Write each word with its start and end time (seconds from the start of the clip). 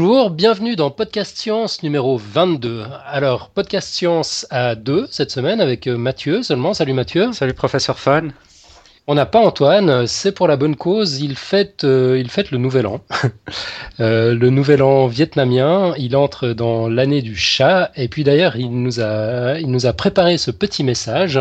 Bonjour, 0.00 0.30
bienvenue 0.30 0.76
dans 0.76 0.92
Podcast 0.92 1.36
Science 1.36 1.82
numéro 1.82 2.16
22. 2.18 2.84
Alors, 3.04 3.50
Podcast 3.50 3.92
Science 3.92 4.46
à 4.48 4.76
deux 4.76 5.08
cette 5.10 5.32
semaine 5.32 5.60
avec 5.60 5.88
euh, 5.88 5.98
Mathieu 5.98 6.44
seulement. 6.44 6.72
Salut 6.72 6.92
Mathieu. 6.92 7.32
Salut 7.32 7.52
professeur 7.52 7.98
Fan. 7.98 8.32
On 9.08 9.16
n'a 9.16 9.26
pas 9.26 9.40
Antoine, 9.40 10.06
c'est 10.06 10.30
pour 10.30 10.46
la 10.46 10.56
bonne 10.56 10.76
cause, 10.76 11.20
il 11.20 11.34
fête, 11.34 11.82
euh, 11.82 12.16
il 12.16 12.30
fête 12.30 12.52
le 12.52 12.58
nouvel 12.58 12.86
an. 12.86 13.00
Euh, 13.98 14.34
le 14.34 14.50
nouvel 14.50 14.84
an 14.84 15.08
vietnamien, 15.08 15.94
il 15.98 16.14
entre 16.14 16.50
dans 16.50 16.88
l'année 16.88 17.20
du 17.20 17.34
chat, 17.34 17.90
et 17.96 18.06
puis 18.06 18.22
d'ailleurs, 18.22 18.54
il, 18.54 18.70
nous 18.70 19.00
a, 19.00 19.58
il 19.58 19.68
nous 19.68 19.86
a 19.86 19.92
préparé 19.92 20.38
ce 20.38 20.52
petit 20.52 20.84
message. 20.84 21.40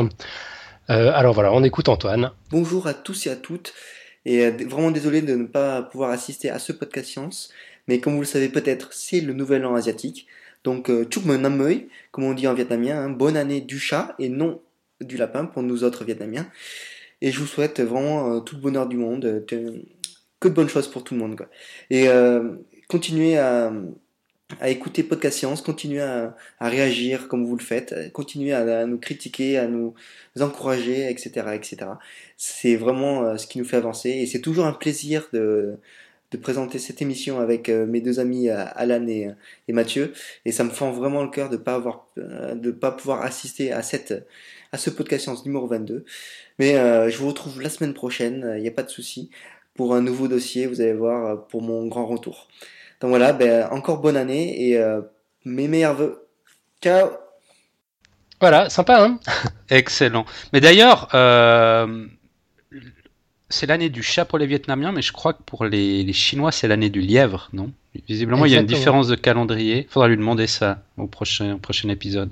alors 0.88 1.36
voilà, 1.36 1.54
on 1.54 1.64
écoute 1.64 1.90
Antoine. 1.90 2.32
Bonjour 2.50 2.88
à 2.88 2.96
tous 2.96 3.28
et 3.28 3.30
à 3.30 3.36
toutes, 3.36 3.76
et 4.26 4.50
vraiment 4.50 4.90
désolé 4.90 5.22
de 5.22 5.36
ne 5.36 5.46
pas 5.46 5.84
pouvoir 5.84 6.10
assister 6.10 6.50
à 6.50 6.58
ce 6.58 6.72
podcast 6.72 7.10
science, 7.10 7.52
mais 7.88 8.00
comme 8.00 8.14
vous 8.14 8.22
le 8.22 8.26
savez 8.26 8.50
peut-être, 8.50 8.94
c'est 8.94 9.22
le 9.22 9.34
nouvel 9.34 9.66
an 9.66 9.76
asiatique. 9.76 10.28
Donc, 10.64 10.90
euh, 10.90 11.06
Chuk 11.10 11.26
Nam 11.26 11.66
comme 12.12 12.26
on 12.26 12.34
dit 12.34 12.48
en 12.48 12.54
vietnamien, 12.54 12.98
hein, 13.02 13.10
bonne 13.10 13.38
année 13.38 13.62
du 13.62 13.80
chat 13.80 14.16
et 14.20 14.30
non 14.30 14.62
du 15.00 15.16
lapin 15.18 15.46
pour 15.46 15.64
nous 15.64 15.84
autres 15.84 16.04
vietnamiens. 16.04 16.50
Et 17.22 17.32
je 17.32 17.40
vous 17.40 17.46
souhaite 17.48 17.80
vraiment 17.80 18.36
euh, 18.36 18.40
tout 18.42 18.56
le 18.56 18.62
bonheur 18.62 18.88
du 18.88 18.98
monde, 18.98 19.26
euh, 19.26 19.86
que 20.40 20.48
de 20.48 20.54
bonnes 20.54 20.70
choses 20.70 20.90
pour 20.90 21.04
tout 21.04 21.14
le 21.14 21.20
monde. 21.20 21.38
Quoi. 21.38 21.48
Et 21.90 22.08
continuez 22.88 23.38
à, 23.38 23.74
à 24.60 24.70
écouter 24.70 25.04
Podcast 25.04 25.38
Science, 25.38 25.62
continuez 25.62 26.02
à, 26.02 26.36
à, 26.60 26.70
réagir 26.70 27.28
comme 27.28 27.46
vous 27.46 27.56
le 27.56 27.64
faites, 27.64 28.12
continuez 28.14 28.54
à, 28.54 28.86
nous 28.86 29.00
critiquer, 29.00 29.58
à 29.58 29.68
nous 29.68 29.96
encourager, 30.40 31.10
etc. 31.10 31.48
etc. 31.54 31.78
C'est 32.36 32.76
vraiment 32.76 33.36
ce 33.38 33.48
qui 33.48 33.58
nous 33.58 33.66
fait 33.66 33.78
avancer 33.78 34.10
et 34.10 34.28
c'est 34.28 34.42
toujours 34.42 34.66
un 34.66 34.74
plaisir 34.74 35.28
de 35.34 35.80
de 36.32 36.38
présenter 36.38 36.80
cette 36.80 37.02
émission 37.02 37.40
avec 37.40 37.70
euh, 37.70 37.86
mes 37.86 38.02
deux 38.02 38.20
amis 38.20 38.50
euh, 38.50 38.66
Alan 38.76 39.08
et, 39.08 39.30
et, 39.68 39.74
Mathieu. 39.74 40.14
Et 40.46 40.52
ça 40.52 40.64
me 40.64 40.70
fend 40.70 40.92
vraiment 40.92 41.24
le 41.24 41.30
cœur 41.30 41.50
de 41.50 41.58
pas 41.58 41.76
avoir, 41.76 42.08
euh, 42.18 42.56
de 42.56 42.72
pas 42.72 42.92
pouvoir 42.92 43.22
assister 43.22 43.72
à 43.72 43.82
cette, 43.82 44.28
à 44.72 44.78
ce 44.78 44.90
podcast 44.90 45.24
science 45.24 45.46
numéro 45.46 45.68
22. 45.68 46.06
Mais 46.60 46.74
je 47.10 47.18
vous 47.18 47.28
retrouve 47.28 47.62
la 47.62 47.70
semaine 47.70 47.94
prochaine, 47.94 48.56
il 48.58 48.64
n'y 48.64 48.68
a 48.68 48.72
pas 48.72 48.82
de 48.82 48.90
souci, 48.90 49.30
pour 49.76 49.94
un 49.94 50.02
nouveau 50.02 50.28
dossier, 50.28 50.66
vous 50.66 50.82
allez 50.82 50.94
voir, 50.94 51.48
pour 51.48 51.62
mon 51.62 51.86
grand 51.86 52.08
retour. 52.08 52.48
Donc 53.00 53.10
voilà, 53.10 53.32
ben, 53.32 53.68
encore 53.70 54.02
bonne 54.02 54.18
année 54.18 54.72
et 54.72 54.84
mes 55.46 55.68
meilleurs 55.68 55.94
voeux. 55.94 56.28
Ciao 56.82 57.10
Voilà, 58.42 58.70
sympa, 58.70 59.04
hein? 59.04 59.20
Excellent. 59.70 60.26
Mais 60.54 60.62
d'ailleurs, 60.62 61.10
euh, 61.14 62.06
c'est 63.50 63.66
l'année 63.66 63.90
du 63.90 64.04
chat 64.04 64.26
pour 64.26 64.38
les 64.38 64.46
Vietnamiens, 64.46 64.92
mais 64.92 65.02
je 65.02 65.12
crois 65.12 65.34
que 65.34 65.42
pour 65.46 65.66
les, 65.66 66.12
Chinois, 66.14 66.52
c'est 66.52 66.68
l'année 66.68 66.90
du 66.90 67.02
lièvre, 67.02 67.50
non? 67.54 67.72
Visiblement, 68.08 68.46
il 68.46 68.52
y 68.52 68.56
a 68.56 68.60
une 68.60 68.66
différence 68.66 69.08
de 69.08 69.16
calendrier. 69.16 69.88
Il 69.90 69.92
faudra 69.92 70.08
lui 70.08 70.18
demander 70.18 70.46
ça 70.46 70.84
au 70.98 71.08
prochain, 71.08 71.58
prochain 71.58 71.90
épisode. 71.90 72.30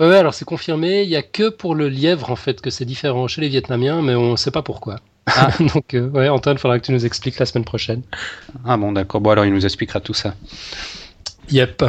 Ouais, 0.00 0.16
alors 0.16 0.34
c'est 0.34 0.44
confirmé. 0.44 1.02
Il 1.02 1.08
n'y 1.08 1.16
a 1.16 1.22
que 1.22 1.48
pour 1.48 1.74
le 1.74 1.88
lièvre, 1.88 2.30
en 2.30 2.36
fait, 2.36 2.60
que 2.60 2.70
c'est 2.70 2.86
différent 2.86 3.28
chez 3.28 3.40
les 3.40 3.48
Vietnamiens, 3.48 4.02
mais 4.02 4.14
on 4.14 4.32
ne 4.32 4.36
sait 4.36 4.50
pas 4.50 4.62
pourquoi. 4.62 4.96
Ah. 5.26 5.50
Donc, 5.74 5.94
euh, 5.94 6.08
ouais, 6.08 6.28
Antoine, 6.28 6.56
il 6.56 6.58
faudra 6.58 6.80
que 6.80 6.86
tu 6.86 6.92
nous 6.92 7.06
expliques 7.06 7.38
la 7.38 7.46
semaine 7.46 7.64
prochaine. 7.64 8.02
Ah 8.64 8.76
bon, 8.76 8.92
d'accord. 8.92 9.20
Bon, 9.20 9.30
alors 9.30 9.44
il 9.44 9.52
nous 9.52 9.64
expliquera 9.64 10.00
tout 10.00 10.14
ça. 10.14 10.34
Yep. 11.50 11.84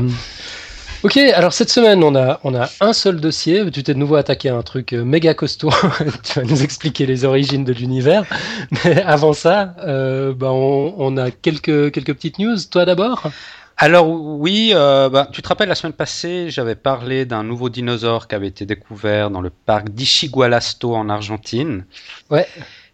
Ok, 1.04 1.18
alors 1.18 1.52
cette 1.52 1.72
semaine, 1.72 2.04
on 2.04 2.16
a, 2.16 2.40
on 2.44 2.54
a 2.54 2.70
un 2.80 2.94
seul 2.94 3.20
dossier. 3.20 3.70
Tu 3.72 3.82
t'es 3.82 3.96
de 3.96 4.00
nouveau 4.00 4.18
attaqué 4.18 4.50
à 4.50 4.56
un 4.56 4.62
truc 4.62 4.94
euh, 4.94 5.04
méga 5.04 5.34
costaud. 5.34 5.72
tu 6.24 6.40
vas 6.40 6.46
nous 6.46 6.62
expliquer 6.62 7.08
les 7.08 7.26
origines 7.26 7.64
de 7.64 7.74
l'univers. 7.74 8.24
Mais 8.86 9.02
avant 9.02 9.34
ça, 9.34 9.74
euh, 9.80 10.32
bah 10.36 10.52
on, 10.52 10.94
on, 11.00 11.18
a 11.18 11.32
quelques, 11.32 11.92
quelques 11.92 12.14
petites 12.14 12.38
news. 12.38 12.56
Toi 12.70 12.86
d'abord? 12.86 13.32
Alors 13.78 14.08
oui, 14.12 14.74
euh, 14.76 15.10
bah, 15.10 15.28
tu 15.32 15.42
te 15.42 15.48
rappelles 15.48 15.70
la 15.70 15.76
semaine 15.76 15.94
passée, 15.94 16.52
j'avais 16.52 16.76
parlé 16.76 17.26
d'un 17.26 17.44
nouveau 17.44 17.70
dinosaure 17.70 18.28
qui 18.28 18.36
avait 18.36 18.50
été 18.50 18.68
découvert 18.68 19.32
dans 19.32 19.42
le 19.42 19.50
parc 19.50 19.90
d'Ichigualasto 19.90 20.94
en 20.94 21.10
Argentine. 21.10 21.86
Ouais. 22.30 22.46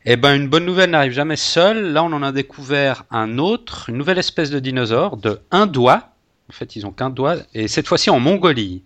Eh 0.05 0.15
ben 0.15 0.33
une 0.33 0.47
bonne 0.47 0.63
nouvelle 0.63 0.91
n'arrive 0.91 1.11
jamais 1.11 1.35
seule. 1.35 1.91
Là, 1.91 2.05
on 2.05 2.13
en 2.13 2.23
a 2.23 2.31
découvert 2.31 3.03
un 3.11 3.37
autre, 3.37 3.89
une 3.89 3.97
nouvelle 3.97 4.17
espèce 4.17 4.49
de 4.49 4.59
dinosaure 4.59 5.17
de 5.17 5.41
un 5.51 5.67
doigt 5.67 6.13
en 6.49 6.53
fait, 6.53 6.75
ils 6.75 6.85
ont 6.85 6.91
qu'un 6.91 7.09
doigt, 7.09 7.37
et 7.53 7.67
cette 7.67 7.87
fois-ci 7.87 8.09
en 8.09 8.19
Mongolie. 8.19 8.83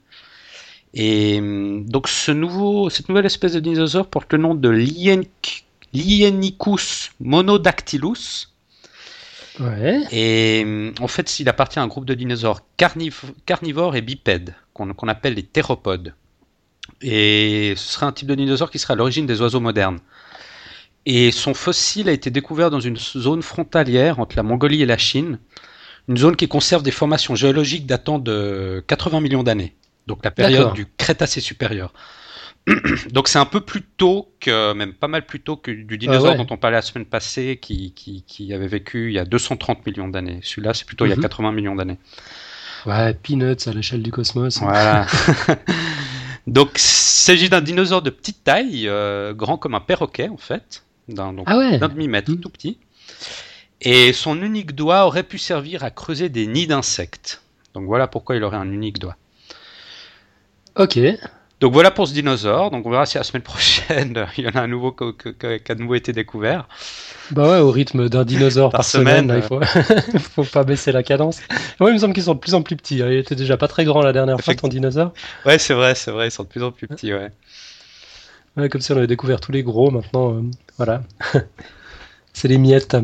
Et 0.94 1.40
hum, 1.40 1.86
donc, 1.86 2.08
ce 2.08 2.32
nouveau, 2.32 2.90
cette 2.90 3.10
nouvelle 3.10 3.26
espèce 3.26 3.54
de 3.54 3.60
dinosaure 3.60 4.08
porte 4.08 4.34
le 4.34 4.40
nom 4.40 4.56
de 4.56 4.70
Lienicus 5.94 7.12
monodactylus. 7.20 8.50
Ouais. 9.60 10.02
Et 10.12 10.64
hum, 10.64 10.94
en 11.00 11.08
fait, 11.08 11.40
il 11.40 11.50
appartient 11.50 11.80
à 11.80 11.84
un 11.84 11.88
groupe 11.88 12.06
de 12.06 12.14
dinosaures 12.14 12.62
carnivores 12.78 13.96
et 13.96 14.02
bipèdes, 14.02 14.56
qu'on 14.74 15.08
appelle 15.08 15.36
les 15.36 15.44
théropodes. 15.44 16.14
Et 17.02 17.74
ce 17.78 17.94
serait 17.94 18.06
un 18.06 18.12
type 18.12 18.28
de 18.28 18.36
dinosaure 18.36 18.70
qui 18.70 18.80
serait 18.80 18.94
à 18.94 18.96
l'origine 18.96 19.26
des 19.26 19.42
oiseaux 19.42 19.60
modernes. 19.60 20.00
Et 21.06 21.32
son 21.32 21.54
fossile 21.54 22.10
a 22.10 22.12
été 22.12 22.30
découvert 22.30 22.70
dans 22.70 22.80
une 22.80 22.98
zone 22.98 23.42
frontalière 23.42 24.20
entre 24.20 24.36
la 24.36 24.44
Mongolie 24.44 24.84
et 24.84 24.86
la 24.86 24.98
Chine, 24.98 25.40
une 26.12 26.18
zone 26.18 26.36
qui 26.36 26.50
conserve 26.50 26.84
des 26.84 26.92
formations 26.92 27.36
géologiques 27.36 27.86
datant 27.86 28.20
de 28.20 28.84
80 28.88 29.22
millions 29.22 29.44
d'années, 29.44 29.74
donc 30.08 30.26
la 30.26 30.32
période 30.32 30.74
du 30.74 30.86
Crétacé 30.98 31.40
supérieur. 31.40 31.94
donc 33.12 33.30
c'est 33.30 33.40
un 33.40 33.46
peu 33.46 33.62
plus 33.62 33.82
tôt 33.82 34.30
que, 34.42 34.74
même 34.74 34.94
pas 34.94 35.08
mal 35.08 35.26
plus 35.26 35.40
tôt 35.40 35.56
que 35.56 35.72
du 35.72 35.98
dinosaure 35.98 36.34
ah 36.34 36.38
dont 36.38 36.48
on 36.50 36.58
parlait 36.58 36.78
la 36.78 36.82
semaine 36.82 37.06
passée, 37.06 37.58
qui, 37.62 37.94
qui, 37.96 38.54
avait 38.54 38.68
vécu 38.68 39.08
il 39.08 39.14
y 39.14 39.20
a 39.20 39.26
230 39.26 39.86
millions 39.86 40.10
d'années. 40.10 40.42
Celui-là, 40.44 40.74
c'est 40.74 40.86
plutôt 40.86 41.06
il 41.06 41.10
y 41.10 41.14
a 41.14 41.16
80 41.16 41.50
mhm. 41.50 41.56
millions 41.56 41.76
d'années. 41.76 41.98
Ouais, 42.86 43.14
peanuts 43.14 43.68
à 43.68 43.72
l'échelle 43.72 44.04
du 44.04 44.12
cosmos. 44.12 44.60
Voilà. 44.60 45.08
donc 46.48 46.72
il 46.76 46.82
s'agit 46.82 47.50
d'un 47.50 47.62
dinosaure 47.62 48.02
de 48.02 48.10
petite 48.10 48.44
taille, 48.44 48.88
euh, 48.90 49.34
grand 49.34 49.58
comme 49.58 49.76
un 49.76 49.80
perroquet 49.80 50.28
en 50.28 50.38
fait, 50.38 50.84
d'un 51.08 51.34
ah 51.46 51.88
demi-mètre, 51.88 52.32
mhm. 52.32 52.42
tout 52.42 52.50
petit. 52.50 52.78
Et 53.82 54.14
son 54.14 54.42
unique 54.42 54.76
doigt 54.76 55.06
aurait 55.06 55.24
pu 55.24 55.40
servir 55.40 55.84
à 55.84 55.90
creuser 55.90 56.30
des 56.30 56.46
nids 56.46 56.68
d'insectes. 56.68 57.42
Donc 57.74 57.86
voilà 57.86 58.08
pourquoi 58.08 58.36
il 58.36 58.44
aurait 58.44 58.58
un 58.58 58.72
unique 58.72 59.00
doigt. 59.00 59.16
Ok. 60.76 61.00
Donc 61.60 61.74
voilà 61.74 61.90
pour 61.90 62.08
ce 62.08 62.14
dinosaure. 62.14 62.70
Donc 62.70 62.86
on 62.86 62.92
verra 62.92 63.08
si 63.08 63.18
la 63.18 63.24
semaine 63.24 63.42
prochaine 63.44 64.28
il 64.38 64.46
y 64.46 64.48
en 64.48 64.52
a 64.52 64.62
un 64.62 64.68
nouveau 64.68 64.92
qui 64.92 65.08
a 65.08 65.76
de 65.76 65.82
nouveau 65.82 65.96
été 65.96 66.14
découvert. 66.14 66.68
Bah 67.32 67.50
ouais, 67.50 67.60
au 67.60 67.72
rythme 67.72 68.08
d'un 68.08 68.24
dinosaure 68.24 68.72
par, 68.72 68.84
semaine, 68.84 69.34
il 69.36 69.42
faut... 69.42 69.60
faut 70.20 70.44
pas 70.44 70.64
baisser 70.64 70.92
la 70.92 71.02
cadence. 71.02 71.40
Ouais, 71.80 71.90
il 71.90 71.94
me 71.94 71.98
semble 71.98 72.14
qu'ils 72.14 72.24
sont 72.24 72.36
de 72.36 72.40
plus 72.40 72.54
en 72.54 72.62
plus 72.62 72.76
petits. 72.76 73.02
Hein. 73.02 73.10
Il 73.10 73.18
était 73.18 73.36
déjà 73.36 73.58
pas 73.58 73.68
très 73.68 73.86
grand 73.86 74.02
la 74.02 74.14
dernière 74.14 74.40
fois 74.40 74.54
ton 74.54 74.68
dinosaure. 74.68 75.14
Ouais, 75.46 75.58
c'est 75.58 75.74
vrai, 75.74 75.96
c'est 75.96 76.12
vrai, 76.12 76.28
ils 76.28 76.32
sont 76.32 76.44
de 76.44 76.50
plus 76.50 76.62
en 76.62 76.72
plus 76.72 76.88
petits, 76.88 77.14
ouais. 77.14 77.32
Ouais, 78.58 78.68
comme 78.68 78.82
si 78.82 78.92
on 78.92 78.98
avait 78.98 79.08
découvert 79.08 79.40
tous 79.40 79.54
les 79.54 79.64
gros 79.64 79.92
maintenant. 79.92 80.34
Euh, 80.34 80.42
voilà. 80.78 81.04
c'est 82.34 82.50
les 82.50 82.58
miettes. 82.58 82.96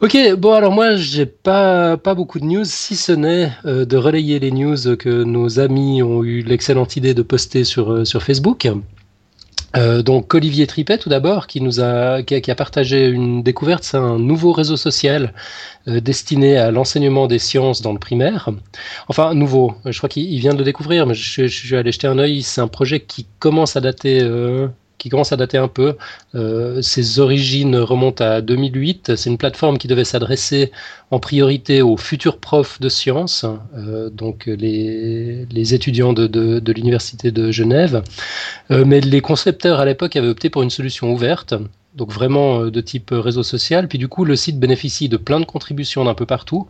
Ok, 0.00 0.16
bon 0.38 0.54
alors 0.54 0.72
moi 0.72 0.96
j'ai 0.96 1.26
pas 1.26 1.96
pas 1.96 2.14
beaucoup 2.14 2.40
de 2.40 2.44
news, 2.44 2.64
si 2.64 2.96
ce 2.96 3.12
n'est 3.12 3.52
euh, 3.66 3.84
de 3.84 3.96
relayer 3.96 4.38
les 4.38 4.50
news 4.50 4.96
que 4.96 5.24
nos 5.24 5.60
amis 5.60 6.02
ont 6.02 6.24
eu 6.24 6.42
l'excellente 6.42 6.96
idée 6.96 7.12
de 7.12 7.22
poster 7.22 7.64
sur 7.64 7.92
euh, 7.92 8.04
sur 8.04 8.22
Facebook. 8.22 8.68
Euh, 9.76 10.02
donc 10.02 10.34
Olivier 10.34 10.66
Tripet 10.66 10.98
tout 10.98 11.10
d'abord 11.10 11.46
qui 11.46 11.60
nous 11.60 11.80
a 11.80 12.22
qui, 12.22 12.50
a 12.50 12.54
partagé 12.54 13.06
une 13.06 13.42
découverte, 13.42 13.84
c'est 13.84 13.98
un 13.98 14.18
nouveau 14.18 14.52
réseau 14.52 14.76
social 14.76 15.32
destiné 15.86 16.56
à 16.56 16.70
l'enseignement 16.70 17.26
des 17.26 17.38
sciences 17.38 17.82
dans 17.82 17.92
le 17.92 17.98
primaire. 17.98 18.48
Enfin 19.08 19.34
nouveau, 19.34 19.74
je 19.84 19.96
crois 19.98 20.08
qu'il 20.08 20.40
vient 20.40 20.54
de 20.54 20.58
le 20.58 20.64
découvrir, 20.64 21.06
mais 21.06 21.14
je, 21.14 21.46
je, 21.46 21.66
suis 21.66 21.76
allé 21.76 21.92
jeter 21.92 22.06
un 22.06 22.18
œil. 22.18 22.42
C'est 22.42 22.60
un 22.60 22.68
projet 22.68 23.00
qui 23.00 23.26
commence 23.38 23.76
à 23.76 23.80
dater 23.80 24.20
qui 25.00 25.08
commence 25.08 25.32
à 25.32 25.36
dater 25.36 25.56
un 25.56 25.66
peu. 25.66 25.96
Euh, 26.34 26.82
ses 26.82 27.18
origines 27.18 27.74
remontent 27.76 28.22
à 28.22 28.42
2008. 28.42 29.16
C'est 29.16 29.30
une 29.30 29.38
plateforme 29.38 29.78
qui 29.78 29.88
devait 29.88 30.04
s'adresser 30.04 30.70
en 31.10 31.18
priorité 31.18 31.80
aux 31.82 31.96
futurs 31.96 32.36
profs 32.36 32.80
de 32.80 32.88
sciences, 32.88 33.46
euh, 33.76 34.10
donc 34.10 34.44
les, 34.46 35.74
étudiants 35.74 36.12
de, 36.12 36.72
l'université 36.72 37.32
de 37.32 37.50
Genève. 37.50 38.02
Euh, 38.70 38.84
mais 38.86 39.00
les 39.00 39.22
concepteurs 39.22 39.80
à 39.80 39.86
l'époque 39.86 40.14
avaient 40.16 40.28
opté 40.28 40.50
pour 40.50 40.62
une 40.62 40.70
solution 40.70 41.12
ouverte 41.12 41.54
donc 41.96 42.12
vraiment 42.12 42.66
de 42.66 42.80
type 42.80 43.10
réseau 43.10 43.42
social. 43.42 43.88
Puis 43.88 43.98
du 43.98 44.06
coup, 44.06 44.24
le 44.24 44.36
site 44.36 44.60
bénéficie 44.60 45.08
de 45.08 45.16
plein 45.16 45.40
de 45.40 45.44
contributions 45.44 46.04
d'un 46.04 46.14
peu 46.14 46.24
partout. 46.24 46.68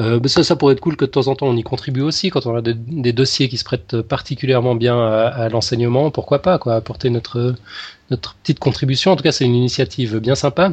Euh, 0.00 0.20
ça, 0.26 0.56
pourrait 0.56 0.74
être 0.74 0.80
cool 0.80 0.96
que 0.96 1.04
de 1.04 1.10
temps 1.10 1.28
en 1.28 1.36
temps 1.36 1.46
on 1.46 1.56
y 1.56 1.62
contribue 1.62 2.00
aussi 2.00 2.30
quand 2.30 2.46
on 2.46 2.56
a 2.56 2.62
des, 2.62 3.12
dossiers 3.12 3.48
qui 3.48 3.56
se 3.58 3.64
prêtent 3.64 4.02
particulièrement 4.02 4.74
bien 4.74 5.00
à, 5.00 5.48
l'enseignement. 5.48 6.10
Pourquoi 6.10 6.42
pas 6.42 6.54
apporter 6.54 7.10
notre 7.10 7.54
petite 8.42 8.58
contribution. 8.58 9.12
En 9.12 9.16
tout 9.16 9.22
cas, 9.22 9.32
c'est 9.32 9.44
une 9.44 9.54
initiative 9.54 10.18
bien 10.18 10.34
sympa. 10.34 10.72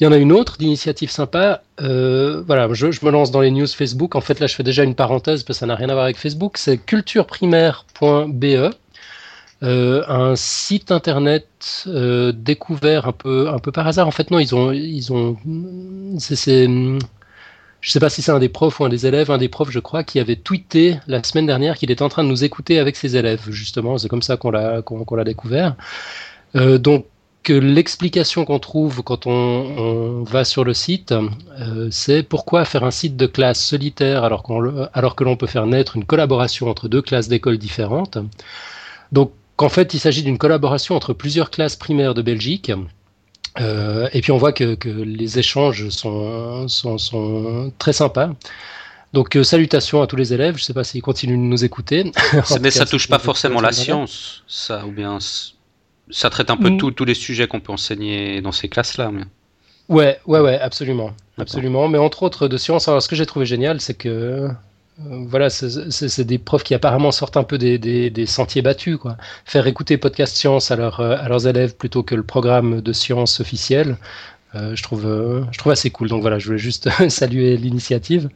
Il 0.00 0.04
y 0.04 0.06
en 0.06 0.12
a 0.12 0.16
une 0.16 0.32
autre 0.32 0.56
d'initiative 0.56 1.10
sympa. 1.10 1.62
Euh, 1.80 2.42
voilà, 2.46 2.68
je, 2.72 2.86
me 2.86 3.10
lance 3.10 3.30
dans 3.30 3.42
les 3.42 3.50
news 3.50 3.66
Facebook. 3.66 4.14
En 4.14 4.20
fait, 4.22 4.40
là, 4.40 4.46
je 4.46 4.54
fais 4.54 4.62
déjà 4.62 4.84
une 4.84 4.94
parenthèse 4.94 5.42
parce 5.42 5.58
que 5.58 5.60
ça 5.60 5.66
n'a 5.66 5.74
rien 5.74 5.90
à 5.90 5.92
voir 5.92 6.04
avec 6.04 6.16
Facebook. 6.16 6.56
C'est 6.56 6.78
cultureprimaire.be. 6.78 8.74
Euh, 9.62 10.02
un 10.06 10.36
site 10.36 10.90
internet 10.90 11.46
découvert 11.86 13.06
un 13.08 13.12
peu 13.12 13.48
un 13.48 13.58
peu 13.58 13.70
par 13.72 13.86
hasard. 13.86 14.08
En 14.08 14.10
fait, 14.10 14.30
non, 14.30 14.38
ils 14.38 14.54
ont 14.54 14.72
ils 14.72 15.12
ont 15.12 15.36
c'est 16.18 16.66
je 17.86 17.92
sais 17.92 18.00
pas 18.00 18.10
si 18.10 18.20
c'est 18.20 18.32
un 18.32 18.40
des 18.40 18.48
profs 18.48 18.80
ou 18.80 18.84
un 18.84 18.88
des 18.88 19.06
élèves, 19.06 19.30
un 19.30 19.38
des 19.38 19.48
profs, 19.48 19.70
je 19.70 19.78
crois, 19.78 20.02
qui 20.02 20.18
avait 20.18 20.34
tweeté 20.34 20.98
la 21.06 21.22
semaine 21.22 21.46
dernière 21.46 21.78
qu'il 21.78 21.92
était 21.92 22.02
en 22.02 22.08
train 22.08 22.24
de 22.24 22.28
nous 22.28 22.42
écouter 22.42 22.80
avec 22.80 22.96
ses 22.96 23.16
élèves, 23.16 23.44
justement. 23.48 23.96
C'est 23.96 24.08
comme 24.08 24.22
ça 24.22 24.36
qu'on 24.36 24.50
l'a 24.50 25.24
découvert. 25.24 25.76
Euh, 26.56 26.78
donc 26.78 27.06
l'explication 27.48 28.44
qu'on 28.44 28.58
trouve 28.58 29.04
quand 29.04 29.28
on, 29.28 30.24
va 30.24 30.42
sur 30.42 30.64
le 30.64 30.74
site, 30.74 31.12
euh, 31.12 31.86
c'est 31.92 32.24
pourquoi 32.24 32.64
faire 32.64 32.82
un 32.82 32.90
site 32.90 33.16
de 33.16 33.26
classe 33.26 33.64
solitaire 33.64 34.24
alors 34.24 34.42
que 34.42 35.22
l'on 35.22 35.36
peut 35.36 35.46
faire 35.46 35.66
naître 35.66 35.94
une 35.94 36.04
collaboration 36.04 36.68
entre 36.68 36.88
deux 36.88 37.02
classes 37.02 37.28
d'écoles 37.28 37.58
différentes. 37.58 38.18
Donc, 39.12 39.30
qu'en 39.54 39.68
fait, 39.68 39.94
il 39.94 40.00
s'agit 40.00 40.24
d'une 40.24 40.38
collaboration 40.38 40.96
entre 40.96 41.12
plusieurs 41.12 41.52
classes 41.52 41.76
primaires 41.76 42.14
de 42.14 42.22
Belgique. 42.22 42.72
Euh, 43.60 44.08
et 44.12 44.20
puis 44.20 44.32
on 44.32 44.38
voit 44.38 44.52
que, 44.52 44.74
que 44.74 44.88
les 44.88 45.38
échanges 45.38 45.88
sont, 45.88 46.68
sont, 46.68 46.98
sont, 46.98 47.72
très 47.78 47.92
sympas. 47.92 48.30
Donc 49.12 49.36
euh, 49.36 49.44
salutations 49.44 50.02
à 50.02 50.06
tous 50.06 50.16
les 50.16 50.34
élèves. 50.34 50.56
Je 50.56 50.62
ne 50.62 50.64
sais 50.64 50.74
pas 50.74 50.84
s'ils 50.84 51.02
continuent 51.02 51.38
de 51.38 51.42
nous 51.42 51.64
écouter. 51.64 52.12
Mais 52.60 52.70
ça 52.70 52.86
touche 52.86 53.08
pas 53.08 53.18
forcément 53.18 53.60
la 53.60 53.72
science, 53.72 54.42
ça, 54.46 54.84
ou 54.86 54.90
bien 54.90 55.18
ça 56.10 56.30
traite 56.30 56.50
un 56.50 56.56
peu 56.56 56.70
mm. 56.70 56.92
tous 56.94 57.04
les 57.04 57.14
sujets 57.14 57.46
qu'on 57.46 57.60
peut 57.60 57.72
enseigner 57.72 58.40
dans 58.40 58.52
ces 58.52 58.68
classes-là. 58.68 59.10
Mais... 59.10 59.22
Ouais, 59.88 60.18
ouais, 60.26 60.40
ouais, 60.40 60.58
absolument, 60.58 61.12
absolument. 61.38 61.88
Mais 61.88 61.98
entre 61.98 62.22
autres 62.24 62.48
de 62.48 62.56
sciences. 62.56 62.88
Alors, 62.88 63.02
ce 63.02 63.08
que 63.08 63.16
j'ai 63.16 63.26
trouvé 63.26 63.46
génial, 63.46 63.80
c'est 63.80 63.94
que 63.94 64.48
voilà, 64.98 65.50
c'est 65.50 66.24
des 66.24 66.38
profs 66.38 66.64
qui 66.64 66.74
apparemment 66.74 67.12
sortent 67.12 67.36
un 67.36 67.44
peu 67.44 67.58
des, 67.58 68.26
sentiers 68.26 68.62
battus, 68.62 68.96
quoi. 68.96 69.16
Faire 69.44 69.66
écouter 69.66 69.98
podcast 69.98 70.36
sciences 70.36 70.70
à, 70.70 70.76
leur, 70.76 71.00
à 71.00 71.28
leurs 71.28 71.46
élèves 71.46 71.76
plutôt 71.76 72.02
que 72.02 72.14
le 72.14 72.22
programme 72.22 72.80
de 72.80 72.92
sciences 72.92 73.40
officiel, 73.40 73.96
euh, 74.54 74.74
je 74.74 74.82
trouve, 74.82 75.06
euh, 75.06 75.70
assez 75.70 75.90
cool. 75.90 76.08
Donc 76.08 76.22
voilà, 76.22 76.38
je 76.38 76.46
voulais 76.46 76.58
juste 76.58 76.88
saluer 77.08 77.56
l'initiative. 77.56 78.30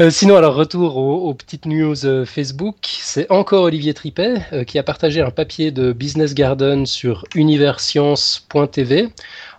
Euh, 0.00 0.10
sinon, 0.10 0.36
alors 0.36 0.56
retour 0.56 0.96
aux, 0.96 1.34
petites 1.34 1.66
news 1.66 2.04
euh, 2.04 2.24
Facebook. 2.24 2.76
C'est 2.82 3.30
encore 3.30 3.62
Olivier 3.62 3.94
Tripet 3.94 4.42
euh, 4.52 4.64
qui 4.64 4.76
a 4.80 4.82
partagé 4.82 5.20
un 5.20 5.30
papier 5.30 5.70
de 5.70 5.92
Business 5.92 6.34
Garden 6.34 6.84
sur 6.84 7.24
universcience.tv. 7.36 9.10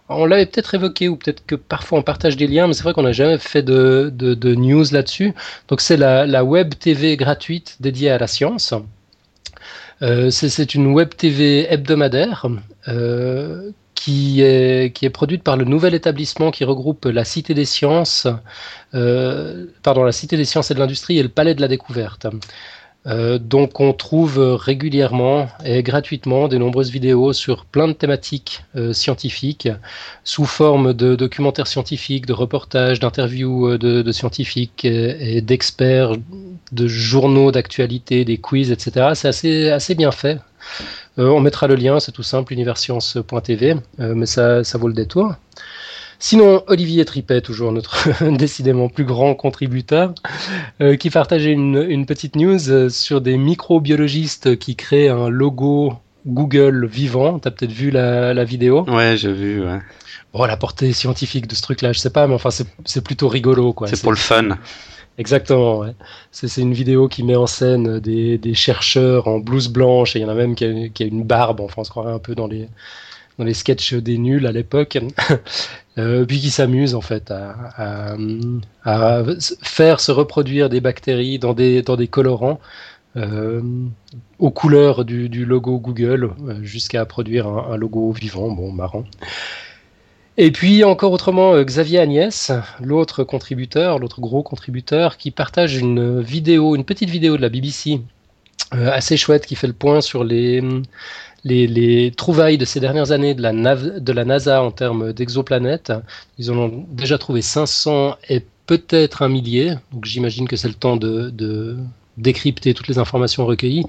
On 0.09 0.25
l'avait 0.25 0.45
peut-être 0.45 0.75
évoqué 0.75 1.09
ou 1.09 1.15
peut-être 1.15 1.45
que 1.45 1.55
parfois 1.55 1.99
on 1.99 2.03
partage 2.03 2.37
des 2.37 2.47
liens, 2.47 2.67
mais 2.67 2.73
c'est 2.73 2.83
vrai 2.83 2.93
qu'on 2.93 3.03
n'a 3.03 3.11
jamais 3.11 3.39
fait 3.39 3.63
de, 3.63 4.11
news 4.55 4.85
là-dessus. 4.91 5.33
Donc 5.67 5.81
c'est 5.81 5.97
la, 5.97 6.25
la, 6.27 6.43
web 6.43 6.75
TV 6.75 7.17
gratuite 7.17 7.77
dédiée 7.79 8.11
à 8.11 8.17
la 8.17 8.27
science. 8.27 8.73
c'est 10.29 10.75
une 10.75 10.87
web 10.87 11.09
TV 11.15 11.71
hebdomadaire 11.71 12.45
qui 13.95 14.41
est, 14.41 14.93
qui 14.93 15.05
est 15.05 15.09
produite 15.09 15.41
par 15.41 15.57
le 15.57 15.65
nouvel 15.65 15.95
établissement 15.95 16.51
qui 16.51 16.63
regroupe 16.63 17.05
la 17.05 17.25
Cité 17.25 17.53
des 17.55 17.65
Sciences, 17.65 18.27
euh, 18.93 19.65
pardon, 19.81 20.03
la 20.03 20.11
Cité 20.11 20.37
des 20.37 20.45
Sciences 20.45 20.69
et 20.69 20.75
de 20.75 20.79
l'Industrie 20.79 21.17
et 21.17 21.23
le 21.23 21.29
Palais 21.29 21.55
de 21.55 21.61
la 21.61 21.67
Découverte. 21.67 22.27
Euh, 23.07 23.37
donc 23.37 23.79
on 23.79 23.93
trouve 23.93 24.39
régulièrement 24.39 25.47
et 25.63 25.83
gratuitement 25.83 26.47
de 26.47 26.57
nombreuses 26.57 26.89
vidéos 26.89 27.33
sur 27.33 27.65
plein 27.65 27.87
de 27.87 27.93
thématiques 27.93 28.63
euh, 28.75 28.93
scientifiques 28.93 29.69
sous 30.23 30.45
forme 30.45 30.93
de 30.93 31.15
documentaires 31.15 31.67
scientifiques, 31.67 32.25
de 32.25 32.33
reportages, 32.33 32.99
d'interviews 32.99 33.73
euh, 33.73 33.77
de, 33.77 34.11
scientifiques 34.11 34.85
et, 34.85 35.41
d'experts, 35.41 36.13
de 36.71 36.87
journaux 36.87 37.51
d'actualité, 37.51 38.25
des 38.25 38.37
quiz, 38.37 38.71
etc. 38.71 39.11
C'est 39.13 39.27
assez, 39.27 39.69
assez 39.69 39.93
bien 39.93 40.11
fait. 40.11 40.39
Euh, 41.17 41.29
on 41.29 41.39
mettra 41.39 41.67
le 41.67 41.75
lien, 41.75 41.99
c'est 41.99 42.11
tout 42.11 42.23
simple, 42.23 42.53
universcience.tv, 42.53 43.75
euh, 43.99 44.13
mais 44.15 44.25
ça, 44.25 44.63
ça 44.63 44.77
vaut 44.77 44.87
le 44.87 44.93
détour. 44.93 45.35
Sinon, 46.19 46.63
Olivier 46.67 47.05
Tripet, 47.05 47.41
toujours 47.41 47.71
notre 47.71 48.09
décidément 48.37 48.89
plus 48.89 49.05
grand 49.05 49.35
contributeur, 49.35 50.13
euh, 50.81 50.95
qui 50.95 51.09
partageait 51.09 51.51
une, 51.51 52.05
petite 52.05 52.35
news 52.35 52.89
sur 52.89 53.21
des 53.21 53.37
microbiologistes 53.37 54.57
qui 54.57 54.75
créent 54.75 55.09
un 55.09 55.29
logo 55.29 55.93
Google 56.25 56.85
vivant. 56.85 57.39
T'as 57.39 57.51
peut-être 57.51 57.71
vu 57.71 57.91
la, 57.91 58.43
vidéo? 58.43 58.85
Ouais, 58.89 59.15
j'ai 59.17 59.31
vu, 59.31 59.63
ouais. 59.63 59.79
Bon, 60.33 60.45
la 60.45 60.57
portée 60.57 60.91
scientifique 60.91 61.47
de 61.47 61.55
ce 61.55 61.61
truc-là, 61.61 61.93
je 61.93 61.99
sais 61.99 62.09
pas, 62.09 62.27
mais 62.27 62.33
enfin, 62.33 62.49
c'est 62.51 63.03
plutôt 63.03 63.27
rigolo, 63.27 63.73
quoi. 63.73 63.87
C'est 63.87 64.01
pour 64.01 64.11
le 64.11 64.17
fun. 64.17 64.57
Exactement, 65.17 65.79
ouais. 65.79 65.95
C'est 66.31 66.57
une 66.57 66.73
vidéo 66.73 67.07
qui 67.07 67.23
met 67.23 67.37
en 67.37 67.47
scène 67.47 67.99
des, 67.99 68.37
des, 68.37 68.53
chercheurs 68.53 69.29
en 69.29 69.39
blouse 69.39 69.69
blanche, 69.69 70.15
et 70.15 70.19
il 70.19 70.23
y 70.23 70.25
en 70.25 70.29
a 70.29 70.33
même 70.33 70.55
qui 70.55 70.65
a, 70.65 70.89
qui 70.89 71.03
a, 71.03 71.05
une 71.05 71.23
barbe, 71.23 71.61
enfin 71.61 71.75
on 71.77 71.83
se 71.85 71.89
croirait 71.89 72.11
un 72.11 72.19
peu 72.19 72.35
dans 72.35 72.47
les, 72.47 72.67
dans 73.37 73.45
les 73.45 73.53
sketchs 73.53 73.93
des 73.93 74.17
nuls 74.17 74.45
à 74.45 74.51
l'époque, 74.51 74.97
euh, 75.97 76.25
puis 76.25 76.39
qui 76.39 76.49
s'amusent 76.49 76.95
en 76.95 77.01
fait 77.01 77.31
à, 77.31 78.15
faire 79.61 79.99
se 79.99 80.11
reproduire 80.11 80.69
des 80.69 80.81
bactéries 80.81 81.39
dans 81.39 81.53
des, 81.53 81.83
colorants 82.09 82.59
euh, 83.17 83.61
aux 84.39 84.51
couleurs 84.51 85.05
du, 85.05 85.45
logo 85.45 85.79
Google, 85.79 86.31
euh, 86.47 86.63
jusqu'à 86.63 87.05
produire 87.05 87.47
un, 87.47 87.77
logo 87.77 88.11
vivant, 88.11 88.49
bon, 88.49 88.71
marrant. 88.71 89.05
Et 90.37 90.51
puis 90.51 90.83
encore 90.83 91.13
autrement, 91.13 91.61
Xavier 91.61 91.99
Agnès, 91.99 92.51
l'autre 92.81 93.23
contributeur, 93.23 93.99
l'autre 93.99 94.19
gros 94.19 94.43
contributeur, 94.43 95.15
qui 95.15 95.31
partage 95.31 95.77
une 95.77 96.19
vidéo, 96.19 96.75
une 96.75 96.83
petite 96.83 97.09
vidéo 97.09 97.37
de 97.37 97.41
la 97.41 97.47
BBC 97.47 98.01
assez 98.71 99.15
chouette 99.15 99.45
qui 99.45 99.55
fait 99.55 99.67
le 99.67 99.73
point 99.73 100.01
sur 100.01 100.25
les, 100.25 100.61
les, 101.45 101.67
les, 101.67 102.11
trouvailles 102.11 102.57
de 102.57 102.65
ces 102.65 102.79
dernières 102.79 103.11
années 103.11 103.35
de 103.35 103.41
la, 103.41 104.25
NASA 104.25 104.61
en 104.61 104.71
termes 104.71 105.13
d'exoplanètes. 105.13 105.93
Ils 106.39 106.51
en 106.51 106.57
ont 106.57 106.85
déjà 106.89 107.17
trouvé 107.17 107.41
500 107.41 108.17
et 108.29 108.43
peut-être 108.65 109.21
un 109.21 109.29
millier, 109.29 109.75
donc 109.93 110.05
j'imagine 110.05 110.47
que 110.47 110.55
c'est 110.55 110.67
le 110.67 110.73
temps 110.73 110.97
de, 110.97 111.77
décrypter 112.17 112.73
toutes 112.73 112.87
les 112.87 112.97
informations 112.97 113.45
recueillies, 113.45 113.83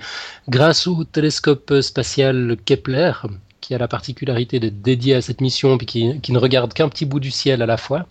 grâce 0.48 0.86
au 0.86 1.04
télescope 1.04 1.80
spatial 1.80 2.56
Kepler, 2.64 3.12
qui 3.60 3.74
a 3.74 3.78
la 3.78 3.88
particularité 3.88 4.60
d'être 4.60 4.82
dédié 4.82 5.14
à 5.14 5.22
cette 5.22 5.40
mission 5.40 5.78
puis 5.78 5.86
qui, 5.86 6.32
ne 6.32 6.38
regarde 6.38 6.74
qu'un 6.74 6.88
petit 6.88 7.06
bout 7.06 7.20
du 7.20 7.30
ciel 7.30 7.62
à 7.62 7.66
la 7.66 7.76
fois. 7.76 8.06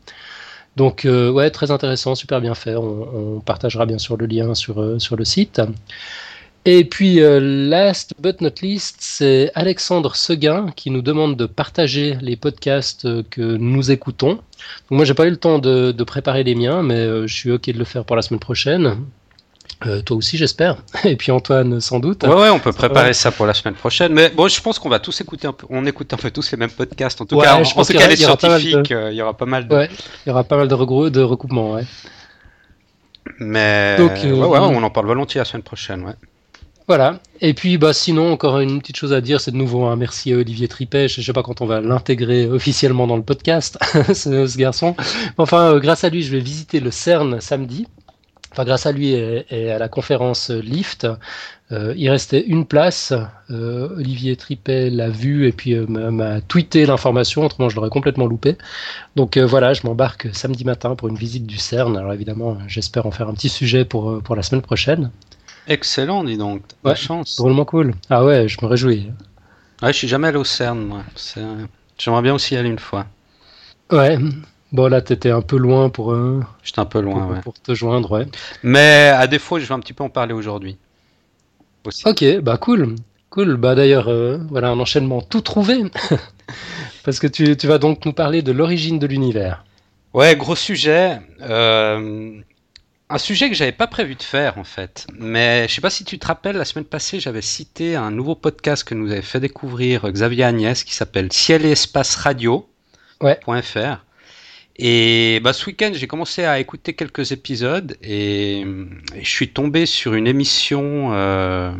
Donc 0.76 1.06
euh, 1.06 1.30
ouais, 1.30 1.52
très 1.52 1.70
intéressant, 1.70 2.16
super 2.16 2.42
bien 2.42 2.56
fait. 2.56 2.76
On, 2.76 3.42
partagera 3.42 3.86
bien 3.86 3.98
sûr 3.98 4.18
le 4.18 4.26
lien 4.26 4.56
sur, 4.56 4.82
euh, 4.82 5.00
sur 5.00 5.16
le 5.16 5.24
site. 5.24 5.62
Et 6.66 6.84
puis 6.84 7.22
euh, 7.22 7.40
last 7.40 8.16
but 8.20 8.42
not 8.42 8.56
least, 8.62 8.98
c'est 9.00 9.52
Alexandre 9.54 10.16
Seguin 10.16 10.72
qui 10.76 10.90
nous 10.90 11.02
demande 11.02 11.38
de 11.38 11.46
partager 11.46 12.18
les 12.22 12.36
podcasts 12.36 13.08
que 13.30 13.42
nous 13.58 13.92
écoutons. 13.92 14.30
Donc 14.30 14.42
moi 14.92 15.06
j'ai 15.06 15.14
pas 15.14 15.28
eu 15.28 15.30
le 15.30 15.38
temps 15.38 15.60
de, 15.60 15.92
de 15.92 16.04
préparer 16.04 16.44
les 16.44 16.56
miens, 16.56 16.82
mais 16.82 17.28
je 17.28 17.34
suis 17.34 17.52
ok 17.52 17.68
de 17.68 17.78
le 17.78 17.86
faire 17.86 18.04
pour 18.04 18.16
la 18.16 18.24
semaine 18.24 18.40
prochaine. 18.40 18.98
Euh, 19.86 20.02
toi 20.02 20.18
aussi, 20.18 20.38
j'espère. 20.38 20.78
Et 21.04 21.16
puis 21.16 21.32
Antoine, 21.32 21.80
sans 21.82 22.00
doute. 22.00 22.24
Ouais, 22.24 22.34
ouais 22.34 22.50
on 22.50 22.60
peut 22.60 22.72
préparer 22.72 23.14
ça 23.14 23.32
pour 23.32 23.46
la 23.46 23.54
semaine 23.54 23.74
prochaine. 23.74 24.14
Mais 24.14 24.30
bon, 24.30 24.48
je 24.48 24.62
pense 24.62 24.80
qu'on 24.80 24.90
va 24.90 25.00
tous 25.00 25.20
écouter 25.22 25.48
un 25.48 25.54
peu. 25.54 25.68
On 25.70 25.86
écoute 25.86 26.14
un 26.14 26.18
peu 26.18 26.32
tous 26.32 26.52
les 26.52 26.58
mêmes 26.58 26.72
podcasts. 26.72 27.22
En 27.22 27.26
tout 27.26 27.40
cas, 27.40 27.62
je 27.64 27.74
pense 27.74 27.88
qu'il 27.88 27.98
y, 27.98 28.18
scientifiques, 28.18 28.92
euh, 28.92 29.12
il 29.12 29.18
y 29.18 29.22
aura 29.22 29.36
pas 29.36 29.46
mal 29.46 29.68
de. 29.68 29.76
Ouais, 29.76 29.90
il 30.26 30.30
y 30.30 30.32
aura 30.32 30.44
pas 30.44 30.58
mal 30.58 30.68
de, 30.68 31.10
de 31.10 31.22
recoupements, 31.22 31.74
ouais. 31.74 31.86
Mais 33.40 33.98
Donc, 33.98 34.12
euh, 34.24 34.34
on 34.34 34.84
en 34.84 34.90
parle 34.90 35.08
volontiers 35.08 35.40
la 35.40 35.46
semaine 35.46 35.64
prochaine, 35.64 36.04
ouais. 36.04 36.14
Voilà. 36.88 37.20
Et 37.42 37.54
puis, 37.54 37.78
bah, 37.78 37.94
sinon, 37.94 38.32
encore 38.32 38.60
une 38.60 38.80
petite 38.80 38.98
chose 38.98 39.12
à 39.12 39.22
dire, 39.22 39.42
c'est 39.42 39.52
de 39.52 39.58
nouveau 39.58 39.86
un 39.86 39.96
merci 39.96 40.32
à 40.34 40.38
Olivier 40.38 40.68
Tripet. 40.68 41.08
Je 41.08 41.22
sais 41.22 41.34
pas 41.34 41.44
quand 41.44 41.62
on 41.62 41.66
va 41.66 41.82
l'intégrer 41.82 42.48
officiellement 42.48 43.08
dans 43.08 43.18
le 43.18 43.24
podcast, 43.24 43.78
ce, 44.14 44.58
garçon. 44.58 44.96
Enfin, 45.38 45.78
grâce 45.80 46.04
à 46.04 46.10
lui, 46.10 46.22
je 46.22 46.32
vais 46.32 46.40
visiter 46.40 46.80
le 46.80 46.92
CERN 46.92 47.42
samedi 47.42 47.88
enfin 48.56 48.64
grâce 48.64 48.86
à 48.86 48.94
lui 48.94 49.10
et, 49.10 49.70
à 49.70 49.78
la 49.78 49.90
conférence 49.90 50.50
Lift, 50.50 51.06
euh, 51.74 51.94
il 51.98 52.10
restait 52.10 52.40
une 52.40 52.66
place. 52.66 53.14
Euh, 53.52 53.90
Olivier 53.98 54.38
Tripet 54.38 54.90
l'a 54.90 55.10
vu 55.10 55.46
et 55.46 55.52
puis 55.52 55.74
euh, 55.74 55.86
m'a 55.86 56.40
tweeté 56.40 56.86
l'information, 56.86 57.44
autrement 57.44 57.68
je 57.68 57.76
l'aurais 57.76 57.90
complètement 57.90 58.28
loupé. 58.28 58.58
Donc 59.18 59.38
voilà, 59.38 59.74
je 59.74 59.86
m'embarque 59.86 60.30
samedi 60.32 60.64
matin 60.64 60.96
pour 60.96 61.10
une 61.10 61.18
visite 61.18 61.46
du 61.46 61.58
CERN. 61.58 61.98
Alors 61.98 62.14
évidemment, 62.14 62.58
j'espère 62.68 63.06
en 63.06 63.12
faire 63.12 63.28
un 63.28 63.34
petit 63.34 63.50
sujet 63.50 63.84
pour 63.84 64.36
la 64.36 64.42
semaine 64.42 64.62
prochaine. 64.62 65.12
Excellent, 65.68 66.24
dis 66.24 66.38
donc. 66.38 66.62
Ouais, 66.84 66.96
chance. 66.96 67.38
Drôlement 67.38 67.66
cool. 67.66 67.94
Ah 68.10 68.24
ouais, 68.24 68.48
je 68.48 68.58
me 68.62 68.68
réjouis. 68.68 69.12
Ouais, 69.82 69.92
je 69.92 69.98
suis 69.98 70.08
jamais 70.08 70.28
allé 70.28 70.38
au 70.38 70.44
CERN, 70.44 70.80
moi. 70.80 71.04
J'aimerais 71.98 72.22
bien 72.22 72.34
aussi 72.34 72.54
y 72.54 72.58
aller 72.58 72.70
une 72.70 72.80
fois. 72.80 73.06
Ouais, 73.92 74.18
Bon, 74.76 74.88
là, 74.88 75.02
t'étais 75.02 75.32
un 75.32 75.42
peu 75.42 75.58
loin 75.58 75.90
pour. 75.90 76.12
Euh, 76.12 76.44
J'étais 76.62 76.80
un 76.80 76.86
peu 76.86 77.00
loin, 77.00 77.22
pour, 77.22 77.32
ouais. 77.32 77.42
Pour 77.42 77.54
te 77.54 77.74
joindre, 77.74 78.12
ouais. 78.12 78.26
Mais 78.62 79.12
à 79.16 79.26
défaut, 79.26 79.58
je 79.58 79.66
vais 79.66 79.74
un 79.74 79.80
petit 79.80 79.94
peu 79.94 80.04
en 80.04 80.10
parler 80.10 80.34
aujourd'hui. 80.34 80.78
Ok, 82.04 82.26
bah 82.42 82.58
cool. 82.58 82.96
Cool. 83.30 83.56
Bah 83.56 83.74
d'ailleurs, 83.76 84.10
euh, 84.10 84.38
voilà 84.50 84.70
un 84.70 84.80
enchaînement 84.80 85.22
tout 85.22 85.40
trouvé. 85.40 85.84
Parce 87.06 87.20
que 87.20 87.28
tu, 87.28 87.56
tu, 87.56 87.68
vas 87.68 87.78
donc 87.78 88.06
nous 88.06 88.12
parler 88.12 88.42
de 88.42 88.52
l'origine 88.52 89.00
de 89.00 89.08
l'univers. 89.08 89.64
Ouais, 90.14 90.36
gros 90.36 90.56
sujet. 90.56 91.20
Euh, 91.42 92.32
un 93.10 93.18
sujet 93.18 93.50
que 93.50 93.56
j'avais 93.56 93.72
pas 93.72 93.88
prévu 93.88 94.16
de 94.16 94.24
faire 94.24 94.58
en 94.58 94.64
fait. 94.64 95.06
Mais 95.18 95.68
je 95.68 95.74
sais 95.76 95.82
pas 95.82 95.90
si 95.90 96.06
tu 96.06 96.18
te 96.18 96.26
rappelles, 96.28 96.56
la 96.58 96.66
semaine 96.66 96.86
passée, 96.86 97.20
j'avais 97.20 97.42
cité 97.42 97.96
un 97.96 98.12
nouveau 98.12 98.36
podcast 98.36 98.84
que 98.84 98.96
nous 98.96 99.12
avait 99.12 99.22
fait 99.22 99.40
découvrir 99.40 100.10
Xavier 100.12 100.44
Agnès 100.44 100.84
qui 100.84 100.94
s'appelle 100.94 101.32
Ciel 101.32 101.66
et 101.66 101.72
Espace 101.72 102.16
Radio. 102.16 102.68
Ouais. 103.22 103.40
.fr 103.62 104.04
Et 104.78 105.40
bah, 105.44 105.54
ce 105.54 105.66
week-end, 105.68 105.92
j'ai 105.94 106.08
commencé 106.08 106.44
à 106.44 106.60
écouter 106.60 106.94
quelques 106.94 107.32
épisodes 107.32 107.96
et, 108.02 108.62
et 108.62 109.24
je 109.24 109.30
suis 109.30 109.50
tombé 109.50 109.86
sur 109.86 110.16
une 110.16 110.28
émission 110.28 111.14
euh, 111.14 111.72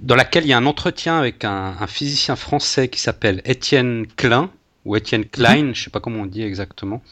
dans 0.00 0.14
laquelle 0.14 0.44
il 0.44 0.48
y 0.48 0.52
a 0.52 0.56
un 0.58 0.66
entretien 0.66 1.18
avec 1.18 1.44
un, 1.44 1.76
un 1.78 1.86
physicien 1.86 2.36
français 2.36 2.88
qui 2.88 3.00
s'appelle 3.00 3.42
Étienne 3.44 4.06
Klein 4.16 4.50
ou 4.84 4.94
Étienne 4.96 5.24
Klein, 5.26 5.72
je 5.74 5.82
sais 5.82 5.90
pas 5.90 6.00
comment 6.00 6.22
on 6.22 6.26
dit 6.26 6.42
exactement. 6.42 7.02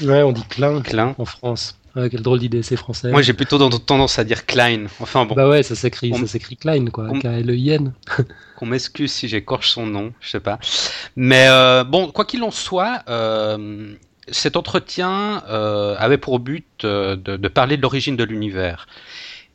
Ouais, 0.00 0.22
on 0.22 0.32
dit 0.32 0.44
Klein, 0.48 0.80
Klein. 0.82 1.14
en 1.18 1.24
France. 1.24 1.76
Ouais, 1.96 2.10
quelle 2.10 2.22
drôle 2.22 2.40
d'idée, 2.40 2.62
c'est 2.62 2.76
français. 2.76 3.10
Moi, 3.10 3.22
j'ai 3.22 3.32
plutôt 3.34 3.58
tendance 3.68 4.18
à 4.18 4.24
dire 4.24 4.46
Klein. 4.46 4.86
Enfin 5.00 5.24
bon. 5.26 5.34
Bah 5.34 5.48
ouais, 5.48 5.62
ça 5.62 5.74
s'écrit, 5.76 6.10
On- 6.12 6.18
ça 6.18 6.26
s'écrit 6.26 6.56
Klein, 6.56 6.86
quoi. 6.86 7.06
on- 7.10 7.18
K-L-E-I-N. 7.20 7.92
qu'on 8.56 8.66
m'excuse 8.66 9.12
si 9.12 9.28
j'écorche 9.28 9.70
son 9.70 9.86
nom, 9.86 10.12
je 10.20 10.30
sais 10.30 10.40
pas. 10.40 10.58
Mais 11.16 11.46
euh, 11.48 11.84
bon, 11.84 12.10
quoi 12.10 12.24
qu'il 12.24 12.42
en 12.42 12.50
soit, 12.50 13.02
euh, 13.08 13.94
cet 14.28 14.56
entretien 14.56 15.42
euh, 15.48 15.94
avait 15.98 16.18
pour 16.18 16.40
but 16.40 16.66
de, 16.84 17.14
de 17.16 17.48
parler 17.48 17.76
de 17.76 17.82
l'origine 17.82 18.16
de 18.16 18.24
l'univers. 18.24 18.86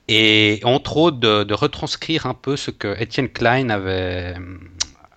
Et 0.07 0.59
entre 0.63 0.97
autres, 0.97 1.17
de, 1.19 1.43
de 1.43 1.53
retranscrire 1.53 2.25
un 2.25 2.33
peu 2.33 2.55
ce 2.55 2.71
que 2.71 2.99
Étienne 3.01 3.29
Klein 3.29 3.69
avait 3.69 4.35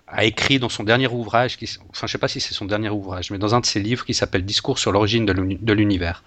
a 0.07 0.25
écrit 0.25 0.59
dans 0.59 0.69
son 0.69 0.83
dernier 0.83 1.07
ouvrage, 1.07 1.57
qui, 1.57 1.67
enfin 1.89 2.05
je 2.05 2.11
sais 2.11 2.19
pas 2.19 2.27
si 2.27 2.39
c'est 2.39 2.53
son 2.53 2.65
dernier 2.65 2.89
ouvrage, 2.89 3.31
mais 3.31 3.39
dans 3.39 3.55
un 3.55 3.61
de 3.61 3.65
ses 3.65 3.79
livres 3.79 4.05
qui 4.05 4.13
s'appelle 4.13 4.45
Discours 4.45 4.77
sur 4.77 4.91
l'origine 4.91 5.25
de 5.25 5.73
l'univers. 5.73 6.23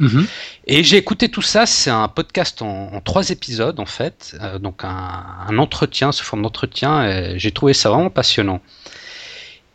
Mhm. 0.00 0.26
Et 0.66 0.84
j'ai 0.84 0.96
écouté 0.96 1.28
tout 1.28 1.42
ça, 1.42 1.66
c'est 1.66 1.90
un 1.90 2.08
podcast 2.08 2.62
en, 2.62 3.00
trois 3.00 3.30
épisodes 3.30 3.80
en 3.80 3.86
fait, 3.86 4.36
euh, 4.40 4.58
donc 4.58 4.84
un, 4.84 5.58
entretien 5.58 6.12
sous 6.12 6.24
forme 6.24 6.42
d'entretien, 6.42 7.04
et 7.04 7.38
j'ai 7.38 7.50
trouvé 7.50 7.74
ça 7.74 7.90
vraiment 7.90 8.10
passionnant. 8.10 8.60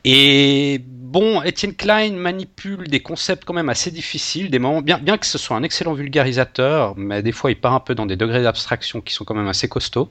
Et 0.05 0.81
bon, 0.85 1.41
Étienne 1.43 1.75
Klein 1.75 2.13
manipule 2.13 2.87
des 2.89 2.99
concepts 3.01 3.45
quand 3.45 3.53
même 3.53 3.69
assez 3.69 3.91
difficiles, 3.91 4.49
des 4.49 4.59
moments, 4.59 4.81
bien, 4.81 4.97
bien 4.97 5.17
que 5.17 5.25
ce 5.25 5.37
soit 5.37 5.55
un 5.55 5.63
excellent 5.63 5.93
vulgarisateur, 5.93 6.95
mais 6.97 7.21
des 7.21 7.31
fois 7.31 7.51
il 7.51 7.59
part 7.59 7.73
un 7.73 7.79
peu 7.79 7.95
dans 7.95 8.05
des 8.05 8.15
degrés 8.15 8.43
d'abstraction 8.43 9.01
qui 9.01 9.13
sont 9.13 9.25
quand 9.25 9.35
même 9.35 9.47
assez 9.47 9.67
costauds. 9.67 10.09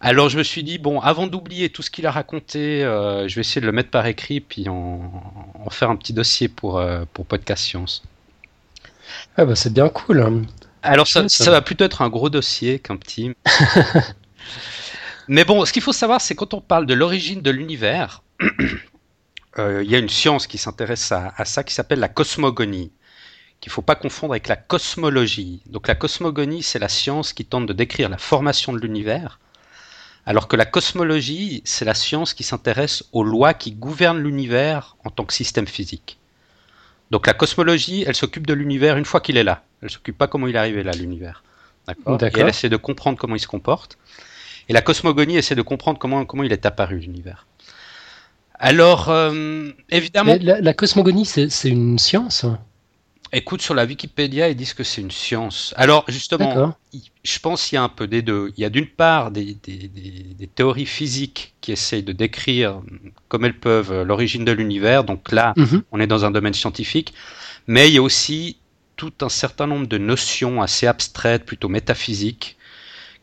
Alors 0.00 0.28
je 0.28 0.38
me 0.38 0.42
suis 0.42 0.62
dit, 0.62 0.78
bon, 0.78 1.00
avant 1.00 1.26
d'oublier 1.26 1.70
tout 1.70 1.82
ce 1.82 1.90
qu'il 1.90 2.06
a 2.06 2.10
raconté, 2.10 2.84
euh, 2.84 3.26
je 3.26 3.34
vais 3.34 3.40
essayer 3.40 3.60
de 3.60 3.66
le 3.66 3.72
mettre 3.72 3.90
par 3.90 4.06
écrit, 4.06 4.40
puis 4.40 4.68
en, 4.68 5.00
en 5.54 5.70
faire 5.70 5.90
un 5.90 5.96
petit 5.96 6.12
dossier 6.12 6.48
pour, 6.48 6.78
euh, 6.78 7.04
pour 7.12 7.26
Podcast 7.26 7.64
Science. 7.64 8.02
Ah 9.36 9.44
bah 9.44 9.54
c'est 9.56 9.72
bien 9.72 9.88
cool. 9.88 10.20
hein. 10.22 10.42
Alors 10.82 11.06
ça, 11.08 11.22
Ouais, 11.22 11.28
ça 11.28 11.44
ça 11.44 11.50
va. 11.50 11.52
va 11.52 11.62
plutôt 11.62 11.84
être 11.84 12.02
un 12.02 12.08
gros 12.08 12.30
dossier 12.30 12.78
qu'un 12.80 12.96
petit. 12.96 13.32
Mais 15.28 15.44
bon, 15.44 15.64
ce 15.64 15.72
qu'il 15.72 15.82
faut 15.82 15.92
savoir, 15.92 16.20
c'est 16.20 16.34
quand 16.34 16.54
on 16.54 16.60
parle 16.60 16.86
de 16.86 16.94
l'origine 16.94 17.42
de 17.42 17.50
l'univers, 17.50 18.22
euh, 19.58 19.82
il 19.84 19.90
y 19.90 19.94
a 19.94 19.98
une 19.98 20.08
science 20.08 20.46
qui 20.46 20.58
s'intéresse 20.58 21.12
à, 21.12 21.32
à 21.36 21.44
ça 21.44 21.64
qui 21.64 21.74
s'appelle 21.74 21.98
la 22.00 22.08
cosmogonie, 22.08 22.92
qu'il 23.60 23.70
ne 23.70 23.74
faut 23.74 23.82
pas 23.82 23.96
confondre 23.96 24.34
avec 24.34 24.48
la 24.48 24.56
cosmologie. 24.56 25.62
Donc 25.66 25.88
la 25.88 25.94
cosmogonie, 25.96 26.62
c'est 26.62 26.78
la 26.80 26.88
science 26.90 27.32
qui 27.32 27.44
tente 27.46 27.66
de 27.66 27.72
décrire 27.74 28.08
la 28.08 28.18
formation 28.18 28.72
de 28.72 28.80
l'univers, 28.80 29.40
alors 30.26 30.48
que 30.48 30.56
la 30.56 30.66
cosmologie, 30.66 31.62
c'est 31.64 31.84
la 31.86 31.94
science 31.94 32.34
qui 32.34 32.44
s'intéresse 32.44 33.04
aux 33.12 33.24
lois 33.24 33.54
qui 33.54 33.72
gouvernent 33.72 34.22
l'univers 34.22 34.96
en 35.04 35.10
tant 35.10 35.24
que 35.24 35.34
système 35.34 35.66
physique. 35.68 36.18
Donc 37.10 37.26
la 37.26 37.32
cosmologie, 37.32 38.04
elle 38.06 38.14
s'occupe 38.14 38.46
de 38.46 38.54
l'univers 38.54 38.96
une 38.96 39.04
fois 39.04 39.20
qu'il 39.20 39.36
est 39.36 39.44
là. 39.44 39.62
Elle 39.82 39.90
s'occupe 39.90 40.18
pas 40.18 40.26
comment 40.26 40.46
il 40.46 40.54
est 40.56 40.58
arrivé 40.58 40.82
là, 40.82 40.92
l'univers. 40.92 41.42
D'accord? 41.86 42.14
Et 42.14 42.18
D'accord. 42.18 42.42
elle 42.42 42.48
essaie 42.48 42.68
de 42.68 42.76
comprendre 42.76 43.18
comment 43.18 43.34
il 43.34 43.40
se 43.40 43.46
comporte. 43.46 43.98
Et 44.68 44.72
la 44.72 44.82
cosmogonie 44.82 45.36
essaie 45.36 45.54
de 45.54 45.62
comprendre 45.62 45.98
comment, 45.98 46.26
comment 46.26 46.42
il 46.42 46.52
est 46.52 46.66
apparu, 46.66 46.98
l'univers. 46.98 47.46
Alors, 48.54 49.08
euh, 49.08 49.70
évidemment, 49.88 50.36
La, 50.40 50.60
la 50.60 50.74
cosmogonie, 50.74 51.24
c'est 51.24 51.48
c'est 51.48 51.70
une 51.70 51.98
science 51.98 52.44
hein 52.44 52.58
écoute, 53.32 53.62
sur 53.62 53.74
la 53.74 53.84
Wikipédia, 53.84 54.48
ils 54.48 54.56
disent 54.56 54.74
que 54.74 54.84
c'est 54.84 55.00
une 55.00 55.10
science. 55.10 55.74
Alors, 55.76 56.04
justement, 56.08 56.76
je 57.24 57.38
pense 57.38 57.66
qu'il 57.66 57.76
y 57.76 57.78
a 57.78 57.82
un 57.82 57.88
peu 57.88 58.06
des 58.06 58.22
deux. 58.22 58.52
Il 58.56 58.60
y 58.60 58.64
a 58.64 58.70
d'une 58.70 58.86
part 58.86 59.30
des, 59.30 59.56
des- 59.62 59.88
des- 59.88 60.34
des 60.38 60.46
théories 60.46 60.86
physiques 60.86 61.54
qui 61.60 61.72
essayent 61.72 62.02
de 62.02 62.12
décrire 62.12 62.82
comme 63.28 63.44
elles 63.44 63.58
peuvent 63.58 64.02
l'origine 64.02 64.44
de 64.44 64.52
l'univers. 64.52 65.04
Donc 65.04 65.32
là, 65.32 65.54
Mhm. 65.56 65.82
on 65.92 66.00
est 66.00 66.06
dans 66.06 66.24
un 66.24 66.30
domaine 66.30 66.54
scientifique, 66.54 67.14
mais 67.66 67.88
il 67.88 67.94
y 67.94 67.98
a 67.98 68.02
aussi 68.02 68.58
tout 68.96 69.12
un 69.22 69.30
certain 69.30 69.66
nombre 69.66 69.86
de 69.86 69.98
notions 69.98 70.60
assez 70.60 70.86
abstraites, 70.86 71.46
plutôt 71.46 71.68
métaphysiques, 71.70 72.57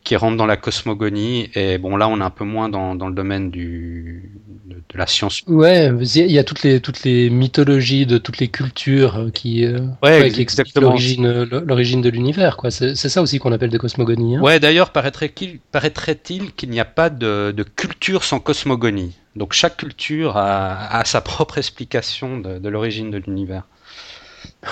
qui 0.06 0.14
rentrent 0.16 0.36
dans 0.38 0.46
la 0.46 0.56
cosmogonie. 0.56 1.50
Et 1.54 1.76
bon, 1.78 1.96
là, 1.96 2.06
on 2.08 2.20
est 2.20 2.24
un 2.24 2.30
peu 2.40 2.44
moins 2.44 2.68
dans, 2.68 2.94
dans 2.94 3.08
le 3.08 3.14
domaine 3.14 3.50
du, 3.50 4.30
de, 4.70 4.76
de 4.76 4.98
la 5.02 5.06
science. 5.06 5.42
Ouais, 5.48 5.90
il 6.00 6.30
y 6.32 6.38
a 6.38 6.44
toutes 6.44 6.62
les, 6.62 6.80
toutes 6.80 7.02
les 7.04 7.28
mythologies 7.28 8.06
de 8.06 8.16
toutes 8.18 8.38
les 8.38 8.48
cultures 8.48 9.16
euh, 9.16 9.30
qui, 9.30 9.64
euh, 9.66 9.80
Ouais, 10.02 10.20
ouais, 10.20 10.30
qui 10.30 10.40
expliquent 10.40 10.68
exactement. 10.68 10.86
l'origine 10.90 11.26
l'origine 11.70 12.00
de 12.02 12.08
l'univers. 12.16 12.56
quoi. 12.56 12.70
C'est 12.70 12.94
c'est 12.94 13.08
ça 13.14 13.20
aussi 13.20 13.38
qu'on 13.40 13.52
appelle 13.52 13.70
des 13.70 13.78
cosmogonies. 13.78 14.36
hein. 14.36 14.40
Ouais, 14.46 14.60
d'ailleurs, 14.60 14.90
paraîtrait-il 14.90 15.58
paraîtrait-il 15.72 16.52
qu'il 16.54 16.70
n'y 16.70 16.80
a 16.80 16.84
pas 17.00 17.10
de, 17.10 17.52
de 17.54 17.62
culture 17.64 18.22
sans 18.24 18.38
cosmogonie. 18.40 19.12
Donc 19.34 19.52
chaque 19.52 19.76
culture 19.76 20.36
a, 20.36 20.98
a 21.00 21.04
sa 21.04 21.20
propre 21.20 21.58
explication 21.58 22.38
de, 22.38 22.58
de 22.64 22.68
l'origine 22.68 23.10
de 23.10 23.18
l'univers. 23.18 23.64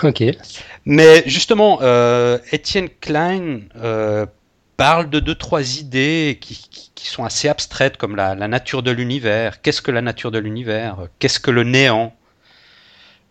Ok. 0.02 0.22
Mais 0.86 1.22
justement, 1.26 1.78
euh, 1.82 2.38
Étienne 2.52 2.88
Klein 3.00 3.60
euh, 3.82 4.26
parle 4.76 5.10
de 5.10 5.20
deux, 5.20 5.34
trois 5.34 5.78
idées 5.78 6.38
qui, 6.40 6.54
qui- 6.70 6.90
qui 6.94 7.06
sont 7.08 7.24
assez 7.24 7.48
abstraites, 7.48 7.96
comme 7.96 8.16
la, 8.16 8.34
la 8.34 8.48
nature 8.48 8.82
de 8.82 8.90
l'univers. 8.90 9.60
Qu'est-ce 9.62 9.82
que 9.82 9.90
la 9.90 10.02
nature 10.02 10.30
de 10.30 10.38
l'univers? 10.38 11.08
Qu'est-ce 11.18 11.38
que 11.40 11.50
le 11.50 11.64
néant? 11.64 12.14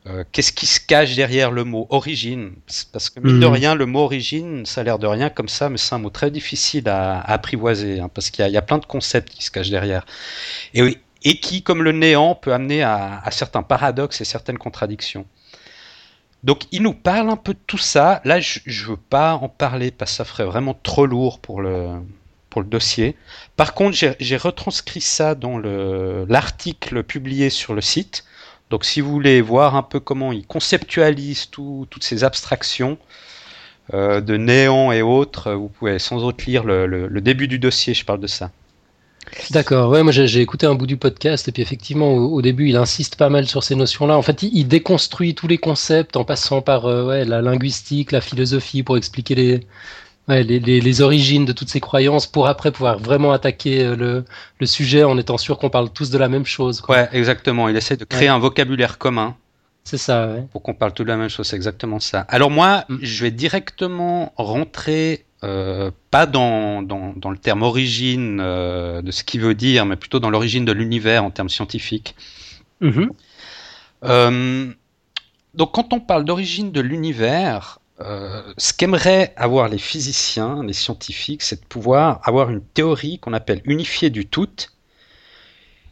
Euh, 0.05 0.23
Qu'est-ce 0.33 0.51
qui 0.51 0.65
se 0.65 0.79
cache 0.81 1.15
derrière 1.15 1.49
le 1.51 1.63
mot 1.63 1.87
origine? 1.89 2.55
Parce 2.91 3.09
que, 3.09 3.19
mine 3.21 3.39
de 3.39 3.45
Mhm. 3.47 3.53
rien, 3.53 3.75
le 3.75 3.85
mot 3.85 4.01
origine, 4.01 4.65
ça 4.65 4.81
a 4.81 4.83
l'air 4.83 4.99
de 4.99 5.07
rien 5.07 5.29
comme 5.29 5.47
ça, 5.47 5.69
mais 5.69 5.77
c'est 5.77 5.95
un 5.95 5.99
mot 5.99 6.09
très 6.09 6.29
difficile 6.29 6.89
à, 6.89 7.19
à 7.21 7.33
apprivoiser, 7.33 7.99
hein, 8.01 8.09
parce 8.13 8.29
qu'il 8.29 8.41
y, 8.41 8.45
a- 8.45 8.49
il 8.49 8.53
y 8.53 8.57
a 8.57 8.61
plein 8.61 8.79
de 8.79 8.85
concepts 8.85 9.29
qui 9.29 9.43
se 9.45 9.51
cachent 9.51 9.69
derrière. 9.69 10.05
Et, 10.73 10.99
qui, 11.39 11.63
comme 11.63 11.83
le 11.83 11.93
néant, 11.93 12.35
peut 12.35 12.53
amener 12.53 12.83
à, 12.83 13.21
à 13.23 13.31
certains 13.31 13.63
paradoxes 13.63 14.19
et 14.19 14.25
certaines 14.25 14.57
contradictions. 14.57 15.25
Donc 16.43 16.63
il 16.71 16.81
nous 16.83 16.93
parle 16.93 17.29
un 17.29 17.35
peu 17.37 17.53
de 17.53 17.59
tout 17.67 17.77
ça. 17.77 18.21
Là, 18.25 18.39
je 18.39 18.59
ne 18.65 18.89
veux 18.91 18.97
pas 18.97 19.35
en 19.35 19.49
parler 19.49 19.91
parce 19.91 20.11
que 20.11 20.17
ça 20.17 20.25
ferait 20.25 20.45
vraiment 20.45 20.73
trop 20.83 21.05
lourd 21.05 21.39
pour 21.39 21.61
le, 21.61 21.89
dossier. 22.65 23.15
Par 23.55 23.73
contre, 23.73 23.97
j'ai 24.19 24.37
retranscrit 24.37 25.01
ça 25.01 25.33
dans 25.35 25.57
le- 25.57 26.25
l'article 26.29 27.03
publié 27.03 27.49
sur 27.49 27.73
le 27.73 27.81
site. 27.81 28.25
Donc 28.69 28.85
si 28.85 29.01
vous 29.01 29.11
voulez 29.11 29.41
voir 29.41 29.75
un 29.75 29.81
peu 29.83 29.99
comment 29.99 30.31
il 30.31 30.45
conceptualise 30.45 31.49
tout- 31.49 31.87
toutes 31.89 32.03
ces 32.03 32.23
abstractions 32.23 32.97
euh, 33.93 34.21
de 34.21 34.37
néant 34.37 34.91
et 34.91 35.01
autres, 35.01 35.53
vous 35.53 35.69
pouvez 35.69 35.99
sans 35.99 36.23
autre 36.23 36.45
lire 36.47 36.63
le 36.63 37.19
début 37.21 37.47
du 37.47 37.59
dossier, 37.59 37.93
je 37.93 38.05
parle 38.05 38.19
de 38.21 38.27
ça. 38.27 38.51
D'accord, 39.51 39.89
ouais, 39.89 40.03
moi 40.03 40.11
j'ai 40.11 40.41
écouté 40.41 40.65
un 40.65 40.75
bout 40.75 40.85
du 40.87 40.97
podcast 40.97 41.47
et 41.47 41.51
puis 41.51 41.61
effectivement 41.61 42.11
au, 42.13 42.33
au 42.35 42.41
début 42.41 42.69
il 42.69 42.75
insiste 42.77 43.15
pas 43.15 43.29
mal 43.29 43.47
sur 43.47 43.63
ces 43.63 43.75
notions-là. 43.75 44.17
En 44.17 44.21
fait, 44.21 44.43
il, 44.43 44.51
il 44.57 44.67
déconstruit 44.67 45.35
tous 45.35 45.47
les 45.47 45.57
concepts 45.57 46.15
en 46.17 46.23
passant 46.23 46.61
par 46.61 46.85
euh, 46.85 47.05
ouais, 47.05 47.25
la 47.25 47.41
linguistique, 47.41 48.11
la 48.11 48.21
philosophie 48.21 48.83
pour 48.83 48.97
expliquer 48.97 49.35
les, 49.35 49.59
ouais, 50.27 50.43
les, 50.43 50.59
les, 50.59 50.81
les 50.81 51.01
origines 51.01 51.45
de 51.45 51.51
toutes 51.53 51.69
ces 51.69 51.79
croyances 51.79 52.27
pour 52.27 52.47
après 52.47 52.71
pouvoir 52.71 52.99
vraiment 52.99 53.31
attaquer 53.31 53.83
euh, 53.83 53.95
le, 53.95 54.25
le 54.59 54.65
sujet 54.65 55.03
en 55.03 55.17
étant 55.17 55.37
sûr 55.37 55.57
qu'on 55.57 55.69
parle 55.69 55.89
tous 55.91 56.09
de 56.09 56.17
la 56.17 56.29
même 56.29 56.45
chose. 56.45 56.81
quoi. 56.81 56.95
Ouais, 56.95 57.09
exactement. 57.13 57.69
Il 57.69 57.75
essaie 57.75 57.97
de 57.97 58.05
créer 58.05 58.27
un 58.29 58.39
vocabulaire 58.39 58.97
commun. 58.97 59.35
C'est 59.85 59.97
ça, 59.97 60.27
ouais. 60.27 60.43
pour 60.53 60.61
qu'on 60.61 60.73
parle 60.73 60.93
tout 60.93 61.03
de 61.03 61.09
la 61.09 61.17
même 61.17 61.27
chose, 61.27 61.45
c'est 61.47 61.57
exactement 61.57 61.99
ça. 61.99 62.21
Alors 62.29 62.49
moi, 62.49 62.85
Mm. 62.87 62.97
je 63.01 63.23
vais 63.23 63.31
directement 63.31 64.31
rentrer, 64.37 65.25
euh, 65.43 65.91
pas 66.09 66.25
dans, 66.25 66.81
dans, 66.81 67.13
dans 67.15 67.29
le 67.29 67.37
terme 67.37 67.63
origine 67.63 68.39
euh, 68.41 69.01
de 69.01 69.11
ce 69.11 69.23
qu'il 69.23 69.41
veut 69.41 69.55
dire, 69.55 69.85
mais 69.85 69.95
plutôt 69.95 70.19
dans 70.19 70.29
l'origine 70.29 70.63
de 70.63 70.71
l'univers 70.71 71.23
en 71.23 71.31
termes 71.31 71.49
scientifiques. 71.49 72.15
Mhm. 72.81 73.11
Euh, 74.05 74.73
donc 75.53 75.73
quand 75.73 75.93
on 75.93 75.99
parle 75.99 76.25
d'origine 76.25 76.71
de 76.71 76.81
l'univers, 76.81 77.79
ce 78.57 78.73
qu'aimeraient 78.73 79.33
avoir 79.37 79.69
les 79.69 79.77
physiciens, 79.77 80.61
les 80.63 80.73
scientifiques, 80.73 81.41
c'est 81.41 81.61
de 81.61 81.65
pouvoir 81.65 82.19
avoir 82.23 82.49
une 82.49 82.61
théorie 82.61 83.17
qu'on 83.17 83.31
appelle 83.31 83.61
unifiée 83.63 84.09
du 84.09 84.25
tout, 84.25 84.49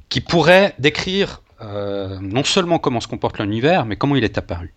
qui 0.09 0.19
pourrait 0.19 0.75
décrire 0.77 1.41
non 1.61 2.43
seulement 2.43 2.79
comment 2.79 2.99
se 2.99 3.07
comporte 3.07 3.39
l'univers, 3.39 3.85
mais 3.85 3.95
comment 3.95 4.17
il 4.17 4.25
est 4.25 4.37
apparu. 4.37 4.73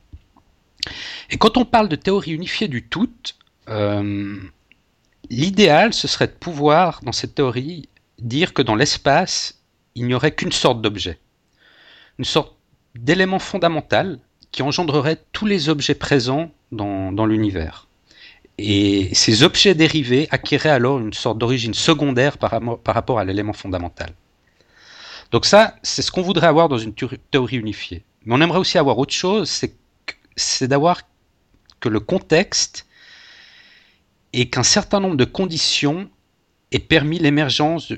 Et 1.31 1.37
quand 1.37 1.57
on 1.57 1.65
parle 1.65 1.89
de 1.89 1.97
théorie 1.97 2.31
unifiée 2.31 2.69
du 2.69 2.87
tout, 2.87 3.11
euh, 3.69 4.37
l'idéal, 5.31 5.93
ce 5.93 6.09
serait 6.09 6.27
de 6.27 6.33
pouvoir, 6.33 7.01
dans 7.03 7.13
cette 7.13 7.35
théorie, 7.35 7.89
dire 8.19 8.55
que 8.55 8.63
dans 8.63 8.75
l'espace, 8.75 9.61
il 9.95 10.07
n'y 10.07 10.15
aurait 10.15 10.35
qu'une 10.35 10.53
sorte 10.53 10.81
d'objet. 10.83 11.19
Une 12.19 12.25
sorte 12.25 12.55
d'élément 12.95 13.39
fondamental 13.39 14.19
qui 14.53 14.63
engendrerait 14.63 15.21
tous 15.33 15.47
les 15.47 15.69
objets 15.69 15.95
présents 15.95 16.51
dans, 16.71 17.27
l'univers. 17.27 17.89
Et 18.59 19.13
ces 19.15 19.43
objets 19.43 19.75
dérivés 19.75 20.29
acquéraient 20.31 20.71
alors 20.71 21.01
une 21.01 21.13
sorte 21.13 21.39
d'origine 21.39 21.75
secondaire 21.75 22.39
par, 22.39 22.53
rapport 22.87 23.19
à 23.19 23.25
l'élément 23.25 23.53
fondamental. 23.53 24.11
Donc 25.33 25.45
ça, 25.45 25.75
c'est 25.83 26.03
ce 26.03 26.13
qu'on 26.13 26.23
voudrait 26.23 26.47
avoir 26.47 26.69
dans 26.69 26.79
une 26.79 26.95
théorie- 26.95 27.57
unifiée. 27.57 28.05
Mais 28.25 28.35
on 28.35 28.41
aimerait 28.41 28.61
aussi 28.61 28.79
avoir 28.79 28.99
autre 28.99 29.13
chose, 29.13 29.51
c'est 30.37 30.69
d'avoir 30.69 31.03
que 31.81 31.89
le 31.89 32.01
contexte 32.01 32.87
et 34.35 34.51
qu'un 34.51 34.65
certain 34.65 34.99
nombre 34.99 35.17
de 35.17 35.25
conditions 35.25 36.11
aient 36.73 36.81
permis 36.81 37.21
l'émergence 37.21 37.93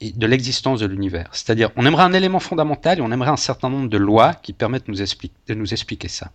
de, 0.00 0.26
l'existence 0.26 0.80
de 0.80 0.86
l'univers. 0.86 1.28
C'est-à-dire, 1.32 1.70
on 1.76 1.84
aimerait 1.84 2.04
un 2.04 2.14
élément 2.14 2.40
fondamental 2.40 2.98
et 2.98 3.02
on 3.02 3.12
aimerait 3.12 3.30
un 3.30 3.36
certain 3.36 3.68
nombre 3.68 3.90
de 3.90 3.98
lois 3.98 4.32
qui 4.34 4.54
permettent 4.54 4.86
de 4.86 4.92
nous, 4.92 5.02
expliquer, 5.02 5.34
de 5.48 5.54
nous 5.54 5.72
expliquer 5.74 6.08
ça. 6.08 6.30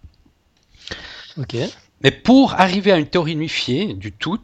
Ok. 1.38 1.56
Mais 2.04 2.12
pour 2.12 2.54
arriver 2.54 2.92
à 2.92 2.98
une 2.98 3.08
théorie 3.08 3.34
unifiée 3.34 3.96
du 3.96 4.12
tout, 4.12 4.40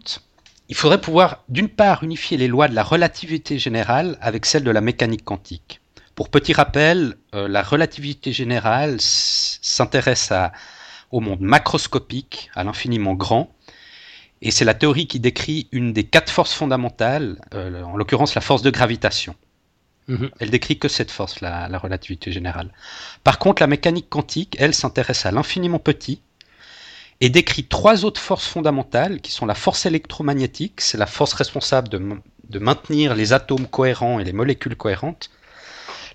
il 0.70 0.76
faudrait 0.76 1.00
pouvoir, 1.00 1.44
d'une 1.50 1.70
part, 1.70 2.04
unifier 2.04 2.38
les 2.38 2.48
lois 2.48 2.68
de 2.68 2.74
la 2.74 2.84
relativité 2.84 3.60
générale 3.60 4.18
avec 4.22 4.48
celles 4.48 4.64
de 4.64 4.72
la 4.72 4.82
mécanique 4.82 5.24
quantique. 5.24 5.82
Pour 6.16 6.30
petit 6.30 6.54
rappel, 6.54 7.16
euh, 7.36 7.48
la 7.48 7.62
relativité 7.62 8.32
générale 8.32 8.98
s'intéresse 9.00 10.34
au 11.12 11.20
monde 11.20 11.42
macroscopique, 11.42 12.50
à 12.56 12.64
l'infiniment 12.64 13.14
grand, 13.14 13.55
et 14.42 14.52
c'est 14.52 14.66
la 14.66 14.74
théorie 14.74 15.08
qui 15.08 15.20
décrit 15.20 15.68
une 15.72 15.94
des 15.94 16.04
quatre 16.04 16.32
forces 16.32 16.54
fondamentales, 16.54 17.40
euh, 17.54 17.82
en 17.84 17.98
l'occurrence 17.98 18.36
la 18.36 18.42
force 18.42 18.62
de 18.62 18.70
gravitation. 18.70 19.36
Mhm. 20.08 20.30
Elle 20.40 20.52
décrit 20.52 20.78
que 20.78 20.88
cette 20.88 21.10
force, 21.10 21.42
la, 21.42 21.68
la 21.68 21.78
relativité 21.78 22.32
générale. 22.32 22.72
Par 23.24 23.40
contre, 23.40 23.62
la 23.62 23.68
mécanique 23.68 24.10
quantique, 24.10 24.56
elle, 24.60 24.76
s'intéresse 24.76 25.26
à 25.26 25.32
l'infiniment 25.32 25.80
petit, 25.80 26.22
et 27.22 27.30
décrit 27.30 27.66
trois 27.66 28.06
autres 28.06 28.22
forces 28.22 28.48
fondamentales 28.48 29.22
qui 29.22 29.32
sont 29.32 29.46
la 29.46 29.56
force 29.56 29.86
électromagnétique, 29.86 30.82
c'est 30.82 30.98
la 30.98 31.06
force 31.06 31.34
responsable 31.34 31.90
de, 31.90 32.60
maintenir 32.60 33.16
les 33.16 33.34
atomes 33.34 33.68
cohérents 33.68 34.20
et 34.20 34.24
les 34.24 34.34
molécules 34.34 34.76
cohérentes. 34.76 35.30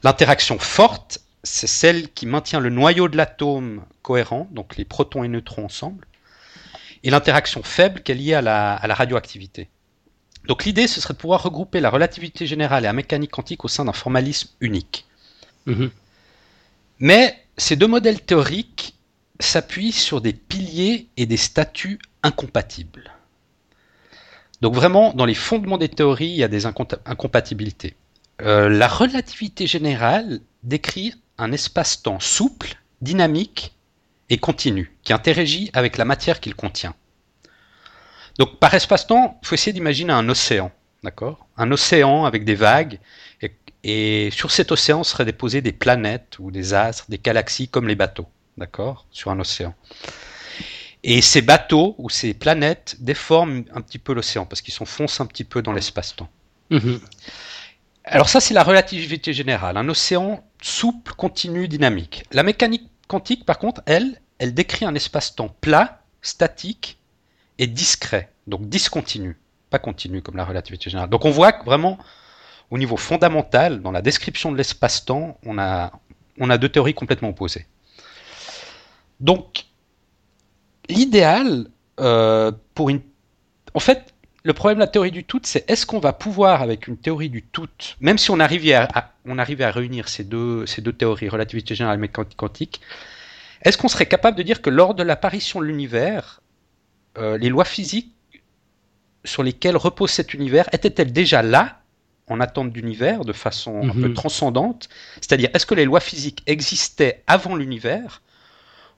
L'interaction 0.02 0.58
forte, 0.58 1.20
c'est 1.42 1.66
celle 1.66 2.10
qui 2.10 2.26
maintient 2.26 2.60
le 2.60 2.70
noyau 2.70 3.08
de 3.08 3.16
l'atome 3.16 3.82
cohérent, 4.02 4.48
donc 4.50 4.76
les 4.76 4.84
protons 4.84 5.24
et 5.24 5.28
neutrons 5.28 5.64
ensemble. 5.64 6.06
Et 7.02 7.10
l'interaction 7.10 7.62
faible 7.62 8.02
qui 8.02 8.12
est 8.12 8.14
liée 8.14 8.34
à 8.34 8.42
la, 8.42 8.76
radioactivité. 8.94 9.68
Donc 10.46 10.64
l'idée, 10.64 10.86
ce 10.86 11.00
serait 11.00 11.14
de 11.14 11.18
pouvoir 11.18 11.42
regrouper 11.42 11.80
la 11.80 11.90
relativité 11.90 12.46
générale 12.46 12.84
et 12.84 12.86
la 12.86 12.92
mécanique 12.92 13.30
quantique 13.30 13.64
au 13.64 13.68
sein 13.68 13.84
d'un 13.84 13.92
formalisme 13.92 14.50
unique. 14.60 15.06
Mhm. 15.66 15.90
Mais 16.98 17.42
ces 17.56 17.76
deux 17.76 17.86
modèles 17.86 18.20
théoriques 18.20 18.94
s'appuie 19.38 19.92
sur 19.92 20.20
des 20.20 20.32
piliers 20.32 21.08
et 21.16 21.26
des 21.26 21.36
statuts 21.36 21.98
incompatibles. 22.22 23.10
Donc 24.60 24.74
vraiment, 24.74 25.14
dans 25.14 25.24
les 25.24 25.34
fondements 25.34 25.78
des 25.78 25.88
théories, 25.88 26.28
il 26.28 26.36
y 26.36 26.44
a 26.44 26.48
des 26.48 26.66
incompatibilités. 26.66 27.96
Euh, 28.42 28.68
la 28.68 28.88
relativité 28.88 29.66
générale 29.66 30.40
décrit 30.62 31.14
un 31.38 31.52
espace-temps 31.52 32.20
souple, 32.20 32.76
dynamique 33.00 33.74
et 34.30 34.38
continu, 34.38 34.96
qui 35.02 35.12
interagit 35.12 35.70
avec 35.74 35.98
la 35.98 36.04
matière 36.04 36.40
qu'il 36.40 36.54
contient. 36.54 36.94
Donc 38.38 38.58
par 38.58 38.72
espace-temps, 38.72 39.38
il 39.42 39.46
faut 39.46 39.54
essayer 39.54 39.72
d'imaginer 39.72 40.12
un 40.12 40.28
océan, 40.28 40.72
d'accord? 41.02 41.46
Un 41.56 41.70
océan 41.72 42.24
avec 42.24 42.44
des 42.44 42.54
vagues, 42.54 42.98
et, 43.42 43.52
et 43.84 44.30
sur 44.30 44.50
cet 44.50 44.72
océan 44.72 45.04
seraient 45.04 45.24
déposées 45.26 45.60
des 45.60 45.72
planètes 45.72 46.38
ou 46.38 46.50
des 46.50 46.72
astres, 46.72 47.06
des 47.08 47.18
galaxies 47.18 47.68
comme 47.68 47.88
les 47.88 47.96
bateaux 47.96 48.28
d'accord, 48.60 49.06
sur 49.10 49.30
un 49.30 49.40
océan. 49.40 49.74
Et 51.02 51.22
ces 51.22 51.42
bateaux 51.42 51.96
ou 51.98 52.10
ces 52.10 52.34
planètes 52.34 52.96
déforment 53.00 53.64
un 53.74 53.80
petit 53.80 53.98
peu 53.98 54.12
l'océan 54.12 54.44
parce 54.46 54.60
qu'ils 54.60 54.74
s'enfoncent 54.74 55.20
un 55.20 55.26
petit 55.26 55.44
peu 55.44 55.62
dans 55.62 55.72
l'espace-temps. 55.72 56.28
Mhm. 56.68 57.00
Alors 58.04 58.28
ça, 58.28 58.40
c'est 58.40 58.54
la 58.54 58.62
relativité 58.62 59.32
générale, 59.32 59.76
un 59.76 59.88
océan 59.88 60.44
souple, 60.62 61.12
continu, 61.14 61.68
dynamique. 61.68 62.24
La 62.32 62.42
mécanique 62.42 62.89
quantique, 63.10 63.44
par 63.44 63.58
contre, 63.58 63.82
elle, 63.86 64.20
elle 64.38 64.54
décrit 64.54 64.84
un 64.84 64.94
espace-temps 64.94 65.54
plat, 65.60 66.00
statique 66.22 66.98
et 67.58 67.66
discret, 67.66 68.32
donc 68.46 68.68
discontinu, 68.68 69.36
pas 69.68 69.80
continu 69.80 70.22
comme 70.22 70.36
la 70.36 70.44
relativité 70.44 70.88
générale. 70.90 71.10
Donc 71.10 71.24
on 71.24 71.30
voit 71.30 71.52
que 71.52 71.64
vraiment, 71.64 71.98
au 72.70 72.78
niveau 72.78 72.96
fondamental, 72.96 73.82
dans 73.82 73.90
la 73.90 74.00
description 74.00 74.52
de 74.52 74.56
l'espace-temps, 74.56 75.38
on 75.44 75.58
a, 75.58 75.92
on 76.38 76.50
a 76.50 76.56
deux 76.56 76.68
théories 76.68 76.94
complètement 76.94 77.30
opposées. 77.30 77.66
Donc, 79.18 79.66
l'idéal 80.88 81.66
euh, 81.98 82.52
pour 82.74 82.90
une. 82.90 83.00
En 83.74 83.80
fait, 83.80 84.14
le 84.44 84.52
problème 84.54 84.78
de 84.78 84.84
la 84.84 84.86
théorie 84.86 85.10
du 85.10 85.24
tout, 85.24 85.40
c'est 85.42 85.68
est-ce 85.68 85.84
qu'on 85.84 85.98
va 85.98 86.12
pouvoir, 86.12 86.62
avec 86.62 86.86
une 86.86 86.96
théorie 86.96 87.28
du 87.28 87.42
tout, 87.42 87.68
même 88.00 88.18
si 88.18 88.30
on 88.30 88.40
arrivait 88.40 88.74
à, 88.74 89.09
on 89.30 89.38
arrivait 89.38 89.64
à 89.64 89.70
réunir 89.70 90.08
ces 90.08 90.24
deux, 90.24 90.66
ces 90.66 90.82
deux 90.82 90.92
théories, 90.92 91.28
relativité 91.28 91.74
générale 91.74 91.98
et 91.98 92.00
mécanique 92.00 92.36
quantique, 92.36 92.80
est-ce 93.62 93.78
qu'on 93.78 93.88
serait 93.88 94.06
capable 94.06 94.36
de 94.36 94.42
dire 94.42 94.62
que 94.62 94.70
lors 94.70 94.94
de 94.94 95.02
l'apparition 95.02 95.60
de 95.60 95.66
l'univers, 95.66 96.40
euh, 97.18 97.38
les 97.38 97.48
lois 97.48 97.64
physiques 97.64 98.14
sur 99.24 99.42
lesquelles 99.42 99.76
repose 99.76 100.10
cet 100.10 100.34
univers 100.34 100.68
étaient-elles 100.72 101.12
déjà 101.12 101.42
là, 101.42 101.80
en 102.26 102.40
attente 102.40 102.72
d'univers, 102.72 103.24
de 103.24 103.32
façon 103.32 103.82
un 103.82 103.92
peu 103.92 104.08
mhm. 104.08 104.14
transcendante? 104.14 104.88
C'est-à-dire, 105.16 105.50
est-ce 105.54 105.66
que 105.66 105.74
les 105.74 105.84
lois 105.84 106.00
physiques 106.00 106.42
existaient 106.46 107.22
avant 107.26 107.54
l'univers 107.54 108.22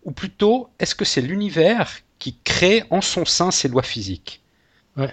ou 0.05 0.11
plutôt, 0.11 0.69
est-ce 0.81 0.95
que 0.95 1.05
c'est 1.05 1.21
l'univers 1.21 1.99
qui 2.19 2.37
crée 2.43 2.85
en 2.91 3.01
son 3.01 3.25
sein 3.25 3.51
ces 3.51 3.69
lois 3.69 3.83
physiques? 3.83 4.43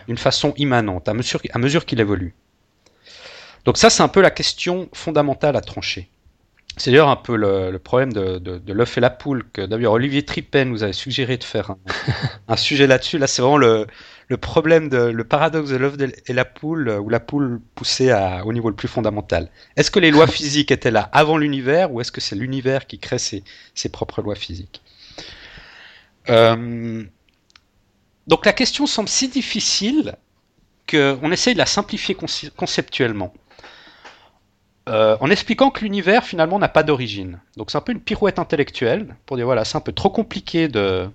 D'une 0.07 0.17
façon 0.17 0.53
immanente, 0.57 1.07
à 1.07 1.13
mesure, 1.13 1.41
à 1.53 1.57
mesure 1.57 1.85
qu'il 1.85 2.01
évolue 2.01 2.35
Donc 3.69 3.77
ça, 3.77 3.91
c'est 3.91 4.01
un 4.01 4.07
peu 4.07 4.21
la 4.21 4.31
question 4.31 4.89
fondamentale 4.93 5.55
à 5.55 5.61
trancher. 5.61 6.09
C'est 6.75 6.89
d'ailleurs 6.89 7.09
un 7.09 7.15
peu 7.15 7.35
le, 7.35 7.77
problème 7.77 8.11
de, 8.11 8.39
de, 8.39 8.73
l'œuf 8.73 8.97
et 8.97 8.99
la 8.99 9.11
poule 9.11 9.43
que 9.53 9.61
d'ailleurs 9.61 9.93
Olivier 9.93 10.25
Trippet 10.25 10.65
nous 10.65 10.81
avait 10.81 10.91
suggéré 10.91 11.37
de 11.37 11.43
faire 11.43 11.75
un, 12.47 12.55
sujet 12.55 12.87
là-dessus. 12.87 13.19
Là, 13.19 13.27
c'est 13.27 13.43
vraiment 13.43 13.59
le, 13.59 13.85
le, 14.27 14.37
problème, 14.37 14.89
de, 14.89 14.97
le 14.97 15.23
paradoxe 15.23 15.69
de 15.69 15.75
l'œuf 15.75 15.97
et 16.25 16.33
la 16.33 16.45
poule, 16.45 16.89
ou 16.89 17.09
la 17.09 17.19
poule 17.19 17.61
poussée 17.75 18.09
à, 18.09 18.43
au 18.43 18.53
niveau 18.53 18.69
le 18.69 18.75
plus 18.75 18.87
fondamental. 18.87 19.51
Est-ce 19.75 19.91
que 19.91 19.99
les 19.99 20.09
lois 20.09 20.25
physiques 20.25 20.71
étaient 20.71 20.89
là 20.89 21.07
avant 21.13 21.37
l'univers 21.37 21.93
ou 21.93 22.01
est-ce 22.01 22.11
que 22.11 22.21
c'est 22.21 22.35
l'univers 22.35 22.87
qui 22.87 22.97
crée 22.97 23.19
ses, 23.19 23.43
ses, 23.75 23.89
propres 23.89 24.23
lois 24.23 24.33
physiques? 24.33 24.81
Euh, 26.29 27.03
donc 28.25 28.47
la 28.47 28.53
question 28.53 28.87
semble 28.87 29.09
si 29.09 29.27
difficile 29.27 30.15
qu'on 30.89 31.31
essaye 31.31 31.53
de 31.53 31.59
la 31.59 31.67
simplifier 31.67 32.17
conceptuellement. 32.57 33.31
Euh, 34.89 35.17
en 35.19 35.29
expliquant 35.29 35.69
que 35.69 35.81
l'univers 35.81 36.23
finalement 36.23 36.57
n'a 36.57 36.67
pas 36.67 36.83
d'origine. 36.83 37.39
Donc 37.57 37.69
c'est 37.69 37.77
un 37.77 37.81
peu 37.81 37.91
une 37.91 37.99
pirouette 37.99 38.39
intellectuelle 38.39 39.15
pour 39.25 39.37
dire 39.37 39.45
voilà, 39.45 39.63
c'est 39.63 39.77
un 39.77 39.81
peu 39.81 39.91
trop 39.91 40.09
compliqué 40.09 40.67
de, 40.67 41.07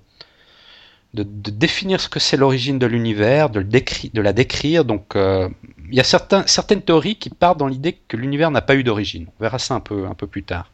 de, 1.15 1.25
définir 1.51 2.01
ce 2.01 2.09
que 2.09 2.21
c'est 2.21 2.37
l'origine 2.37 2.79
de 2.79 2.87
l'univers, 2.87 3.51
de, 3.51 3.63
de, 3.63 4.21
la 4.21 4.33
décrire. 4.33 4.85
Donc 4.85 5.17
euh, 5.17 5.49
il 5.91 5.97
y 5.97 6.01
a 6.01 6.05
certains, 6.05 6.47
certaines 6.47 6.83
théories 6.83 7.17
qui 7.17 7.31
partent 7.31 7.59
dans 7.59 7.67
l'idée 7.67 7.99
que 8.07 8.17
l'univers 8.17 8.53
n'a 8.53 8.63
pas 8.63 8.77
eu 8.77 8.85
d'origine. 8.85 9.27
On 9.39 9.43
verra 9.43 9.59
ça 9.59 9.75
un 9.75 9.81
peu, 9.81 10.07
un 10.07 10.15
peu 10.15 10.29
plus 10.29 10.45
tard. 10.45 10.71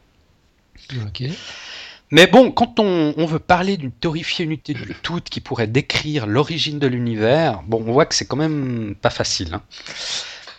Mais 2.11 2.27
bon, 2.27 2.51
quand 2.51 2.79
on, 2.79 3.25
veut 3.25 3.39
parler 3.39 3.77
d'une 3.77 3.91
théorifiée 3.91 4.43
unité 4.43 4.73
du 4.73 4.93
tout 5.01 5.21
qui 5.21 5.39
pourrait 5.39 5.67
décrire 5.67 6.27
l'origine 6.27 6.77
de 6.77 6.87
l'univers, 6.87 7.61
bon, 7.65 7.83
on 7.87 7.93
voit 7.93 8.05
que 8.05 8.13
c'est 8.13 8.25
quand 8.25 8.35
même 8.35 8.95
pas 9.01 9.09
facile. 9.09 9.53
Hein. 9.53 9.61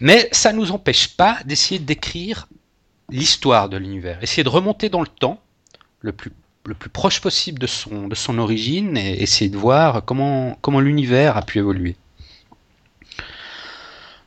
Mais 0.03 0.29
ça 0.33 0.53
ne 0.53 0.59
nous 0.59 0.73
empêche 0.73 1.17
pas 1.17 1.39
d'essayer 1.45 1.79
de 1.79 1.85
décrire 1.85 2.49
l'histoire 3.09 3.69
de 3.69 3.77
l'univers, 3.77 4.21
essayer 4.21 4.43
de 4.43 4.49
remonter 4.49 4.89
dans 4.89 5.01
le 5.01 5.07
temps, 5.07 5.41
le 6.01 6.11
plus, 6.11 6.33
proche 6.93 7.21
possible 7.21 7.61
de 7.61 7.69
son, 7.69 8.39
origine, 8.39 8.97
et 8.97 9.23
essayer 9.23 9.49
de 9.49 9.57
voir 9.57 10.05
comment, 10.05 10.59
comment 10.61 10.81
l'univers 10.81 11.37
a 11.37 11.43
pu 11.43 11.61
évoluer. 11.61 11.95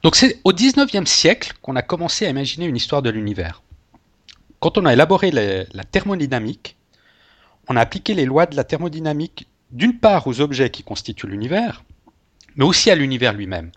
Donc 0.01 0.15
c'est 0.15 0.39
au 0.45 0.53
19e 0.53 1.05
siècle 1.05 1.51
qu'on 1.61 1.75
a 1.75 1.81
commencé 1.81 2.25
à 2.25 2.29
imaginer 2.29 2.67
une 2.67 2.77
histoire 2.77 3.01
de 3.01 3.09
l'univers. 3.09 3.61
Quand 4.61 4.77
on 4.77 4.85
a 4.85 4.93
élaboré 4.93 5.29
la 5.29 5.83
thermodynamique, 5.83 6.77
on 7.67 7.75
a 7.75 7.81
appliqué 7.81 8.13
les 8.13 8.23
lois 8.23 8.45
de 8.45 8.55
la 8.55 8.63
thermodynamique 8.63 9.45
d'une 9.71 9.99
part 9.99 10.25
aux 10.25 10.39
objets 10.39 10.69
qui 10.69 10.83
constituent 10.83 11.27
l'univers, 11.27 11.83
mais 12.55 12.63
aussi 12.63 12.89
à 12.91 12.95
l'univers 12.95 13.33
lui-même. 13.33 13.71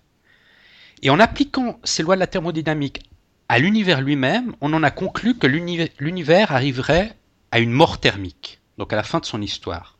Et 1.02 1.11
en 1.11 1.20
appliquant 1.20 1.78
ces 1.84 2.02
lois 2.02 2.16
de 2.16 2.20
la 2.20 2.26
thermodynamique 2.26 3.02
à 3.48 3.58
l'univers 3.58 4.00
lui-même, 4.00 4.54
on 4.61 4.72
en 4.72 4.82
a 4.82 4.90
conclu 4.90 5.37
que 5.37 5.46
l'univers 5.46 6.52
arriverait 6.52 7.16
à 7.50 7.61
une 7.61 7.70
mort 7.70 7.98
thermique, 7.98 8.61
donc 8.76 8.92
à 8.92 8.96
la 8.96 9.02
fin 9.02 9.20
de 9.20 9.24
son 9.24 9.40
histoire. 9.40 9.96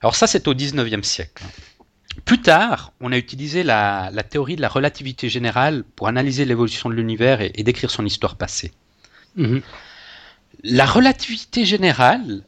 Alors 0.00 0.14
ça, 0.14 0.26
c'est 0.26 0.48
au 0.48 0.54
19e 0.54 1.02
siècle. 1.02 1.44
Plus 2.24 2.40
tard, 2.40 2.92
on 3.00 3.12
a 3.12 3.18
utilisé 3.18 3.62
la, 3.62 4.10
théorie 4.28 4.56
de 4.56 4.62
la 4.62 4.68
relativité 4.68 5.28
générale 5.28 5.84
pour 5.96 6.08
analyser 6.08 6.44
l'évolution 6.44 6.88
de 6.88 6.94
l'univers 6.94 7.40
et, 7.40 7.62
décrire 7.62 7.90
son 7.90 8.06
histoire 8.06 8.36
passée. 8.36 8.72
Mhm. 9.36 9.60
La 10.62 10.86
relativité 10.86 11.66
générale 11.66 12.42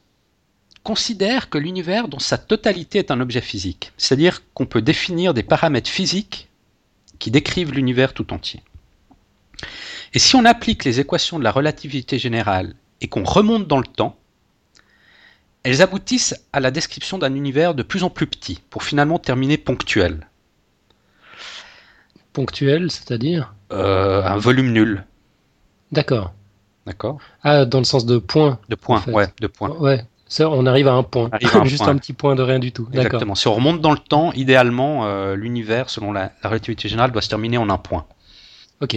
considère 0.83 1.51
que 1.51 1.59
l'univers 1.59 2.09
dans 2.09 2.19
sa 2.19 2.39
totalité 2.39 2.99
est 2.99 3.11
un 3.11 3.21
objet 3.21 3.43
physique, 3.43 3.93
c'est-à-dire 3.99 4.43
qu'on 4.55 4.65
peut 4.65 4.81
définir 4.81 5.35
des 5.35 5.43
paramètres 5.43 5.91
physiques 5.91 6.48
qui 7.19 7.31
décrivent 7.31 7.73
l'univers 7.73 8.15
tout 8.15 8.33
entier. 8.33 8.63
Et 10.15 10.19
si 10.19 10.37
on 10.37 10.45
applique 10.45 10.85
les 10.85 11.01
équations 11.01 11.39
de 11.39 11.45
la 11.45 11.51
relativité 11.51 12.19
générale 12.19 12.75
et 13.01 13.09
qu'on 13.09 13.25
remonte 13.25 13.67
dans 13.67 13.79
le 13.79 13.87
temps, 13.87 14.17
elles 15.65 15.83
aboutissent 15.83 16.37
à 16.53 16.61
la 16.61 16.71
description 16.71 17.19
d'un 17.19 17.35
univers 17.35 17.75
de 17.75 17.83
plus 17.83 18.05
en 18.05 18.11
plus 18.11 18.27
petit, 18.27 18.63
pour 18.71 18.85
finalement 18.85 19.19
terminer 19.19 19.59
ponctuel. 19.59 20.27
Ponctuel, 22.33 22.91
c'est-à-dire? 22.91 23.55
Euh, 23.73 24.23
un 24.23 24.37
volume 24.37 24.73
nul. 24.73 25.05
D'accord. 25.93 26.33
D'accord? 26.87 27.19
Ah, 27.43 27.65
dans 27.65 27.79
le 27.79 27.85
sens 27.85 28.07
de 28.07 28.19
point. 28.19 28.61
De 28.69 28.77
points, 28.77 28.99
En 28.99 29.03
fait. 29.03 29.13
ouais, 29.13 29.29
de 29.41 29.47
points. 29.47 29.71
Ouais. 29.71 30.05
Ça, 30.29 30.51
on 30.51 30.67
arrive 30.67 30.89
à 30.89 30.93
un 30.93 31.03
point. 31.03 31.29
Arrive 31.33 31.57
à 31.57 31.61
un 31.61 31.65
Juste 31.67 31.85
point. 31.85 31.93
un 31.93 31.97
petit 31.97 32.13
point 32.13 32.35
de 32.35 32.43
rien 32.43 32.59
du 32.59 32.71
tout. 32.73 32.87
Exactement. 32.93 33.35
Si 33.35 33.49
on 33.49 33.55
remonte 33.55 33.81
dans 33.81 33.93
le 33.93 33.99
temps, 33.99 34.33
idéalement, 34.33 35.07
euh, 35.07 35.35
l'univers, 35.35 35.89
selon 35.91 36.13
la, 36.13 36.33
la 36.43 36.51
relativité 36.51 36.89
générale, 36.89 37.13
doit 37.13 37.23
se 37.23 37.29
terminer 37.31 37.57
en 37.59 37.71
un 37.71 37.79
point. 37.79 38.07
Ok. 38.83 38.97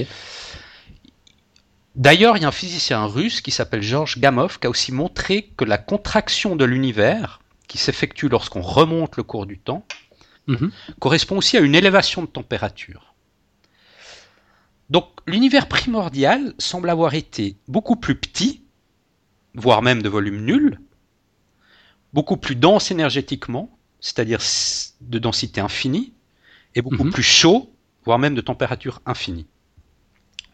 D'ailleurs, 1.96 2.38
il 2.38 2.42
y 2.44 2.46
a 2.46 2.48
un 2.48 2.54
physicien 2.54 3.06
russe 3.06 3.42
qui 3.42 3.52
s'appelle 3.52 3.82
Georges 3.82 4.18
Gamow 4.20 4.48
qui 4.48 4.68
a 4.68 4.70
aussi 4.70 4.92
montré 4.92 5.50
que 5.58 5.66
la 5.66 5.78
contraction 5.78 6.56
de 6.56 6.64
l'univers, 6.66 7.42
qui 7.68 7.78
s'effectue 7.78 8.30
lorsqu'on 8.30 8.62
remonte 8.62 9.18
le 9.18 9.24
cours 9.24 9.46
du 9.46 9.58
temps, 9.58 9.86
Mhm. 10.48 10.72
correspond 11.00 11.38
aussi 11.38 11.56
à 11.58 11.60
une 11.60 11.76
élévation 11.76 12.22
de 12.24 12.28
température. 12.28 13.14
Donc 14.90 15.06
l'univers 15.28 15.68
primordial 15.68 16.54
semble 16.58 16.90
avoir 16.90 17.14
été 17.14 17.56
beaucoup 17.68 17.96
plus 17.96 18.16
petit, 18.16 18.64
voire 19.54 19.82
même 19.82 20.02
de 20.02 20.10
volume 20.10 20.44
nul, 20.44 20.80
beaucoup 22.14 22.38
plus 22.38 22.56
dense 22.56 22.92
énergétiquement, 22.92 23.78
c'est-à-dire 24.00 24.40
de 25.02 25.20
densité 25.20 25.62
infinie, 25.62 26.14
et 26.76 26.82
beaucoup 26.82 27.04
Mhm. 27.04 27.12
plus 27.12 27.24
chaud, 27.24 27.74
voire 28.06 28.20
même 28.20 28.36
de 28.36 28.42
température 28.42 29.02
infinie. 29.06 29.46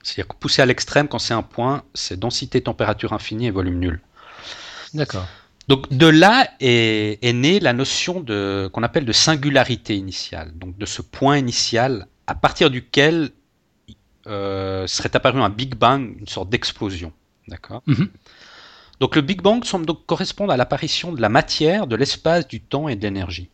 C'est-à-dire 0.03 0.27
que 0.27 0.35
poussé 0.35 0.61
à 0.61 0.65
l'extrême, 0.65 1.07
quand 1.07 1.19
c'est 1.19 1.33
un 1.33 1.43
point, 1.43 1.83
c'est 1.93 2.17
densité, 2.19 2.61
température 2.61 3.13
infinie 3.13 3.47
et 3.47 3.51
volume 3.51 3.79
nul. 3.79 4.01
D'accord. 4.93 5.27
Donc 5.67 5.91
de 5.91 6.07
là 6.07 6.49
est, 6.61 7.19
est 7.21 7.33
née 7.33 7.59
la 7.59 7.73
notion 7.73 8.21
de 8.21 8.69
qu'on 8.71 8.83
appelle 8.83 9.03
de 9.05 9.11
singularité 9.11 9.97
initiale, 9.97 10.51
donc 10.55 10.77
de 10.77 10.85
ce 10.85 11.01
point 11.01 11.37
initial 11.37 12.07
à 12.25 12.35
partir 12.35 12.69
duquel 12.69 13.31
euh, 14.27 14.87
serait 14.87 15.13
apparu 15.15 15.41
un 15.41 15.49
Big 15.49 15.75
Bang, 15.75 16.15
une 16.19 16.27
sorte 16.27 16.49
d'explosion. 16.49 17.11
D'accord? 17.47 17.81
Mhm. 17.85 18.09
Donc 18.99 19.15
le 19.15 19.21
Big 19.21 19.41
Bang 19.41 19.63
semble 19.63 19.85
donc 19.85 20.05
correspondre 20.05 20.51
à 20.51 20.57
l'apparition 20.57 21.11
de 21.11 21.21
la 21.21 21.29
matière, 21.29 21.87
de 21.87 21.95
l'espace, 21.95 22.47
du 22.47 22.61
temps 22.61 22.87
et 22.87 22.95
de 22.95 23.01
l'énergie. 23.03 23.49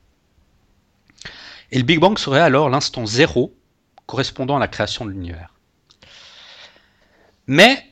Et 1.72 1.78
le 1.78 1.84
Big 1.84 2.00
Bang 2.00 2.18
serait 2.18 2.40
alors 2.40 2.70
l'instant 2.70 3.06
zéro 3.06 3.54
correspondant 4.06 4.56
à 4.58 4.60
la 4.60 4.68
création 4.68 5.06
de 5.06 5.12
l'univers. 5.12 5.54
Mais 7.48 7.86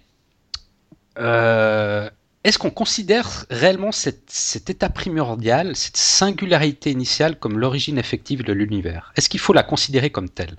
euh, 1.17 2.09
est-ce 2.43 2.57
qu'on 2.57 2.69
considère 2.69 3.45
réellement 3.49 3.91
cette- 3.91 4.29
cet 4.29 4.69
état 4.69 4.89
primordial, 4.89 5.75
cette 5.75 5.97
singularité 5.97 6.91
initiale 6.91 7.37
comme 7.37 7.59
l'origine 7.59 7.97
effective 7.97 8.43
de 8.43 8.53
l'univers? 8.53 9.11
Est-ce 9.17 9.27
qu'il 9.29 9.39
faut 9.41 9.53
la 9.53 9.63
considérer 9.63 10.09
comme 10.09 10.29
telle? 10.29 10.57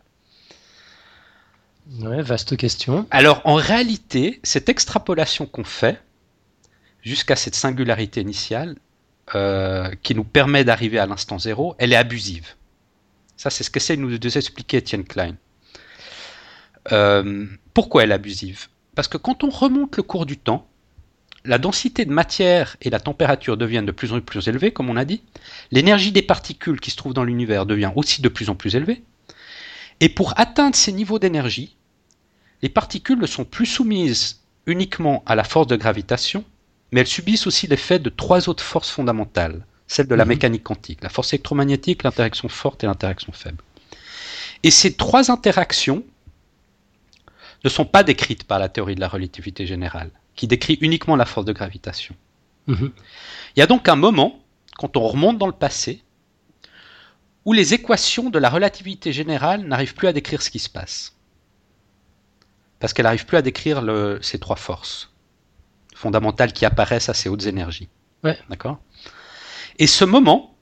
Ouais, 2.00 2.22
vaste 2.22 2.57
question. 2.57 3.07
Alors 3.11 3.40
en 3.44 3.55
réalité, 3.55 4.40
cette 4.42 4.68
extrapolation 4.68 5.46
qu'on 5.46 5.64
fait 5.64 6.00
jusqu'à 7.03 7.37
cette 7.37 7.55
singularité 7.55 8.21
initiale, 8.21 8.77
euh, 9.35 9.91
qui 10.03 10.15
nous 10.15 10.25
permet 10.25 10.65
d'arriver 10.65 10.99
à 10.99 11.07
l'instant 11.07 11.38
zéro, 11.38 11.75
elle 11.79 11.93
est 11.93 11.97
abusive. 11.97 12.55
Ça, 13.37 13.51
c'est 13.51 13.65
ce 13.65 13.71
qu'essaie 13.71 13.97
de 13.97 14.03
nous 14.03 14.15
expliquer 14.15 14.79
Etienne 14.79 15.05
Klein. 15.05 15.37
Euh, 16.91 17.47
pourquoi 17.75 18.03
elle 18.03 18.11
est 18.11 18.15
abusive? 18.15 18.69
Parce 18.95 19.09
que 19.09 19.17
quand 19.17 19.45
on 19.45 19.51
remonte 19.51 19.97
le 19.97 20.03
cours 20.03 20.27
du 20.27 20.37
temps, 20.37 20.69
la 21.45 21.59
densité 21.59 22.05
de 22.05 22.12
matière 22.12 22.77
et 22.83 22.91
la 22.91 23.01
température 23.01 23.57
deviennent 23.57 23.87
de 23.87 23.93
plus 23.93 24.12
en 24.12 24.21
plus 24.21 24.47
élevées, 24.49 24.73
comme 24.73 24.91
on 24.91 24.97
a 24.97 25.05
dit. 25.05 25.23
L'énergie 25.71 26.12
des 26.12 26.23
particules 26.23 26.81
qui 26.81 26.91
se 26.91 26.97
trouvent 26.97 27.15
dans 27.15 27.25
l'univers 27.25 27.67
devient 27.67 27.91
aussi 27.97 28.23
de 28.23 28.29
plus 28.29 28.49
en 28.49 28.55
plus 28.55 28.77
élevée. 28.77 29.03
Et 30.01 30.09
pour 30.09 30.38
atteindre 30.38 30.77
ces 30.77 30.93
niveaux 30.93 31.19
d'énergie, 31.19 31.77
les 32.62 32.69
particules 32.69 33.19
ne 33.19 33.27
sont 33.27 33.45
plus 33.45 33.67
soumises 33.67 34.43
uniquement 34.67 35.23
à 35.27 35.35
la 35.35 35.43
force 35.43 35.67
de 35.67 35.77
gravitation, 35.77 36.45
mais 36.92 37.00
elles 37.00 37.07
subissent 37.07 37.46
aussi 37.46 37.66
l'effet 37.66 37.98
de 37.98 38.11
trois 38.11 38.48
autres 38.48 38.62
forces 38.62 38.90
fondamentales, 38.90 39.66
celles 39.88 40.07
de 40.07 40.14
la 40.14 40.24
Mhm. 40.24 40.28
mécanique 40.28 40.62
quantique, 40.62 41.02
la 41.02 41.09
force 41.09 41.33
électromagnétique, 41.33 42.02
l'interaction 42.02 42.48
forte 42.48 42.85
et 42.85 42.87
l'interaction 42.87 43.33
faible. 43.33 43.62
Et 44.62 44.70
ces 44.70 44.94
trois 44.94 45.31
interactions 45.31 46.05
ne 47.64 47.68
sont 47.68 47.85
pas 47.85 48.02
décrites 48.02 48.44
par 48.44 48.59
la 48.59 48.68
théorie 48.68 48.94
de 48.94 49.00
la 49.00 49.09
relativité 49.09 49.66
générale, 49.66 50.11
qui 50.37 50.46
décrit 50.46 50.78
uniquement 50.81 51.16
la 51.16 51.24
force 51.24 51.46
de 51.46 51.52
gravitation. 51.52 52.14
Mhm. 52.66 52.92
Il 53.57 53.61
y 53.61 53.62
a 53.62 53.66
donc 53.66 53.88
un 53.88 53.96
moment, 53.96 54.38
quand 54.76 54.96
on 54.96 55.07
remonte 55.07 55.38
dans 55.38 55.46
le 55.46 55.52
passé, 55.52 56.02
où 57.44 57.52
les 57.52 57.74
équations 57.74 58.31
de 58.31 58.38
la 58.38 58.48
relativité 58.50 59.12
générale 59.12 59.62
n'arrivent 59.66 59.94
plus 59.94 60.07
à 60.09 60.12
décrire 60.12 60.42
ce 60.42 60.50
qui 60.50 60.61
se 60.61 60.68
passe. 60.68 61.14
Parce 62.78 62.92
qu'elles 62.92 63.05
n'arrivent 63.05 63.26
plus 63.26 63.37
à 63.37 63.42
décrire 63.42 63.83
le- 63.83 64.18
ces 64.22 64.38
trois 64.38 64.57
forces 64.57 65.12
fondamentales 66.03 66.53
qui 66.53 66.65
apparaissent 66.67 67.09
à 67.09 67.15
ces 67.15 67.29
hautes 67.29 67.47
énergies. 67.47 67.88
Ouais. 68.25 68.37
D'accord? 68.51 68.79
Et 69.79 69.87
ce 69.87 70.05
moment, 70.05 70.55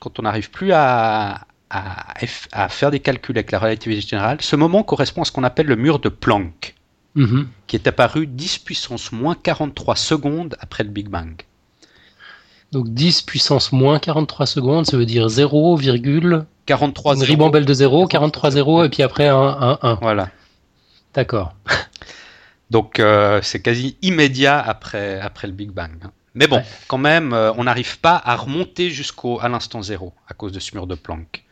quand 0.00 0.18
on 0.18 0.22
n'arrive 0.22 0.50
plus 0.50 0.72
à, 0.72 1.40
à, 1.70 2.14
à 2.52 2.68
faire 2.68 2.90
des 2.90 3.00
calculs 3.00 3.36
avec 3.36 3.50
la 3.50 3.58
relativité 3.58 4.00
générale, 4.08 4.38
ce 4.40 4.56
moment 4.56 4.82
correspond 4.84 5.22
à 5.22 5.24
ce 5.24 5.32
qu'on 5.32 5.44
appelle 5.44 5.66
le 5.66 5.76
mur 5.76 5.98
de 5.98 6.08
Planck, 6.08 6.74
Mhm. 7.16 7.46
qui 7.68 7.76
est 7.76 7.86
apparu 7.86 8.26
10 8.26 8.58
puissance 8.58 9.12
moins 9.12 9.36
43 9.36 9.94
secondes 9.96 10.56
après 10.60 10.82
le 10.82 10.90
Big 10.90 11.08
Bang. 11.08 11.42
Donc 12.72 12.88
10 12.92 13.22
puissance 13.22 13.70
moins 13.70 14.00
43 14.00 14.46
secondes, 14.46 14.84
ça 14.86 14.96
veut 14.96 15.06
dire 15.06 15.28
0, 15.28 15.76
virgule, 15.76 16.44
43 16.66 17.14
une 17.16 17.22
ribambelle 17.22 17.66
de 17.66 17.74
0, 17.74 18.06
43 18.08 18.50
0, 18.50 18.82
et 18.84 18.88
puis 18.88 19.02
après 19.04 19.28
un 19.28 19.36
1, 19.36 19.78
1. 19.82 19.94
Voilà. 20.02 20.30
D'accord. 21.14 21.54
Donc 22.74 22.98
euh, 22.98 23.40
c'est 23.42 23.62
quasi 23.62 23.96
immédiat 24.02 24.58
après, 24.60 25.20
après 25.20 25.46
le 25.46 25.52
Big 25.52 25.70
Bang. 25.70 25.92
hein. 26.04 26.10
Mais 26.34 26.48
bon, 26.48 26.56
Ouais. 26.56 26.64
quand 26.88 26.98
même, 26.98 27.32
euh, 27.32 27.52
on 27.56 27.62
n'arrive 27.68 28.00
pas 28.00 28.20
à 28.24 28.34
remonter 28.34 28.90
jusqu'au 28.90 29.38
à 29.40 29.48
l'instant 29.48 29.80
zéro 29.82 30.12
à 30.26 30.34
cause 30.34 30.50
de 30.50 30.58
ce 30.58 30.74
mur 30.74 30.88
de 30.88 30.96
Planck. 30.96 31.44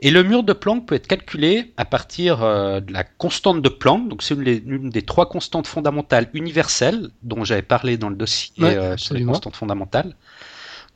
Et 0.00 0.10
le 0.10 0.24
mur 0.24 0.42
de 0.42 0.52
Planck 0.52 0.86
peut 0.86 0.96
être 0.96 1.06
calculé 1.06 1.72
à 1.76 1.84
partir 1.84 2.42
euh, 2.42 2.80
de 2.80 2.92
la 2.92 3.04
constante 3.04 3.62
de 3.62 3.68
Planck, 3.68 4.08
donc 4.08 4.24
c'est 4.24 4.34
une, 4.34 4.42
des- 4.42 4.62
une 4.66 4.90
des 4.90 5.02
trois 5.02 5.28
constantes 5.28 5.68
fondamentales 5.68 6.28
universelles 6.34 7.10
dont 7.22 7.44
j'avais 7.44 7.62
parlé 7.62 7.96
dans 7.96 8.08
le 8.10 8.16
dossier 8.16 8.52
Ouais, 8.58 8.98
sur 8.98 9.14
les 9.14 9.24
constantes 9.24 9.54
fondamentales. 9.54 10.16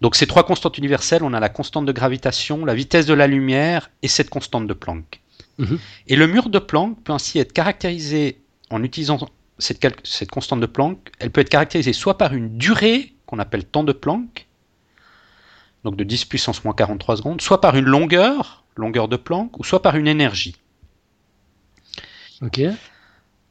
Donc 0.01 0.17
ces 0.17 0.27
trois 0.27 0.43
constantes 0.45 0.77
universelles, 0.79 1.23
on 1.23 1.33
a 1.33 1.39
la 1.39 1.49
constante 1.49 1.87
de 1.87 1.93
gravitation, 1.93 2.65
la 2.65 2.75
vitesse 2.75 3.07
de 3.07 3.15
la 3.15 3.29
lumière 3.29 3.89
et 4.03 4.09
cette 4.09 4.31
constante 4.31 4.67
de 4.67 4.75
Planck. 4.75 5.21
Mhm. 5.59 5.79
Et 6.09 6.17
le 6.17 6.27
mur 6.27 6.49
de 6.49 6.59
Planck 6.59 6.91
peut 7.05 7.13
ainsi 7.13 7.39
être 7.39 7.53
caractérisé 7.53 8.41
en 8.71 8.83
utilisant 8.83 9.19
cette, 9.59 10.31
constante 10.31 10.61
de 10.61 10.67
Planck. 10.67 11.11
Elle 11.19 11.31
peut 11.31 11.41
être 11.41 11.49
caractérisée 11.49 11.93
soit 11.93 12.19
par 12.19 12.35
une 12.35 12.57
durée 12.59 13.15
qu'on 13.27 13.39
appelle 13.39 13.65
temps 13.65 13.85
de 13.85 13.93
Planck, 13.93 14.47
donc 15.85 15.97
de 15.97 16.05
10 16.05 16.25
puissance 16.27 16.65
moins 16.65 16.75
43 16.75 17.19
secondes, 17.19 17.41
soit 17.41 17.61
par 17.61 17.77
une 17.77 17.85
longueur, 17.85 18.65
longueur 18.77 19.09
de 19.09 19.17
Planck, 19.17 19.59
ou 19.59 19.65
soit 19.65 19.83
par 19.83 19.97
une 19.97 20.09
énergie. 20.09 20.57
Ok. 22.43 22.61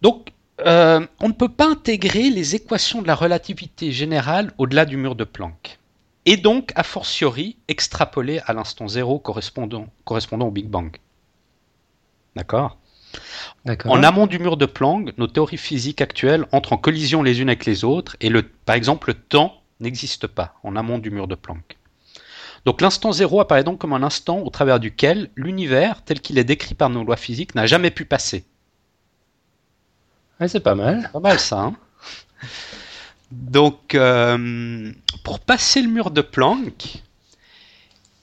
Donc, 0.01 0.29
euh, 0.65 1.05
on 1.19 1.27
ne 1.27 1.33
peut 1.33 1.49
pas 1.49 1.69
intégrer 1.69 2.29
les 2.29 2.55
équations 2.55 3.01
de 3.01 3.07
la 3.07 3.15
relativité 3.15 3.91
générale 3.91 4.53
au-delà 4.57 4.85
du 4.85 4.97
mur 4.97 5.15
de 5.15 5.23
Planck. 5.23 5.79
Et 6.25 6.37
donc, 6.37 6.71
a 6.75 6.83
fortiori, 6.83 7.57
extrapoler 7.67 8.39
à 8.45 8.53
l'instant 8.53 8.87
zéro 8.87 9.19
correspondant, 9.19 9.87
correspondant 10.03 10.47
au 10.47 10.51
Big 10.51 10.67
Bang. 10.67 10.97
D'accord? 12.35 12.77
En 13.85 14.03
amont 14.03 14.27
du 14.27 14.39
mur 14.39 14.55
de 14.55 14.65
Planck, 14.65 15.17
nos 15.17 15.27
théories 15.27 15.57
physiques 15.57 16.01
actuelles 16.01 16.45
entrent 16.51 16.73
en 16.73 16.77
collision 16.77 17.21
les 17.21 17.41
unes 17.41 17.49
avec 17.49 17.65
les 17.65 17.83
autres, 17.83 18.15
et 18.21 18.29
le, 18.29 18.43
par 18.43 18.75
exemple, 18.75 19.09
le 19.09 19.13
temps 19.13 19.61
n'existe 19.79 20.27
pas 20.27 20.55
en 20.63 20.75
amont 20.75 20.99
du 20.99 21.11
mur 21.11 21.27
de 21.27 21.35
Planck. 21.35 21.77
Donc 22.65 22.81
l'instant 22.81 23.11
zéro 23.11 23.39
apparaît 23.39 23.63
donc 23.63 23.79
comme 23.79 23.93
un 23.93 24.03
instant 24.03 24.39
au 24.39 24.49
travers 24.49 24.79
duquel 24.79 25.29
l'univers, 25.35 26.03
tel 26.03 26.21
qu'il 26.21 26.37
est 26.37 26.43
décrit 26.43 26.75
par 26.75 26.89
nos 26.89 27.03
lois 27.03 27.17
physiques, 27.17 27.55
n'a 27.55 27.65
jamais 27.65 27.91
pu 27.91 28.05
passer. 28.05 28.45
Ouais, 30.39 30.47
c'est 30.47 30.59
pas 30.59 30.75
mal. 30.75 31.09
Pas 31.11 31.19
mal 31.19 31.39
ça. 31.39 31.59
Hein 31.59 31.75
Donc, 33.31 33.95
euh, 33.95 34.91
pour 35.23 35.39
passer 35.39 35.81
le 35.81 35.89
mur 35.89 36.11
de 36.11 36.21
Planck, 36.21 37.01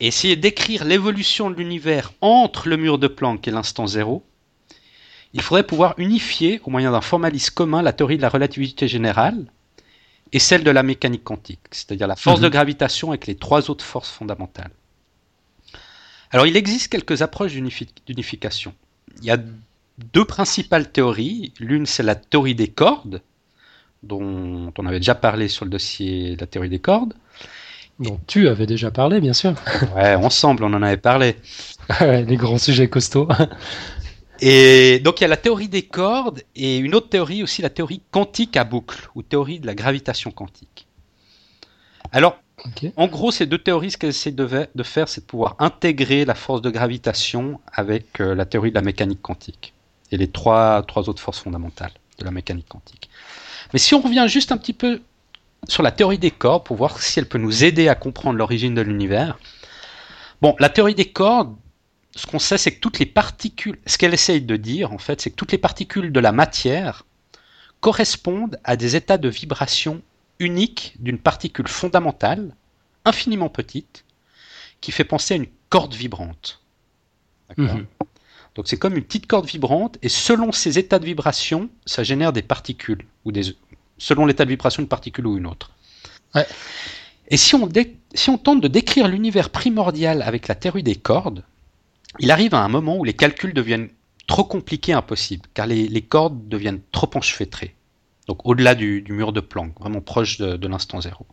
et 0.01 0.09
essayer 0.09 0.37
d'écrire 0.37 0.85
l'évolution 0.85 1.51
de 1.51 1.57
l'univers 1.57 2.13
entre 2.21 2.69
le 2.69 2.77
mur 2.77 2.99
de 2.99 3.09
Planck 3.09 3.47
et 3.47 3.51
l'instant 3.51 3.87
zéro, 3.87 4.25
il 5.35 5.43
faudrait 5.43 5.65
pouvoir 5.67 5.95
unifier, 5.99 6.61
au 6.65 6.71
moyen 6.71 6.93
d'un 6.93 7.01
formalisme 7.01 7.53
commun, 7.55 7.83
la 7.83 7.93
théorie 7.93 8.17
de 8.17 8.23
la 8.23 8.29
relativité 8.31 8.89
générale 8.89 9.45
et 10.33 10.39
celle 10.39 10.65
de 10.65 10.71
la 10.71 10.83
mécanique 10.83 11.25
quantique, 11.25 11.61
c'est-à-dire 11.71 12.07
la 12.07 12.17
force 12.17 12.39
Mhm. 12.41 12.45
de 12.45 12.49
gravitation 12.51 13.09
avec 13.11 13.27
les 13.27 13.35
trois 13.35 13.71
autres 13.71 13.85
forces 13.85 14.11
fondamentales. 14.11 14.71
Alors, 16.31 16.47
il 16.47 16.57
existe 16.57 16.89
quelques 16.89 17.23
approches 17.23 17.53
d'unifi- 17.53 17.89
d'unification. 18.07 18.75
Il 19.21 19.25
y 19.27 19.31
a 19.31 19.39
deux 20.13 20.25
principales 20.25 20.91
théories. 20.91 21.53
L'une, 21.61 21.87
c'est 21.87 22.03
la 22.03 22.15
théorie 22.17 22.55
des 22.57 22.69
cordes, 22.69 23.21
dont 24.03 24.73
on 24.77 24.87
avait 24.87 24.99
déjà 25.01 25.15
parlé 25.15 25.49
sur 25.49 25.65
le 25.65 25.71
dossier 25.71 26.37
de 26.37 26.41
la 26.41 26.47
théorie 26.47 26.69
des 26.69 26.81
cordes. 26.81 27.15
dont 28.01 28.19
tu 28.27 28.49
avais 28.49 28.67
déjà 28.67 28.91
parlé, 28.91 29.21
bien 29.21 29.33
sûr. 29.33 29.55
Ouais, 29.95 30.17
ensemble, 30.17 30.65
on 30.65 30.75
en 30.75 30.83
avait 30.83 30.97
parlé. 30.97 31.37
les 32.01 32.37
grands 32.37 32.59
sujets 32.59 32.89
costauds. 32.89 33.29
Et 34.47 34.99
donc 34.99 35.21
il 35.21 35.23
y 35.23 35.25
a 35.25 35.29
la 35.29 35.39
théorie 35.39 35.69
des 35.69 35.81
cordes 35.81 36.43
et 36.55 36.77
une 36.77 36.95
autre 36.95 37.09
théorie 37.09 37.43
aussi, 37.43 37.63
la 37.63 37.71
théorie 37.71 38.03
quantique 38.11 38.59
à 38.59 38.65
boucle 38.65 39.09
ou 39.15 39.23
théorie 39.23 39.59
de 39.59 39.67
la 39.67 39.75
gravitation 39.75 40.31
quantique. 40.31 40.87
Alors, 42.13 42.37
en 42.97 43.07
gros, 43.09 43.31
ces 43.31 43.47
deux 43.47 43.57
théories, 43.57 43.93
ce 43.93 43.97
qu'elles 43.97 44.11
essaient 44.11 44.33
de, 44.33 44.47
faire, 44.83 45.09
c'est 45.09 45.23
de 45.23 45.27
pouvoir 45.27 45.57
intégrer 45.61 46.27
la 46.27 46.35
force 46.35 46.61
de 46.61 46.69
gravitation 46.69 47.59
avec 47.73 48.21
euh, 48.21 48.35
la 48.35 48.45
théorie 48.45 48.69
de 48.69 48.75
la 48.75 48.83
mécanique 48.83 49.23
quantique 49.23 49.73
et 50.13 50.19
les 50.19 50.29
trois, 50.29 50.83
trois 50.83 51.09
autres 51.09 51.23
forces 51.23 51.41
fondamentales 51.41 51.93
de 52.19 52.25
la 52.27 52.31
mécanique 52.31 52.69
quantique. 52.69 53.09
Mais 53.73 53.79
si 53.79 53.95
on 53.95 54.03
revient 54.03 54.27
juste 54.29 54.53
un 54.53 54.59
petit 54.59 54.75
peu 54.75 55.01
sur 55.69 55.83
la 55.83 55.91
théorie 55.91 56.19
des 56.19 56.31
cordes 56.31 56.65
pour 56.65 56.77
voir 56.77 57.01
si 57.01 57.19
elle 57.19 57.29
peut 57.29 57.39
nous 57.39 57.65
aider 57.65 57.89
à 57.89 57.95
comprendre 57.95 58.37
l'origine 58.37 58.75
de 58.75 58.83
l'univers. 58.83 59.39
Bon, 60.43 60.55
la 60.59 60.69
théorie 60.69 60.95
des 60.95 61.11
cordes, 61.11 61.55
ce 62.17 62.27
qu'on 62.27 62.39
sait, 62.39 62.59
c'est 62.59 62.73
que 62.73 62.81
toutes 62.81 62.99
les 62.99 63.07
particules, 63.07 63.79
ce 63.87 63.99
qu'elle 63.99 64.15
essaye 64.15 64.41
de 64.41 64.57
dire, 64.57 64.93
en 64.93 64.99
fait, 64.99 65.21
c'est 65.21 65.31
que 65.31 65.37
toutes 65.37 65.53
les 65.53 65.59
particules 65.59 66.13
de 66.13 66.21
la 66.21 66.33
matière 66.33 67.05
correspondent 67.81 68.59
à 68.65 68.77
des 68.77 68.97
états 68.97 69.19
de 69.19 69.29
vibration 69.29 70.01
uniques 70.39 70.95
d'une 71.01 71.19
particule 71.19 71.69
fondamentale, 71.69 72.55
infiniment 73.05 73.49
petite, 73.49 74.05
qui 74.81 74.93
fait 74.93 75.05
penser 75.05 75.35
à 75.35 75.37
une 75.39 75.49
corde 75.71 75.95
vibrante. 75.95 76.63
Mhm. 77.57 77.87
Donc 78.55 78.69
c'est 78.69 78.77
comme 78.77 78.97
une 78.97 79.03
petite 79.03 79.27
corde 79.27 79.47
vibrante, 79.47 79.99
et 80.03 80.09
selon 80.09 80.53
ces 80.53 80.79
états 80.79 81.01
de 81.01 81.05
vibration, 81.05 81.69
ça 81.85 82.05
génère 82.05 82.33
des 82.33 82.43
particules, 82.43 83.05
ou 83.25 83.33
des, 83.33 83.57
selon 83.99 84.25
l'état 84.25 84.45
de 84.45 84.51
vibration 84.51 84.83
d'une 84.83 84.89
particule 84.89 85.27
ou 85.27 85.37
une 85.37 85.47
autre. 85.47 85.73
Et 87.29 87.37
si 87.37 87.55
on, 87.55 87.69
si 88.15 88.31
on 88.31 88.39
tente 88.39 88.61
de 88.61 88.69
décrire 88.69 89.09
l'univers 89.09 89.51
primordial 89.51 90.23
avec 90.23 90.47
la 90.47 90.55
théorie 90.55 90.83
des 90.83 90.97
cordes, 90.97 91.45
il 92.19 92.31
arrive 92.31 92.55
à 92.55 92.63
un 92.63 92.69
moment 92.69 92.97
où 92.97 93.05
les 93.05 93.15
calculs 93.15 93.55
deviennent 93.55 93.91
trop 94.27 94.45
compliqués 94.45 94.93
et 94.93 94.95
impossibles, 94.95 95.49
car 95.55 95.67
les, 95.67 96.03
cordes 96.03 96.49
deviennent 96.49 96.81
trop 96.93 97.11
enchevêtrées. 97.15 97.75
Donc 98.27 98.47
au-delà 98.47 98.75
du, 98.75 99.05
mur 99.09 99.33
de 99.33 99.41
Planck, 99.41 99.79
vraiment 99.79 100.01
proche 100.01 100.39
de, 100.39 100.67
l'instant 100.67 101.01
zéro. 101.01 101.27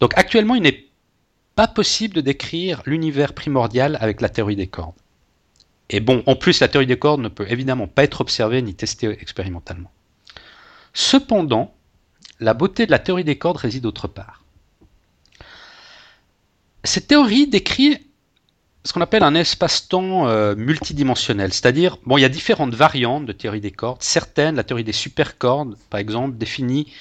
Donc 0.00 0.12
actuellement, 0.16 0.54
il 0.54 0.62
n'est 0.62 0.86
pas 1.54 1.68
possible 1.68 2.14
de 2.14 2.20
décrire 2.20 2.82
l'univers 2.84 3.32
primordial 3.32 3.96
avec 4.00 4.20
la 4.20 4.28
théorie 4.28 4.56
des 4.56 4.66
cordes. 4.66 4.94
Et 5.90 6.00
bon, 6.00 6.22
en 6.26 6.34
plus, 6.34 6.60
la 6.60 6.68
théorie 6.68 6.86
des 6.86 6.98
cordes 6.98 7.20
ne 7.20 7.28
peut 7.28 7.46
évidemment 7.48 7.86
pas 7.86 8.04
être 8.04 8.22
observée 8.22 8.60
ni 8.62 8.74
testée 8.74 9.10
expérimentalement. 9.20 9.92
Cependant, 10.94 11.74
la 12.40 12.54
beauté 12.54 12.86
de 12.86 12.90
la 12.90 12.98
théorie 12.98 13.24
des 13.24 13.38
cordes 13.38 13.58
réside 13.58 13.86
autre 13.86 14.08
part. 14.08 14.42
Cette 16.82 17.06
théorie 17.06 17.46
décrit 17.46 17.98
ce 18.84 18.92
qu'on 18.92 19.00
appelle 19.00 19.22
un 19.22 19.34
espace-temps 19.34 20.28
euh, 20.28 20.54
multidimensionnel, 20.54 21.52
c'est-à-dire, 21.52 21.96
bon, 22.04 22.18
il 22.18 22.20
y 22.20 22.26
a 22.26 22.28
différentes 22.28 22.74
variantes 22.74 23.24
de 23.24 23.32
théorie 23.32 23.62
des 23.62 23.70
cordes. 23.70 24.02
Certaines, 24.02 24.56
la 24.56 24.64
théorie 24.64 24.84
des 24.84 24.92
supercordes, 24.92 25.76
par 25.88 26.00
exemple, 26.00 26.36
définit, 26.36 26.92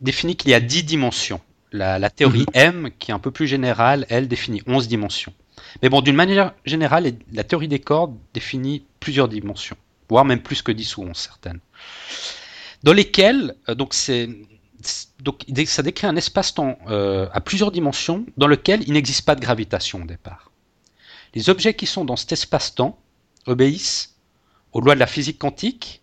définit 0.00 0.36
qu'il 0.36 0.50
y 0.50 0.54
a 0.54 0.60
10 0.60 0.84
dimensions. 0.84 1.40
La, 1.72 2.08
théorie 2.08 2.46
mhm. 2.54 2.86
M, 2.86 2.90
qui 2.98 3.10
est 3.10 3.14
un 3.14 3.18
peu 3.18 3.30
plus 3.30 3.46
générale, 3.46 4.06
elle 4.08 4.28
définit 4.28 4.62
11 4.66 4.88
dimensions. 4.88 5.34
Mais 5.82 5.90
bon, 5.90 6.00
d'une 6.00 6.16
manière 6.16 6.54
générale, 6.64 7.12
la 7.32 7.44
théorie 7.44 7.68
des 7.68 7.80
cordes 7.80 8.16
définit 8.32 8.84
plusieurs 8.98 9.28
dimensions, 9.28 9.76
voire 10.08 10.24
même 10.24 10.40
plus 10.40 10.62
que 10.62 10.72
10 10.72 10.96
ou 10.96 11.02
11 11.02 11.16
certaines. 11.16 11.60
Dans 12.82 12.94
lesquelles, 12.94 13.54
euh, 13.68 13.74
donc 13.74 13.92
c'est 13.92 14.30
donc 15.20 15.44
ça 15.66 15.82
décrit 15.82 16.06
un 16.06 16.16
espace-temps 16.16 16.78
euh, 16.88 17.28
à 17.32 17.40
plusieurs 17.40 17.70
dimensions 17.70 18.26
dans 18.36 18.46
lequel 18.46 18.82
il 18.86 18.92
n'existe 18.94 19.24
pas 19.24 19.34
de 19.34 19.40
gravitation 19.40 20.02
au 20.02 20.06
départ. 20.06 20.50
Les 21.34 21.50
objets 21.50 21.74
qui 21.74 21.86
sont 21.86 22.04
dans 22.04 22.16
cet 22.16 22.32
espace-temps 22.32 22.98
obéissent 23.46 24.16
aux 24.72 24.80
lois 24.80 24.94
de 24.94 25.00
la 25.00 25.06
physique 25.06 25.38
quantique 25.38 26.02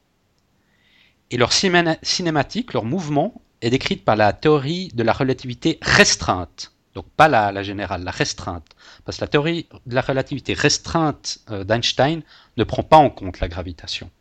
et 1.31 1.37
leur 1.37 1.51
cinématique, 1.51 2.73
leur 2.73 2.85
mouvement 2.85 3.41
est 3.61 3.69
décrite 3.69 4.05
par 4.05 4.15
la 4.15 4.33
théorie 4.33 4.89
de 4.93 5.03
la 5.03 5.13
relativité 5.13 5.79
restreinte. 5.81 6.71
Donc 6.93 7.05
pas 7.17 7.27
la, 7.27 7.63
générale, 7.63 8.03
la 8.03 8.11
restreinte. 8.11 8.67
Parce 9.03 9.17
que 9.17 9.23
la 9.23 9.27
théorie 9.27 9.67
de 9.87 9.95
la 9.95 10.01
relativité 10.01 10.53
restreinte 10.53 11.39
euh, 11.49 11.63
d'Einstein 11.63 12.21
ne 12.57 12.63
prend 12.63 12.83
pas 12.83 12.97
en 12.97 13.09
compte 13.09 13.39
la 13.39 13.47
gravitation. 13.47 14.11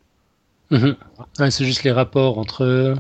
Mhm. 0.70 0.96
c'est 1.50 1.66
juste 1.66 1.82
les 1.82 1.92
rapports 1.92 2.38
entre 2.38 2.96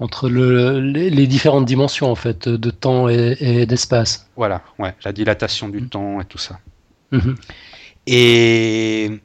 entre 0.00 0.28
le, 0.28 0.80
les, 0.80 1.26
différentes 1.26 1.64
dimensions 1.64 2.10
en 2.10 2.14
fait 2.14 2.48
de 2.48 2.70
temps 2.70 3.08
et, 3.08 3.66
d'espace. 3.66 4.28
Voilà, 4.36 4.62
ouais, 4.78 4.94
la 5.04 5.12
dilatation 5.12 5.68
du 5.68 5.80
mm. 5.80 5.88
temps 5.88 6.20
et 6.20 6.24
tout 6.24 6.38
ça. 6.38 6.60
Mm-hmm. 7.12 7.34
Et 8.06 9.20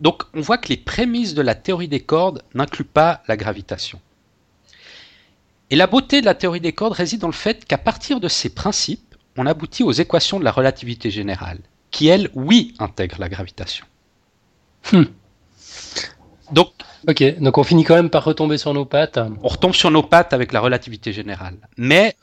donc 0.00 0.24
on 0.34 0.40
voit 0.40 0.58
que 0.58 0.68
les 0.68 0.76
prémices 0.76 1.34
de 1.34 1.42
la 1.42 1.54
théorie 1.54 1.88
des 1.88 2.00
cordes 2.00 2.42
n'incluent 2.54 2.84
pas 2.84 3.22
la 3.26 3.36
gravitation. 3.36 4.00
Et 5.70 5.76
la 5.76 5.86
beauté 5.86 6.20
de 6.20 6.26
la 6.26 6.34
théorie 6.34 6.60
des 6.60 6.72
cordes 6.72 6.92
réside 6.92 7.20
dans 7.20 7.26
le 7.26 7.32
fait 7.32 7.64
qu'à 7.64 7.78
partir 7.78 8.20
de 8.20 8.28
ces 8.28 8.50
principes, 8.50 9.16
on 9.36 9.46
aboutit 9.46 9.82
aux 9.82 9.92
équations 9.92 10.38
de 10.38 10.44
la 10.44 10.52
relativité 10.52 11.10
générale, 11.10 11.58
qui 11.90 12.06
elles, 12.06 12.30
oui, 12.34 12.74
intègrent 12.78 13.18
la 13.18 13.28
gravitation. 13.28 13.84
Hmm. 14.92 15.04
Donc 16.52 16.70
Ok, 17.08 17.38
donc 17.38 17.56
on 17.58 17.62
finit 17.62 17.84
quand 17.84 17.94
même 17.94 18.10
par 18.10 18.24
retomber 18.24 18.58
sur 18.58 18.74
nos 18.74 18.84
pattes. 18.84 19.18
On 19.42 19.48
retombe 19.48 19.74
sur 19.74 19.90
nos 19.90 20.02
pattes 20.02 20.32
avec 20.32 20.52
la 20.52 20.60
relativité 20.60 21.12
générale. 21.12 21.56
Mais 21.76 22.16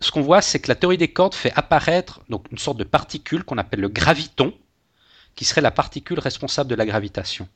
ce 0.00 0.10
qu'on 0.10 0.22
voit, 0.22 0.40
c'est 0.40 0.60
que 0.60 0.68
la 0.68 0.74
théorie 0.74 0.98
des 0.98 1.08
cordes 1.08 1.34
fait 1.34 1.52
apparaître 1.54 2.20
donc, 2.28 2.46
une 2.50 2.58
sorte 2.58 2.78
de 2.78 2.84
particule 2.84 3.44
qu'on 3.44 3.58
appelle 3.58 3.80
le 3.80 3.88
graviton, 3.88 4.54
qui 5.34 5.44
serait 5.44 5.60
la 5.60 5.70
particule 5.70 6.18
responsable 6.18 6.70
de 6.70 6.74
la 6.74 6.86
gravitation. 6.86 7.48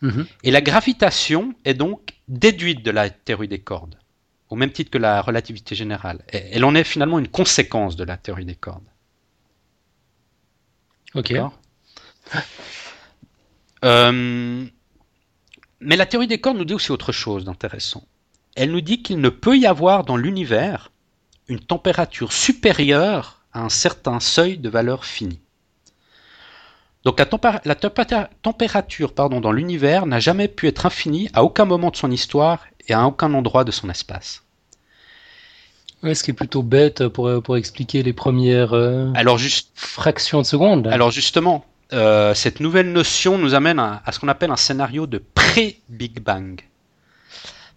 Mhm. 0.00 0.26
Et 0.42 0.50
la 0.50 0.60
gravitation 0.60 1.54
est 1.64 1.74
donc 1.74 2.14
déduite 2.28 2.84
de 2.84 2.90
la 2.90 3.08
théorie 3.10 3.48
des 3.48 3.60
cordes, 3.60 3.96
au 4.48 4.56
même 4.56 4.72
titre 4.72 4.90
que 4.90 4.98
la 4.98 5.22
relativité 5.22 5.74
générale. 5.76 6.24
elle 6.28 6.64
en 6.64 6.74
est 6.74 6.84
finalement 6.84 7.18
une 7.18 7.28
conséquence 7.28 7.94
de 7.94 8.04
la 8.04 8.16
théorie 8.16 8.44
des 8.44 8.56
cordes. 8.56 8.82
Ok. 11.14 11.34
Euh, 13.84 14.64
mais 15.82 15.96
la 15.96 16.06
théorie 16.06 16.26
des 16.26 16.38
cordes 16.38 16.56
nous 16.56 16.64
dit 16.64 16.74
aussi 16.74 16.92
autre 16.92 17.12
chose 17.12 17.44
d'intéressant. 17.44 18.04
Elle 18.54 18.70
nous 18.70 18.80
dit 18.80 19.02
qu'il 19.02 19.20
ne 19.20 19.28
peut 19.28 19.56
y 19.56 19.66
avoir 19.66 20.04
dans 20.04 20.16
l'univers 20.16 20.90
une 21.48 21.60
température 21.60 22.32
supérieure 22.32 23.42
à 23.52 23.62
un 23.62 23.68
certain 23.68 24.20
seuil 24.20 24.58
de 24.58 24.68
valeur 24.68 25.04
finie. 25.04 25.40
Donc 27.04 27.18
la, 27.18 27.74
température 27.74 29.12
pardon, 29.12 29.40
dans 29.40 29.50
l'univers 29.50 30.06
n'a 30.06 30.20
jamais 30.20 30.46
pu 30.46 30.68
être 30.68 30.86
infinie 30.86 31.28
à 31.34 31.42
aucun 31.42 31.64
moment 31.64 31.90
de 31.90 31.96
son 31.96 32.10
histoire 32.10 32.64
et 32.86 32.92
à 32.92 33.04
aucun 33.04 33.34
endroit 33.34 33.64
de 33.64 33.72
son 33.72 33.90
espace. 33.90 34.44
Ouais, 36.02 36.14
ce 36.14 36.22
qui 36.22 36.30
est 36.30 36.34
plutôt 36.34 36.62
bête 36.62 37.08
pour, 37.08 37.42
pour 37.42 37.56
expliquer 37.56 38.02
les 38.02 38.12
premières 38.12 38.72
euh, 38.72 39.10
alors 39.14 39.38
juste, 39.38 39.70
fractions 39.74 40.40
de 40.40 40.46
seconde. 40.46 40.88
Alors 40.88 41.10
justement, 41.10 41.64
euh, 41.92 42.34
cette 42.34 42.60
nouvelle 42.60 42.92
notion 42.92 43.38
nous 43.38 43.54
amène 43.54 43.78
à, 43.78 44.02
ce 44.12 44.18
qu'on 44.18 44.28
appelle 44.28 44.50
un 44.50 44.56
scénario 44.56 45.06
de 45.06 45.18
pré-Big 45.18 46.20
Bang. 46.20 46.60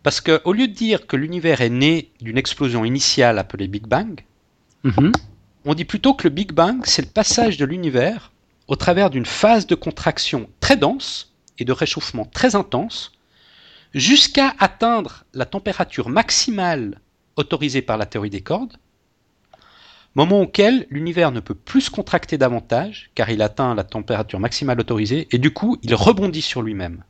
Parce 0.03 0.21
qu'au 0.21 0.53
lieu 0.53 0.67
de 0.67 0.73
dire 0.73 1.07
que 1.07 1.15
l'univers 1.15 1.61
est 1.61 1.69
né 1.69 2.11
d'une 2.21 2.37
explosion 2.37 2.85
initiale 2.85 3.39
appelée 3.39 3.67
Big 3.67 3.87
Bang, 3.87 4.21
mhm. 4.83 5.11
on 5.65 5.73
dit 5.73 5.85
plutôt 5.85 6.13
que 6.13 6.27
le 6.27 6.33
Big 6.33 6.51
Bang, 6.51 6.81
c'est 6.85 7.01
le 7.01 7.11
passage 7.11 7.57
de 7.57 7.65
l'univers 7.65 8.31
au 8.67 8.75
travers 8.75 9.09
d'une 9.09 9.25
phase 9.25 9.67
de 9.67 9.75
contraction 9.75 10.49
très 10.59 10.77
dense 10.77 11.33
et 11.59 11.65
de 11.65 11.71
réchauffement 11.71 12.25
très 12.25 12.55
intense, 12.55 13.13
jusqu'à 13.93 14.53
atteindre 14.59 15.23
la 15.33 15.45
température 15.45 16.09
maximale 16.09 16.99
autorisée 17.35 17.81
par 17.81 17.97
la 17.97 18.05
théorie 18.05 18.29
des 18.29 18.41
cordes, 18.41 18.77
moment 20.15 20.41
auquel 20.41 20.87
l'univers 20.89 21.31
ne 21.31 21.39
peut 21.39 21.55
plus 21.55 21.81
se 21.81 21.91
contracter 21.91 22.37
davantage, 22.37 23.11
car 23.15 23.29
il 23.29 23.41
atteint 23.41 23.75
la 23.75 23.83
température 23.83 24.39
maximale 24.39 24.79
autorisée, 24.79 25.27
et 25.31 25.37
du 25.37 25.51
coup, 25.51 25.77
il 25.83 25.93
rebondit 25.95 26.41
sur 26.41 26.61
lui-même. 26.61 27.03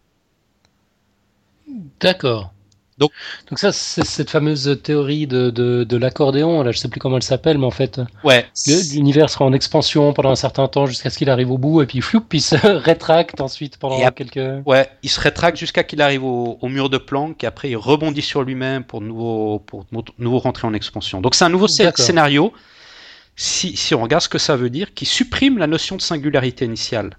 D'accord. 2.00 2.52
Donc, 2.98 3.12
Donc 3.50 3.60
ça, 3.60 3.74
c'est 3.74 4.06
cette 4.06 4.30
fameuse 4.30 4.80
théorie 4.82 5.28
de, 5.28 5.50
de, 5.50 5.98
l'accordéon, 5.98 6.64
là, 6.64 6.72
je 6.72 6.78
sais 6.78 6.88
plus 6.88 7.02
comment 7.02 7.18
elle 7.18 7.24
s'appelle, 7.24 7.58
mais 7.58 7.66
en 7.66 7.72
fait, 7.72 8.00
ouais. 8.24 8.46
l'univers 8.94 9.30
sera 9.30 9.44
en 9.44 9.52
expansion 9.52 10.14
pendant 10.14 10.32
un 10.32 10.38
certain 10.38 10.70
temps 10.70 10.86
jusqu'à 10.86 11.10
ce 11.10 11.18
qu'il 11.18 11.30
arrive 11.30 11.52
au 11.52 11.58
bout, 11.58 11.82
et 11.82 11.88
puis 11.88 12.00
floup, 12.00 12.24
il 12.32 12.42
se 12.42 12.56
rétracte 12.66 13.42
ensuite 13.42 13.78
pendant 13.78 14.00
quelques... 14.12 14.66
Ouais, 14.66 14.90
il 15.04 15.10
se 15.10 15.20
rétracte 15.20 15.58
jusqu'à 15.58 15.84
qu'il 15.84 16.02
arrive 16.02 16.24
au, 16.24 16.58
mur 16.64 16.90
de 16.90 16.98
Planck, 16.98 17.44
et 17.44 17.48
après 17.48 17.70
il 17.70 17.76
rebondit 17.76 18.22
sur 18.22 18.44
lui-même 18.44 18.86
pour 18.86 19.02
nouveau, 19.02 19.60
pour 19.60 19.86
nouveau 20.18 20.40
rentrer 20.40 20.66
en 20.66 20.74
expansion. 20.74 21.20
Donc 21.20 21.36
c'est 21.36 21.46
un 21.46 21.50
nouveau 21.50 21.68
scénario 21.68 22.54
si, 23.36 23.94
on 23.94 24.02
regarde 24.02 24.24
ce 24.24 24.30
que 24.30 24.38
ça 24.38 24.56
veut 24.56 24.70
dire, 24.70 24.94
qui 24.94 25.06
supprime 25.06 25.58
la 25.58 25.68
notion 25.68 25.96
de 25.96 26.02
singularité 26.02 26.66
initiale. 26.66 27.18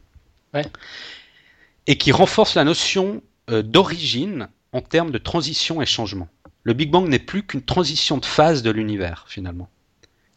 Et 1.86 1.98
qui 1.98 2.12
renforce 2.12 2.54
la 2.54 2.64
notion 2.64 3.22
euh, 3.50 3.62
d'origine 3.62 4.48
en 4.72 4.80
termes 4.80 5.10
de 5.10 5.18
transition 5.18 5.82
et 5.82 5.86
changement. 5.86 6.28
Le 6.62 6.72
Big 6.72 6.90
Bang 6.90 7.06
n'est 7.06 7.18
plus 7.18 7.42
qu'une 7.42 7.62
transition 7.62 8.16
de 8.16 8.24
phase 8.24 8.62
de 8.62 8.70
l'univers, 8.70 9.26
finalement. 9.28 9.68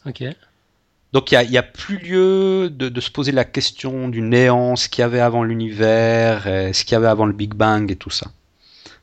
Ok. 0.05 0.23
Donc 1.13 1.31
il 1.31 1.49
n'y 1.49 1.57
a, 1.57 1.63
plus 1.63 1.97
lieu 1.97 2.69
de, 2.69 3.01
se 3.01 3.09
poser 3.09 3.31
la 3.31 3.45
question 3.45 4.09
du 4.09 4.21
néant, 4.21 4.75
ce 4.75 4.89
qu'il 4.89 5.01
y 5.01 5.05
avait 5.05 5.21
avant 5.21 5.43
l'univers, 5.43 6.43
ce 6.43 6.83
qu'il 6.83 6.91
y 6.91 6.95
avait 6.95 7.07
avant 7.07 7.25
le 7.25 7.33
Big 7.33 7.53
Bang 7.53 7.89
et 7.91 7.95
tout 7.95 8.11
ça. 8.11 8.27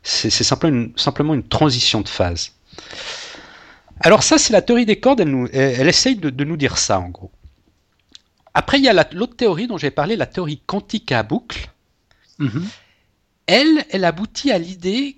C'est 0.03 0.31
simplement, 0.31 0.87
simplement 0.95 1.35
une, 1.35 1.43
transition 1.43 2.03
de 2.03 2.09
phase. 2.09 2.53
Alors 4.01 4.23
ça, 4.23 4.39
c'est 4.39 4.53
la 4.53 4.63
théorie 4.63 4.87
des 4.87 5.01
cordes, 5.01 5.21
elle, 5.21 5.31
nous, 5.31 5.49
elle, 5.53 5.89
essaye 5.89 6.17
de, 6.17 6.45
nous 6.45 6.57
dire 6.57 6.79
ça 6.79 7.01
en 7.01 7.09
gros. 7.09 7.31
Après, 8.55 8.79
il 8.79 8.85
y 8.85 8.89
a 8.89 9.07
l'autre 9.13 9.37
théorie 9.37 9.67
dont 9.67 9.79
j'ai 9.79 9.91
parlé, 9.91 10.17
la 10.17 10.27
théorie 10.27 10.61
quantique 10.67 11.13
à 11.13 11.23
boucle. 11.23 11.71
Mm-hmm. 12.41 12.65
Elle, 13.47 13.85
elle 13.91 14.05
aboutit 14.05 14.51
à 14.51 14.59
l'idée 14.59 15.17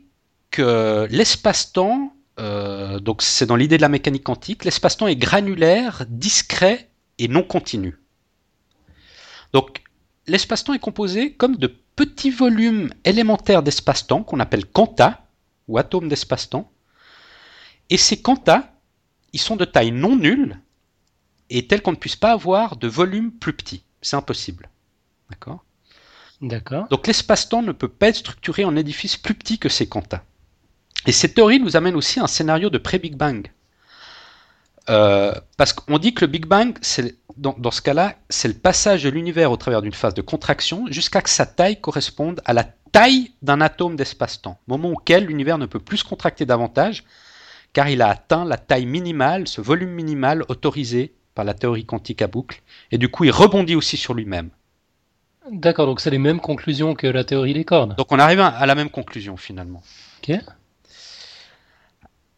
que 0.50 1.06
l'espace-temps 1.10 2.12
euh, 2.38 3.00
donc 3.00 3.22
c'est 3.22 3.46
dans 3.46 3.56
l'idée 3.56 3.76
de 3.76 3.82
la 3.82 3.88
mécanique 3.88 4.24
quantique, 4.24 4.64
l'espace-temps 4.64 5.08
est 5.08 5.16
granulaire, 5.16 6.04
discret 6.08 6.88
et 7.18 7.28
non 7.28 7.42
continu. 7.42 7.98
Donc 9.52 9.82
l'espace-temps 10.26 10.74
est 10.74 10.78
composé 10.78 11.32
comme 11.32 11.56
de 11.56 11.74
petits 11.96 12.30
volumes 12.30 12.92
élémentaires 13.04 13.62
d'espace-temps 13.62 14.22
qu'on 14.22 14.40
appelle 14.40 14.66
quanta 14.66 15.26
ou 15.66 15.78
atomes 15.78 16.08
d'espace-temps. 16.08 16.70
Et 17.90 17.96
ces 17.96 18.20
quanta, 18.20 18.72
ils 19.32 19.40
sont 19.40 19.56
de 19.56 19.64
taille 19.64 19.92
non 19.92 20.16
nulle 20.16 20.60
et 21.50 21.66
tels 21.66 21.82
qu'on 21.82 21.92
ne 21.92 21.96
puisse 21.96 22.16
pas 22.16 22.32
avoir 22.32 22.76
de 22.76 22.88
volume 22.88 23.32
plus 23.32 23.52
petit. 23.52 23.82
C'est 24.02 24.16
impossible. 24.16 24.68
D'accord? 25.30 25.64
D'accord. 26.40 26.88
Donc 26.88 27.06
l'espace-temps 27.06 27.62
ne 27.62 27.72
peut 27.72 27.88
pas 27.88 28.08
être 28.08 28.16
structuré 28.16 28.64
en 28.64 28.76
édifice 28.76 29.16
plus 29.16 29.34
petit 29.34 29.58
que 29.58 29.68
ces 29.68 29.88
quantas. 29.88 30.22
Et 31.06 31.12
cette 31.12 31.34
théorie 31.34 31.60
nous 31.60 31.76
amène 31.76 31.96
aussi 31.96 32.20
à 32.20 32.24
un 32.24 32.28
scénario 32.28 32.70
de 32.70 32.78
pré-Big 32.78 33.16
Bang. 33.16 33.50
Euh, 34.90 35.34
parce 35.56 35.72
qu'on 35.72 35.98
dit 35.98 36.14
que 36.14 36.22
le 36.24 36.30
Big 36.30 36.46
Bang, 36.46 36.78
dans, 37.36 37.54
dans, 37.58 37.70
ce 37.70 37.82
cas-là, 37.82 38.16
c'est 38.30 38.48
le 38.48 38.54
passage 38.54 39.02
de 39.02 39.10
l'univers 39.10 39.52
au 39.52 39.56
travers 39.56 39.82
d'une 39.82 39.92
phase 39.92 40.14
de 40.14 40.22
contraction 40.22 40.86
jusqu'à 40.90 41.20
que 41.20 41.28
sa 41.28 41.44
taille 41.44 41.80
corresponde 41.80 42.40
à 42.46 42.54
la 42.54 42.64
taille 42.64 43.32
d'un 43.42 43.60
atome 43.60 43.96
d'espace-temps, 43.96 44.58
moment 44.66 44.90
auquel 44.90 45.26
l'univers 45.26 45.58
ne 45.58 45.66
peut 45.66 45.78
plus 45.78 45.98
se 45.98 46.04
contracter 46.04 46.46
davantage, 46.46 47.04
car 47.78 47.88
il 47.88 48.02
a 48.02 48.08
atteint 48.08 48.44
la 48.44 48.56
taille 48.56 48.86
minimale, 48.86 49.46
ce 49.46 49.60
volume 49.60 49.90
minimal 49.90 50.44
autorisé 50.48 51.12
par 51.36 51.44
la 51.44 51.54
théorie 51.54 51.84
quantique 51.84 52.22
à 52.22 52.26
boucle, 52.26 52.60
et 52.90 52.98
du 52.98 53.08
coup 53.08 53.22
il 53.22 53.30
rebondit 53.30 53.76
aussi 53.76 53.96
sur 53.96 54.14
lui-même. 54.14 54.50
D'accord, 55.48 55.86
donc 55.86 56.00
c'est 56.00 56.10
les 56.10 56.18
mêmes 56.18 56.40
conclusions 56.40 56.96
que 56.96 57.06
la 57.06 57.22
théorie 57.22 57.54
des 57.54 57.64
cordes. 57.64 57.94
Donc 57.94 58.10
on 58.10 58.18
arrive 58.18 58.40
à 58.40 58.66
la 58.66 58.74
même 58.74 58.90
conclusion 58.90 59.36
finalement. 59.36 59.80
Ok. 60.20 60.36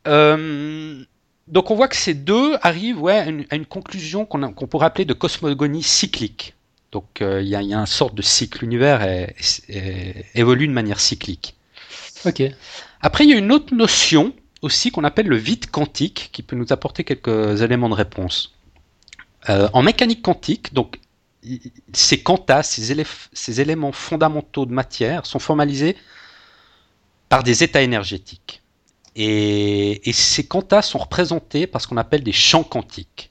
Euh, 0.09 1.03
donc 1.49 1.71
on 1.71 1.75
voit 1.75 1.89
que 1.89 1.97
ces 1.97 2.13
deux 2.13 2.59
arrivent 2.61 3.01
ouais, 3.01 3.47
à, 3.51 3.55
une, 3.57 3.65
conclusion 3.65 4.27
qu'on 4.27 4.67
pourrait 4.67 4.89
appeler 4.89 5.07
de 5.07 5.15
cosmogonie 5.15 5.83
cyclique. 5.83 6.53
Donc 6.93 7.23
euh, 7.23 7.41
il 7.41 7.49
y, 7.49 7.55
a 7.55 7.63
une 7.63 7.87
sorte 7.87 8.15
de 8.15 8.21
cycle, 8.21 8.59
l'univers 8.61 9.01
évolue 10.35 10.69
de 10.69 10.73
manière 10.75 11.01
cyclique. 11.01 11.57
Ok. 12.27 12.43
Après 13.01 13.25
il 13.25 13.31
y 13.31 13.33
a 13.33 13.39
une 13.39 13.53
autre 13.53 13.75
notion 13.75 14.35
aussi 14.63 14.91
qu'on 14.91 15.05
appelle 15.05 15.27
le 15.27 15.37
vide 15.37 15.71
quantique 15.71 16.31
qui 16.33 16.43
peut 16.43 16.57
nous 16.57 16.73
apporter 16.73 17.05
quelques 17.05 17.63
éléments 17.63 17.89
de 17.89 17.95
réponse. 17.95 18.55
Euh, 19.49 19.69
en 19.73 19.83
mécanique 19.83 20.23
quantique, 20.23 20.75
donc 20.75 21.01
ces 21.93 22.23
quantas, 22.23 22.63
ces, 22.63 23.61
éléments 23.61 23.93
fondamentaux 23.93 24.67
de 24.67 24.73
matière 24.73 25.25
sont 25.25 25.39
formalisés 25.39 25.97
par 27.31 27.43
des 27.43 27.63
états 27.63 27.83
énergétiques. 27.83 28.63
Et, 29.17 30.03
ces 30.13 30.47
quantas 30.47 30.83
sont 30.83 30.99
représentés 30.99 31.67
par 31.67 31.81
ce 31.81 31.89
qu'on 31.89 31.97
appelle 31.97 32.23
des 32.23 32.33
champs 32.33 32.63
quantiques. 32.63 33.31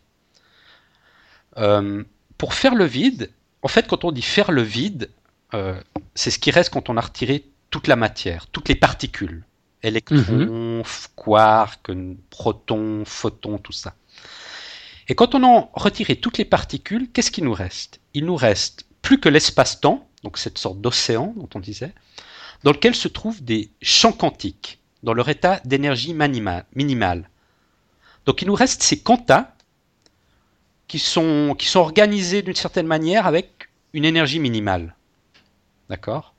Euh, 1.58 2.04
pour 2.38 2.54
faire 2.54 2.74
le 2.74 2.86
vide, 2.86 3.32
en 3.62 3.68
fait, 3.68 3.88
quand 3.88 4.04
on 4.04 4.12
dit 4.12 4.22
faire 4.22 4.52
le 4.52 4.64
vide, 4.64 5.12
euh, 5.54 5.80
c'est 6.16 6.32
ce 6.32 6.40
qui 6.40 6.52
reste 6.52 6.72
quand 6.72 6.90
on 6.90 6.98
a 6.98 7.02
retiré 7.02 7.46
toute 7.70 7.88
la 7.88 7.96
matière, 7.96 8.48
toutes 8.48 8.70
les 8.70 8.76
particules, 8.76 9.44
électrons, 9.84 10.16
mhm. 10.18 10.84
quarks, 11.16 11.92
protons, 12.30 13.04
photons, 13.06 13.58
tout 13.58 13.72
ça. 13.72 13.96
Et 15.08 15.16
quand 15.16 15.34
on 15.34 15.44
a 15.44 15.70
retiré 15.74 16.16
toutes 16.18 16.38
les 16.38 16.46
particules, 16.46 17.10
qu'est-ce 17.12 17.32
qui 17.32 17.42
nous 17.42 17.54
reste? 17.54 18.00
Il 18.14 18.26
nous 18.26 18.36
reste 18.36 18.86
plus 19.02 19.20
que 19.20 19.30
l'espace-temps, 19.30 20.08
donc 20.24 20.38
cette 20.38 20.58
sorte 20.58 20.82
d'océan 20.82 21.34
dont 21.36 21.50
on 21.56 21.60
disait, 21.60 21.94
dans 22.64 22.72
lequel 22.72 22.94
se 22.94 23.08
trouvent 23.08 23.44
des 23.44 23.72
champs 23.82 24.12
quantiques 24.12 24.80
dans 25.02 25.14
leur 25.14 25.30
état 25.30 25.62
d'énergie 25.66 26.14
minimale. 26.14 27.30
Donc 28.26 28.42
il 28.42 28.48
nous 28.48 28.56
reste 28.56 28.84
ces 28.84 29.00
quantas 29.00 29.56
qui 30.88 31.00
sont, 31.00 31.56
qui 31.58 31.68
sont 31.68 31.80
organisés 31.80 32.42
d'une 32.42 32.56
certaine 32.56 32.88
manière 32.88 33.26
avec 33.26 33.70
une 33.94 34.06
énergie 34.06 34.40
minimale. 34.40 34.96
D'accord? 35.90 36.34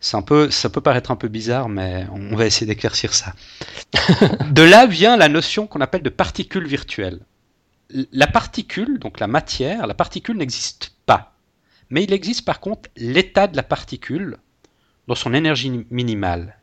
C'est 0.00 0.16
un 0.16 0.22
peu, 0.22 0.50
ça 0.50 0.70
peut 0.70 0.80
paraître 0.80 1.10
un 1.10 1.16
peu 1.16 1.28
bizarre, 1.28 1.68
mais 1.68 2.06
on 2.10 2.36
va 2.36 2.46
essayer 2.46 2.66
d'éclaircir 2.66 3.12
ça. 3.12 3.34
de 4.50 4.62
là 4.62 4.86
vient 4.86 5.16
la 5.16 5.28
notion 5.28 5.66
qu'on 5.66 5.80
appelle 5.80 6.02
de 6.02 6.10
particule 6.10 6.66
virtuelle. 6.66 7.20
La 8.12 8.26
particule, 8.26 8.98
donc 8.98 9.20
la 9.20 9.26
matière, 9.26 9.86
la 9.86 9.94
particule 9.94 10.38
n'existe 10.38 10.94
pas. 11.04 11.34
Mais 11.90 12.02
il 12.02 12.12
existe 12.12 12.44
par 12.44 12.60
contre 12.60 12.88
l'état 12.96 13.46
de 13.46 13.56
la 13.56 13.62
particule 13.62 14.38
dans 15.06 15.14
son 15.14 15.34
énergie 15.34 15.84
minimale. 15.90 16.58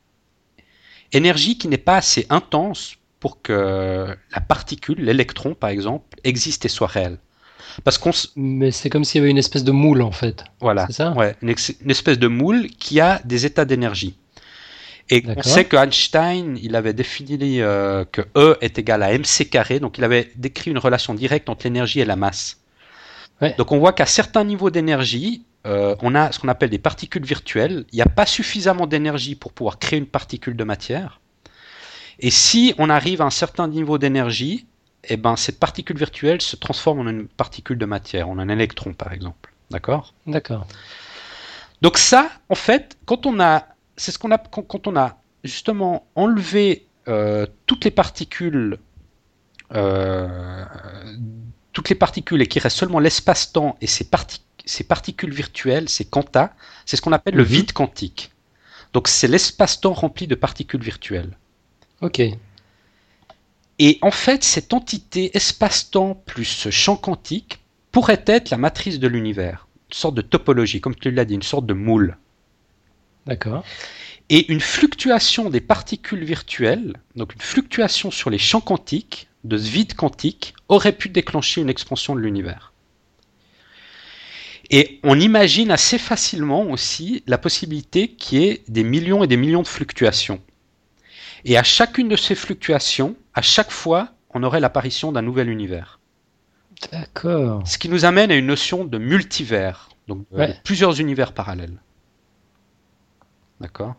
Énergie 1.11 1.57
qui 1.57 1.67
n'est 1.67 1.77
pas 1.77 1.97
assez 1.97 2.25
intense 2.29 2.95
pour 3.19 3.41
que 3.41 4.07
la 4.31 4.41
particule, 4.41 4.99
l'électron 4.99 5.53
par 5.53 5.69
exemple, 5.69 6.17
existe 6.23 6.65
et 6.65 6.69
soit 6.69 6.87
réelle. 6.87 7.19
Parce 7.83 7.97
qu'on 7.97 8.11
Mais 8.35 8.71
c'est 8.71 8.89
comme 8.89 9.03
s'il 9.03 9.19
y 9.19 9.23
avait 9.23 9.31
une 9.31 9.37
espèce 9.37 9.63
de 9.63 9.71
moule 9.71 10.01
en 10.01 10.11
fait. 10.11 10.43
Voilà. 10.59 10.87
C'est 10.87 10.93
ça? 10.93 11.11
Ouais, 11.11 11.35
une, 11.41 11.49
espèce 11.89 12.19
de 12.19 12.27
moule 12.27 12.67
qui 12.67 12.99
a 12.99 13.21
des 13.25 13.45
états 13.45 13.65
d'énergie. 13.65 14.17
Et 15.09 15.23
on 15.35 15.43
sait 15.43 15.65
que 15.65 15.75
Einstein, 15.75 16.57
il 16.61 16.75
avait 16.75 16.93
défini 16.93 17.61
euh, 17.61 18.05
que 18.09 18.21
E 18.37 18.57
est 18.61 18.79
égal 18.79 19.03
à 19.03 19.11
mc 19.11 19.45
carré, 19.45 19.79
donc 19.79 19.97
il 19.97 20.03
avait 20.03 20.31
décrit 20.37 20.71
une 20.71 20.77
relation 20.77 21.13
directe 21.13 21.49
entre 21.49 21.65
l'énergie 21.65 21.99
et 21.99 22.05
la 22.05 22.15
masse. 22.15 22.61
Ouais. 23.41 23.53
Donc 23.57 23.71
on 23.73 23.79
voit 23.79 23.91
qu'à 23.91 24.05
certains 24.05 24.45
niveaux 24.45 24.69
d'énergie, 24.69 25.43
euh, 25.65 25.95
on 26.01 26.15
a 26.15 26.31
ce 26.31 26.39
qu'on 26.39 26.47
appelle 26.47 26.69
des 26.69 26.79
particules 26.79 27.25
virtuelles. 27.25 27.85
Il 27.91 27.95
n'y 27.95 28.01
a 28.01 28.05
pas 28.07 28.25
suffisamment 28.25 28.87
d'énergie 28.87 29.35
pour 29.35 29.51
pouvoir 29.51 29.77
créer 29.77 29.99
une 29.99 30.05
particule 30.05 30.55
de 30.55 30.63
matière. 30.63 31.19
Et 32.19 32.29
si 32.29 32.73
on 32.77 32.89
arrive 32.89 33.21
à 33.21 33.25
un 33.25 33.29
certain 33.29 33.67
niveau 33.67 33.97
d'énergie, 33.97 34.65
eh 35.05 35.17
ben, 35.17 35.35
cette 35.35 35.59
particule 35.59 35.97
virtuelle 35.97 36.41
se 36.41 36.55
transforme 36.55 36.99
en 36.99 37.07
une 37.07 37.27
particule 37.27 37.77
de 37.77 37.85
matière, 37.85 38.29
en 38.29 38.39
un 38.39 38.49
électron 38.49 38.93
par 38.93 39.13
exemple. 39.13 39.53
D'accord? 39.69 40.13
D'accord. 40.27 40.65
Donc 41.81 41.97
ça, 41.97 42.29
en 42.49 42.55
fait, 42.55 42.97
quand 43.05 43.25
on 43.25 43.39
a, 43.39 43.67
c'est 43.97 44.11
ce 44.11 44.19
qu'on 44.19 44.31
a 44.31 44.37
quand 44.37 44.87
on 44.87 44.95
a 44.95 45.17
justement 45.43 46.07
enlevé 46.15 46.87
euh, 47.07 47.45
toutes 47.65 47.83
les 47.83 47.91
particules, 47.91 48.77
euh, 49.73 50.65
toutes 51.73 51.89
les 51.89 51.95
particules 51.95 52.41
et 52.41 52.47
qu'il 52.47 52.61
reste 52.61 52.77
seulement 52.77 52.99
l'espace-temps 52.99 53.77
et 53.81 53.87
ces 53.87 54.05
particules 54.05 54.43
ces 54.65 54.83
particules 54.83 55.33
virtuelles, 55.33 55.89
ces 55.89 56.05
quantas, 56.05 56.51
c'est 56.85 56.95
ce 56.97 57.01
qu'on 57.01 57.11
appelle 57.11 57.35
le 57.35 57.43
mhm. 57.43 57.49
vide 57.49 57.73
quantique. 57.73 58.31
Donc 58.93 59.07
c'est 59.07 59.27
l'espace-temps 59.27 59.93
rempli 59.93 60.27
de 60.27 60.35
particules 60.35 60.81
virtuelles. 60.81 61.37
Ok. 62.01 62.21
Et 63.79 63.97
en 64.01 64.11
fait, 64.11 64.43
cette 64.43 64.73
entité 64.73 65.35
espace-temps 65.35 66.15
plus 66.25 66.69
champ 66.69 66.95
quantique 66.95 67.59
pourrait 67.91 68.23
être 68.27 68.49
la 68.49 68.57
matrice 68.57 68.99
de 68.99 69.07
l'univers, 69.07 69.67
une 69.89 69.95
sorte 69.95 70.15
de 70.15 70.21
topologie, 70.21 70.81
comme 70.81 70.95
tu 70.95 71.11
l'as 71.11 71.25
dit, 71.25 71.35
une 71.35 71.43
sorte 71.43 71.65
de 71.65 71.73
moule. 71.73 72.17
D'accord. 73.25 73.63
Et 74.29 74.51
une 74.51 74.61
fluctuation 74.61 75.49
des 75.49 75.61
particules 75.61 76.23
virtuelles, 76.23 76.93
donc 77.15 77.33
une 77.33 77.41
fluctuation 77.41 78.11
sur 78.11 78.29
les 78.29 78.37
champs 78.37 78.61
quantiques 78.61 79.27
de 79.43 79.57
ce 79.57 79.69
vide 79.69 79.95
quantique, 79.95 80.53
aurait 80.69 80.93
pu 80.93 81.09
déclencher 81.09 81.61
une 81.61 81.69
expansion 81.69 82.15
de 82.15 82.21
l'univers. 82.21 82.73
Et 84.69 84.99
on 85.03 85.19
imagine 85.19 85.71
assez 85.71 85.97
facilement 85.97 86.63
aussi 86.63 87.23
la 87.27 87.37
possibilité 87.37 88.09
qu'il 88.09 88.39
y 88.39 88.45
ait 88.45 88.63
des 88.69 88.83
millions 88.83 89.23
et 89.23 89.27
des 89.27 89.37
millions 89.37 89.61
de 89.61 89.67
fluctuations. 89.67 90.41
Et 91.45 91.57
à 91.57 91.63
chacune 91.63 92.07
de 92.07 92.15
ces 92.15 92.35
fluctuations, 92.35 93.15
à 93.33 93.41
chaque 93.41 93.71
fois, 93.71 94.09
on 94.33 94.43
aurait 94.43 94.59
l'apparition 94.59 95.11
d'un 95.11 95.21
nouvel 95.21 95.49
univers. 95.49 95.99
D'accord. 96.91 97.67
Ce 97.67 97.77
qui 97.77 97.89
nous 97.89 98.05
amène 98.05 98.31
à 98.31 98.35
une 98.35 98.47
notion 98.47 98.85
de 98.85 98.97
multivers, 98.97 99.89
donc 100.07 100.25
plusieurs 100.63 100.99
univers 100.99 101.33
parallèles. 101.33 101.79
D'accord? 103.59 103.95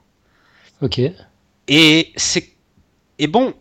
Ok. 0.83 1.01
Et 1.69 2.13
c'est 2.17 2.55
et 3.19 3.27
bon, 3.27 3.55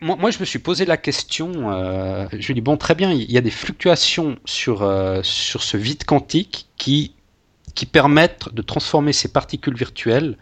moi, 0.00 0.30
je 0.30 0.38
me 0.38 0.44
suis 0.44 0.60
posé 0.60 0.84
la 0.84 0.96
question, 0.96 1.72
euh, 1.72 2.28
je 2.32 2.52
me 2.52 2.54
dis, 2.54 2.60
bon, 2.60 2.76
très 2.76 2.94
bien, 2.94 3.12
il 3.12 3.30
y 3.30 3.36
a 3.36 3.40
des 3.40 3.50
fluctuations 3.50 4.38
sur, 4.44 4.82
euh, 4.82 5.20
sur 5.24 5.62
ce 5.64 5.76
vide 5.76 6.04
quantique 6.04 6.68
qui, 6.76 7.14
qui 7.74 7.86
permettent 7.86 8.48
de 8.54 8.62
transformer 8.62 9.12
ces 9.12 9.32
particules 9.32 9.74
virtuelles 9.74 10.38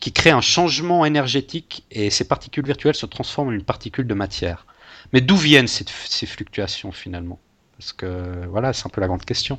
qui 0.00 0.12
crée 0.12 0.30
un 0.30 0.40
changement 0.40 1.04
énergétique 1.04 1.84
et 1.90 2.10
ces 2.10 2.24
particules 2.28 2.64
virtuelles 2.66 2.94
se 2.94 3.06
transforment 3.06 3.48
en 3.48 3.52
une 3.52 3.64
particule 3.64 4.06
de 4.06 4.14
matière. 4.14 4.66
Mais 5.12 5.20
d'où 5.20 5.36
viennent 5.36 5.68
ces, 5.68 5.84
ces 6.08 6.26
fluctuations 6.26 6.92
finalement? 6.92 7.38
Parce 7.78 7.92
que 7.92 8.46
voilà, 8.50 8.72
c'est 8.72 8.86
un 8.86 8.90
peu 8.90 9.00
la 9.00 9.08
grande 9.08 9.24
question. 9.24 9.58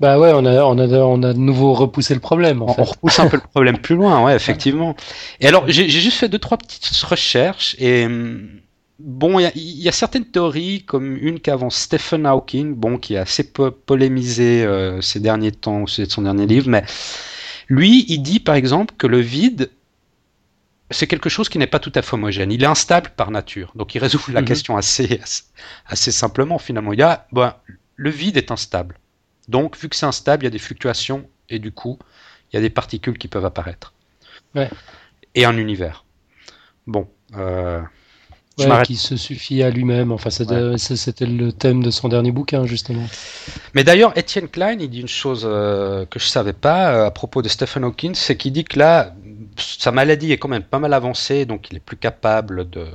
Bah 0.00 0.18
ouais, 0.18 0.32
on 0.34 0.44
a, 0.44 0.62
on 0.64 0.78
a, 0.78 0.86
on 0.98 1.22
a 1.22 1.32
de 1.32 1.38
nouveau 1.38 1.72
repoussé 1.74 2.14
le 2.14 2.20
problème. 2.20 2.62
En 2.62 2.66
on, 2.66 2.74
fait. 2.74 2.82
on 2.82 2.84
repousse 2.84 3.18
un 3.18 3.26
peu 3.26 3.36
le 3.36 3.42
problème 3.52 3.78
plus 3.78 3.96
loin, 3.96 4.22
ouais, 4.24 4.36
effectivement. 4.36 4.96
Et 5.40 5.48
alors, 5.48 5.64
j'ai 5.68 5.88
juste 5.88 6.18
fait 6.18 6.28
deux, 6.28 6.38
trois 6.38 6.58
petites 6.58 6.86
recherches 7.02 7.74
et 7.78 8.06
bon, 8.98 9.38
il 9.38 9.42
y 9.42 9.46
a- 9.46 9.52
il 9.54 9.82
y, 9.82 9.88
a 9.88 9.92
certaines 9.92 10.24
théories, 10.26 10.84
comme 10.84 11.16
une 11.16 11.40
qu'avance 11.40 11.76
Stephen 11.76 12.26
Hawking, 12.26 12.74
bon, 12.74 12.98
qui 12.98 13.16
a 13.16 13.22
assez 13.22 13.44
peu 13.52 13.70
polémisé 13.70 14.64
euh, 14.64 15.00
ces 15.00 15.20
derniers 15.20 15.52
temps 15.52 15.82
au 15.82 15.86
sujet 15.86 16.06
de 16.06 16.12
son 16.12 16.22
dernier 16.22 16.46
livre, 16.46 16.68
mais 16.68 16.84
lui, 17.68 18.04
il 18.08 18.22
dit 18.22 18.40
par 18.40 18.54
exemple 18.54 18.94
que 18.98 19.06
le 19.06 19.20
vide, 19.20 19.70
c'est 20.90 21.06
quelque 21.06 21.28
chose 21.28 21.48
qui 21.48 21.58
n'est 21.58 21.66
pas 21.66 21.78
tout 21.80 21.92
à 21.94 22.02
fait 22.02 22.14
homogène. 22.14 22.50
Il 22.50 22.62
est 22.62 22.66
instable 22.66 23.10
par 23.10 23.30
nature. 23.30 23.72
Donc 23.74 23.94
il 23.94 23.98
résout 23.98 24.20
la 24.32 24.40
Mhm. 24.40 24.46
question 24.46 24.76
assez, 24.76 25.20
assez, 25.22 25.42
assez 25.86 26.12
simplement 26.12 26.58
finalement. 26.58 26.92
Il 26.94 26.98
y 26.98 27.02
a, 27.02 27.26
bon, 27.30 27.52
le 27.96 28.10
vide 28.10 28.36
est 28.38 28.50
instable. 28.50 28.98
Donc 29.48 29.76
vu 29.78 29.88
que 29.88 29.96
c'est 29.96 30.06
instable, 30.06 30.44
il 30.44 30.46
y 30.46 30.48
a 30.48 30.50
des 30.50 30.58
fluctuations 30.58 31.28
et 31.50 31.58
du 31.58 31.72
coup, 31.72 31.98
il 32.52 32.56
y 32.56 32.58
a 32.58 32.62
des 32.62 32.70
particules 32.70 33.18
qui 33.18 33.28
peuvent 33.28 33.44
apparaître. 33.44 33.92
Ouais. 34.54 34.70
Et 35.34 35.44
un 35.44 35.56
univers. 35.58 36.04
Bon. 36.86 37.06
Euh, 37.36 37.82
Ouais, 38.58 38.82
qui 38.82 38.96
se 38.96 39.16
suffit 39.16 39.62
à 39.62 39.70
lui-même. 39.70 40.10
Enfin, 40.12 40.30
c'était 40.30 41.26
le 41.26 41.52
thème 41.52 41.82
de 41.82 41.90
son 41.90 42.08
dernier 42.08 42.32
bouquin, 42.32 42.66
justement. 42.66 43.12
Mais 43.74 43.84
d'ailleurs, 43.84 44.12
Etienne 44.18 44.48
Klein, 44.48 44.76
il 44.80 44.90
dit 44.90 45.00
une 45.00 45.08
chose 45.08 45.44
euh, 45.48 46.06
que 46.06 46.18
je 46.18 46.26
savais 46.26 46.52
pas 46.54 46.92
euh, 46.92 47.06
à 47.06 47.10
propos 47.12 47.42
de 47.42 47.48
Stephen 47.48 47.84
Hawking, 47.84 48.14
c'est 48.14 48.36
qu'il 48.36 48.52
dit 48.52 48.64
que 48.64 48.78
là, 48.78 49.14
sa 49.56 49.92
maladie 49.92 50.32
est 50.32 50.38
quand 50.38 50.48
même 50.48 50.62
pas 50.64 50.78
mal 50.80 50.92
avancée, 50.94 51.46
donc 51.46 51.68
il 51.70 51.76
est 51.76 51.80
plus 51.80 51.96
capable 51.96 52.68
de 52.70 52.86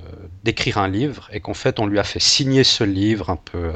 d'écrire 0.43 0.77
un 0.79 0.89
livre, 0.89 1.29
et 1.31 1.39
qu'en 1.39 1.53
fait, 1.53 1.79
on 1.79 1.85
lui 1.87 1.99
a 1.99 2.03
fait 2.03 2.19
signer 2.19 2.63
ce 2.65 2.83
livre 2.83 3.29
un 3.29 3.37
peu. 3.37 3.57
euh, 3.59 3.73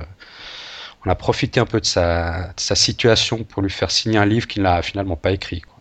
on 1.05 1.09
a 1.09 1.15
profité 1.15 1.59
un 1.59 1.65
peu 1.65 1.79
de 1.79 1.85
sa, 1.85 2.49
de 2.53 2.59
sa 2.59 2.75
situation 2.75 3.43
pour 3.43 3.61
lui 3.61 3.69
faire 3.71 3.91
signer 3.91 4.17
un 4.19 4.25
livre 4.25 4.47
qu'il 4.47 4.63
n'a 4.63 4.81
finalement 4.81 5.15
pas 5.15 5.31
écrit. 5.31 5.61
quoi. 5.61 5.76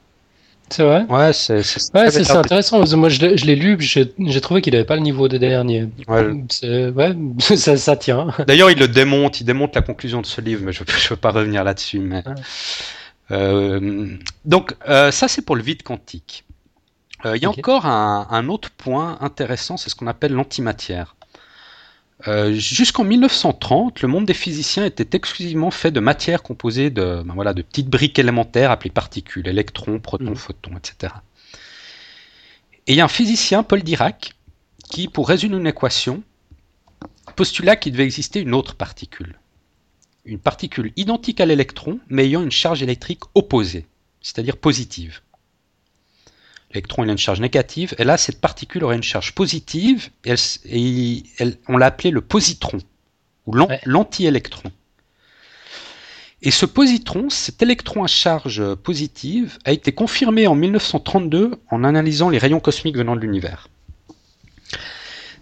C'est 0.70 0.82
vrai? 0.82 1.04
Ouais, 1.08 1.32
c'est 1.32 1.62
c'est 1.62 1.80
Ouais, 1.94 2.06
intéressant. 2.06 2.78
parce 2.78 2.90
que 2.90 2.96
Moi, 2.96 3.08
je 3.08 3.20
l'ai 3.20 3.36
je 3.36 3.46
l'ai 3.46 3.54
lu, 3.54 3.76
j'ai 3.80 4.40
trouvé 4.40 4.60
qu'il 4.62 4.72
n'avait 4.72 4.84
pas 4.84 4.96
le 4.96 5.02
niveau 5.02 5.28
des 5.28 5.38
derniers. 5.38 5.88
Ouais. 6.08 6.26
Ouais, 6.90 7.16
ça, 7.56 7.76
ça 7.76 7.96
tient. 7.96 8.28
D'ailleurs, 8.46 8.70
il 8.70 8.78
le 8.78 8.88
démonte, 8.88 9.40
il 9.40 9.44
démonte 9.44 9.74
la 9.76 9.82
conclusion 9.82 10.20
de 10.20 10.26
ce 10.26 10.40
livre, 10.40 10.62
mais 10.64 10.72
je 10.72 10.82
ne 10.86 11.08
veux 11.10 11.16
pas 11.16 11.30
revenir 11.30 11.62
là-dessus. 11.62 12.00
Mais... 12.00 12.24
Ouais. 12.26 12.34
Euh, 13.30 14.16
donc, 14.44 14.74
euh, 14.88 15.10
ça, 15.10 15.28
c'est 15.28 15.42
pour 15.42 15.56
le 15.56 15.62
vide 15.62 15.82
quantique. 15.82 16.44
Euh, 17.26 17.36
Il 17.36 17.42
y 17.42 17.46
a 17.46 17.50
encore 17.50 17.86
un, 17.86 18.26
un 18.30 18.48
autre 18.48 18.70
point 18.70 19.18
intéressant, 19.20 19.76
c'est 19.76 19.90
ce 19.90 19.94
qu'on 19.96 20.06
appelle 20.06 20.32
l'antimatière. 20.32 21.16
Euh, 22.28 22.52
Jusqu'en 22.54 23.04
1930, 23.04 24.00
le 24.00 24.08
monde 24.08 24.24
des 24.24 24.34
physiciens 24.34 24.86
était 24.86 25.16
exclusivement 25.16 25.70
fait 25.70 25.90
de 25.90 26.00
matière 26.00 26.42
composée 26.42 26.90
de, 26.90 27.22
ben 27.24 27.34
voilà, 27.34 27.52
de 27.52 27.62
petites 27.62 27.88
briques 27.88 28.18
élémentaires 28.18 28.70
appelées 28.70 28.90
particules, 28.90 29.46
électrons, 29.46 30.00
protons, 30.00 30.30
Mhm. 30.30 30.36
photons, 30.36 30.76
etc. 30.78 31.12
Et 32.86 32.92
il 32.92 32.96
y 32.96 33.00
a 33.00 33.04
un 33.04 33.08
physicien, 33.08 33.62
Paul 33.62 33.82
Dirac, 33.82 34.32
qui, 34.88 35.08
pour 35.08 35.28
résoudre 35.28 35.56
une 35.56 35.66
équation, 35.66 36.22
postula 37.34 37.76
qu'il 37.76 37.92
devait 37.92 38.04
exister 38.04 38.40
une 38.40 38.54
autre 38.54 38.76
particule. 38.76 39.38
Une 40.24 40.38
particule 40.38 40.92
identique 40.96 41.40
à 41.40 41.46
l'électron, 41.46 42.00
mais 42.08 42.24
ayant 42.26 42.42
une 42.42 42.50
charge 42.50 42.82
électrique 42.82 43.22
opposée, 43.34 43.86
c'est-à-dire 44.22 44.56
positive. 44.56 45.20
L'électron 46.76 47.04
il 47.04 47.08
a 47.08 47.12
une 47.12 47.16
charge 47.18 47.40
négative, 47.40 47.94
et 47.96 48.04
là, 48.04 48.18
cette 48.18 48.38
particule 48.38 48.84
aurait 48.84 48.96
une 48.96 49.02
charge 49.02 49.32
positive, 49.34 50.10
et, 50.26 50.28
elle 50.28 50.34
s- 50.34 50.60
et 50.66 51.22
elle- 51.38 51.56
on 51.68 51.78
l'a 51.78 51.86
appelé 51.86 52.10
le 52.10 52.20
positron, 52.20 52.76
ou 53.46 53.56
Ouais. 53.56 53.80
l'anti-électron. 53.86 54.70
Et 56.42 56.50
ce 56.50 56.66
positron, 56.66 57.30
cet 57.30 57.62
électron 57.62 58.04
à 58.04 58.08
charge 58.08 58.74
positive, 58.74 59.56
a 59.64 59.72
été 59.72 59.92
confirmé 59.92 60.46
en 60.46 60.54
1932 60.54 61.52
en 61.70 61.82
analysant 61.82 62.28
les 62.28 62.36
rayons 62.36 62.60
cosmiques 62.60 62.98
venant 62.98 63.16
de 63.16 63.20
l'univers. 63.22 63.68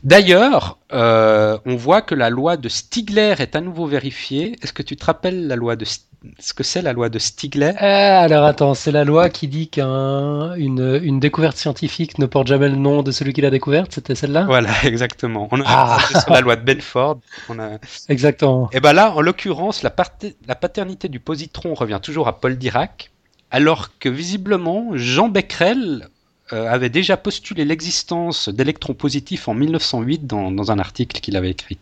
D'ailleurs, 0.04 0.78
euh, 0.92 1.58
on 1.64 1.76
voit 1.76 2.02
que 2.02 2.14
la 2.14 2.28
loi 2.30 2.56
de 2.58 2.68
Stigler 2.68 3.34
est 3.38 3.56
à 3.56 3.60
nouveau 3.62 3.86
vérifiée. 3.86 4.54
Est-ce 4.62 4.72
que 4.74 4.82
tu 4.82 4.96
te 4.96 5.04
rappelles 5.06 5.46
la 5.46 5.56
loi 5.56 5.76
de 5.76 5.84
St- 5.86 6.02
ce 6.38 6.52
que 6.54 6.62
c'est 6.62 6.82
la 6.82 6.92
loi 6.92 7.08
de 7.08 7.18
Stigler? 7.18 7.72
Ah, 7.78 8.20
alors 8.20 8.44
attends, 8.44 8.74
c'est 8.74 8.92
la 8.92 9.04
loi 9.04 9.30
qui 9.30 9.48
dit 9.48 9.68
qu'une 9.70 11.00
une 11.02 11.20
découverte 11.20 11.56
scientifique 11.56 12.18
ne 12.18 12.26
porte 12.26 12.46
jamais 12.48 12.68
le 12.68 12.76
nom 12.76 13.02
de 13.02 13.10
celui 13.12 13.32
qui 13.32 13.40
l'a 13.40 13.50
découverte. 13.50 13.92
C'était 13.92 14.14
celle-là? 14.14 14.44
Voilà, 14.44 14.70
exactement. 14.84 15.48
On 15.50 15.60
a 15.60 15.64
Ah. 15.66 15.98
sur 16.20 16.32
la 16.32 16.40
loi 16.42 16.56
de 16.56 16.62
Benford. 16.64 17.20
On 17.48 17.58
a... 17.58 17.78
Exactement. 18.10 18.68
Et 18.72 18.80
ben 18.80 18.92
là, 18.92 19.12
en 19.12 19.22
l'occurrence, 19.22 19.82
la, 19.82 19.90
paternité 19.90 21.08
du 21.08 21.18
positron 21.20 21.72
revient 21.74 22.00
toujours 22.02 22.28
à 22.28 22.38
Paul 22.40 22.56
Dirac, 22.58 23.10
alors 23.50 23.98
que 23.98 24.08
visiblement 24.10 24.90
Jean 24.94 25.28
Becquerel 25.28 26.08
avait 26.50 26.90
déjà 26.90 27.16
postulé 27.16 27.64
l'existence 27.64 28.48
d'électrons 28.48 28.94
positifs 28.94 29.48
en 29.48 29.54
1908 29.54 30.26
dans, 30.26 30.50
dans 30.50 30.70
un 30.70 30.78
article 30.78 31.20
qu'il 31.20 31.36
avait 31.36 31.50
écrit. 31.50 31.78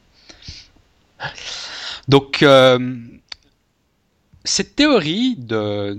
Donc, 2.09 2.43
euh, 2.43 2.97
cette 4.45 4.77
théorie 4.77 5.37
de 5.37 5.99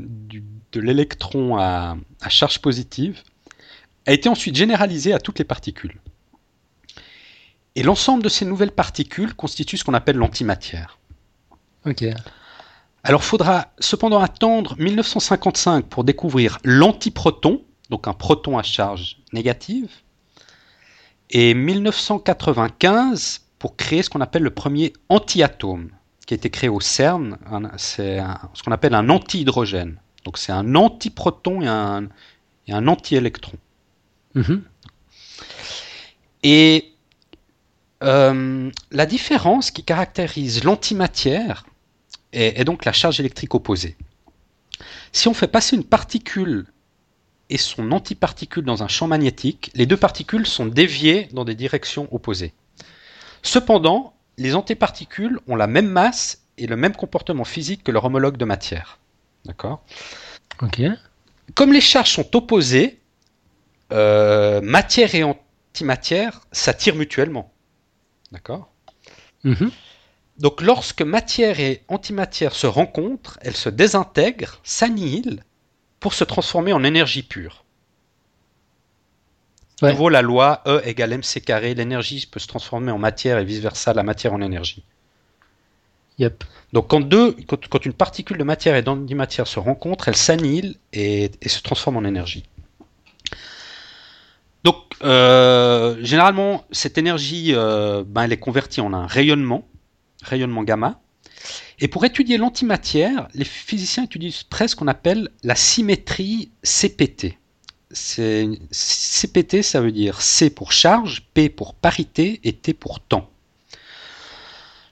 l'électron 0.75 1.57
à, 1.57 1.97
à 2.21 2.29
charge 2.29 2.59
positive 2.59 3.21
a 4.05 4.11
été 4.11 4.29
ensuite 4.29 4.55
généralisée 4.55 5.13
à 5.13 5.19
toutes 5.19 5.39
les 5.39 5.45
particules. 5.45 5.97
Et 7.75 7.83
l'ensemble 7.83 8.23
de 8.23 8.29
ces 8.29 8.45
nouvelles 8.45 8.71
particules 8.71 9.33
constitue 9.33 9.77
ce 9.77 9.83
qu'on 9.83 9.93
appelle 9.93 10.17
l'antimatière. 10.17 10.99
Ok. 11.85 12.05
Alors, 13.03 13.23
faudra 13.23 13.67
cependant 13.79 14.19
attendre 14.19 14.75
1955 14.77 15.85
pour 15.85 16.03
découvrir 16.03 16.59
l'antiproton, 16.63 17.61
donc 17.93 18.07
un 18.07 18.13
proton 18.13 18.57
à 18.57 18.63
charge 18.63 19.17
négative, 19.33 19.91
et 21.29 21.53
1995 21.53 23.41
pour 23.59 23.75
créer 23.75 24.01
ce 24.01 24.09
qu'on 24.09 24.19
appelle 24.19 24.41
le 24.41 24.49
premier 24.49 24.93
antiatome, 25.09 25.91
qui 26.25 26.33
a 26.33 26.37
été 26.37 26.49
créé 26.49 26.69
au 26.69 26.79
CERN. 26.79 27.37
C'est 27.77 28.19
ce 28.55 28.63
qu'on 28.63 28.71
appelle 28.71 28.95
un 28.95 29.09
antihydrogène. 29.09 29.99
Donc, 30.25 30.39
c'est 30.39 30.51
un 30.51 30.73
antiproton 30.73 31.61
et 31.61 31.67
un, 31.67 32.07
et 32.67 32.73
un 32.73 32.87
antiélectron. 32.87 33.57
Mhm. 34.33 34.63
Et 36.41 36.93
euh, 38.01 38.71
la 38.89 39.05
différence 39.05 39.69
qui 39.69 39.83
caractérise 39.83 40.63
l'antimatière 40.63 41.67
est, 42.31 42.59
est 42.59 42.65
donc 42.65 42.85
la 42.85 42.91
charge 42.91 43.19
électrique 43.19 43.53
opposée. 43.53 43.95
Si 45.11 45.27
on 45.27 45.35
fait 45.35 45.47
passer 45.47 45.75
une 45.75 45.83
particule 45.83 46.65
et 47.53 47.57
son 47.57 47.91
antiparticule 47.91 48.65
dans 48.65 48.81
un 48.81 48.87
champ 48.87 49.07
magnétique, 49.07 49.69
les 49.75 49.85
deux 49.85 49.95
particules 49.95 50.47
sont 50.47 50.65
déviées 50.65 51.29
dans 51.33 51.45
des 51.45 51.53
directions 51.53 52.07
opposées. 52.11 52.51
Cependant, 53.43 54.15
les 54.39 54.55
antiparticules 54.55 55.39
ont 55.47 55.55
la 55.55 55.67
même 55.67 55.87
masse 55.87 56.41
et 56.57 56.65
le 56.65 56.75
même 56.75 56.95
comportement 56.95 57.43
physique 57.43 57.83
que 57.83 57.91
leur 57.91 58.05
homologue 58.05 58.37
de 58.37 58.45
matière. 58.45 58.97
D'accord? 59.45 59.83
Ok. 60.61 60.81
comme 61.53 61.73
les 61.73 61.81
charges 61.81 62.11
sont 62.11 62.35
opposées, 62.35 62.99
euh, 63.91 64.59
matière 64.61 65.13
et 65.13 65.23
antimatière 65.23 66.41
s'attirent 66.51 66.95
mutuellement. 66.95 67.51
D'accord? 68.31 68.71
Mhm. 69.43 69.69
Donc 70.39 70.61
lorsque 70.61 71.03
matière 71.03 71.59
et 71.59 71.83
antimatière 71.87 72.55
se 72.55 72.65
rencontrent, 72.65 73.37
elles 73.43 73.55
se 73.55 73.69
désintègrent, 73.69 74.59
s'annihilent 74.63 75.43
pour 76.03 76.13
se 76.13 76.25
transformer 76.25 76.73
en 76.73 76.83
énergie 76.83 77.23
pure. 77.23 77.63
Ouais. 79.81 79.87
De 79.87 79.93
nouveau 79.93 80.09
la 80.09 80.21
loi 80.21 80.61
E 80.67 80.81
égale 80.83 81.13
mc 81.13 81.39
carré, 81.39 81.73
l'énergie 81.73 82.27
peut 82.29 82.41
se 82.41 82.47
transformer 82.47 82.91
en 82.91 82.97
matière 82.97 83.37
et 83.39 83.45
vice-versa, 83.45 83.93
la 83.93 84.03
matière 84.03 84.33
en 84.33 84.41
énergie. 84.41 84.83
Yep. 86.19 86.43
Donc 86.73 86.89
quand, 86.89 86.99
deux, 86.99 87.37
quand, 87.47 87.69
quand 87.69 87.85
une 87.85 87.93
particule 87.93 88.37
de 88.37 88.43
matière 88.43 88.75
et 88.75 88.81
d'antimatière 88.81 89.47
se 89.47 89.59
rencontrent, 89.59 90.09
elles 90.09 90.17
s'annihilent 90.17 90.75
et, 90.91 91.31
et 91.41 91.49
se 91.49 91.61
transforment 91.61 91.97
en 91.97 92.03
énergie. 92.03 92.43
Donc 94.65 94.75
euh, 95.03 95.95
généralement, 96.01 96.65
cette 96.71 96.97
énergie, 96.97 97.53
euh, 97.55 98.03
ben, 98.05 98.23
elle 98.23 98.33
est 98.33 98.37
convertie 98.37 98.81
en 98.81 98.91
un 98.93 99.07
rayonnement, 99.07 99.65
rayonnement 100.21 100.63
gamma. 100.63 100.99
Et 101.79 101.87
pour 101.87 102.05
étudier 102.05 102.37
l'antimatière, 102.37 103.27
les 103.33 103.45
physiciens 103.45 104.03
étudient 104.03 104.31
presque 104.49 104.71
ce 104.71 104.75
qu'on 104.75 104.87
appelle 104.87 105.29
la 105.43 105.55
symétrie 105.55 106.51
CPT. 106.63 107.37
CPT, 107.91 109.61
ça 109.61 109.81
veut 109.81 109.91
dire 109.91 110.21
C 110.21 110.49
pour 110.49 110.71
charge, 110.71 111.27
P 111.33 111.49
pour 111.49 111.75
parité 111.75 112.39
et 112.43 112.53
T 112.53 112.73
pour 112.73 112.99
temps. 112.99 113.29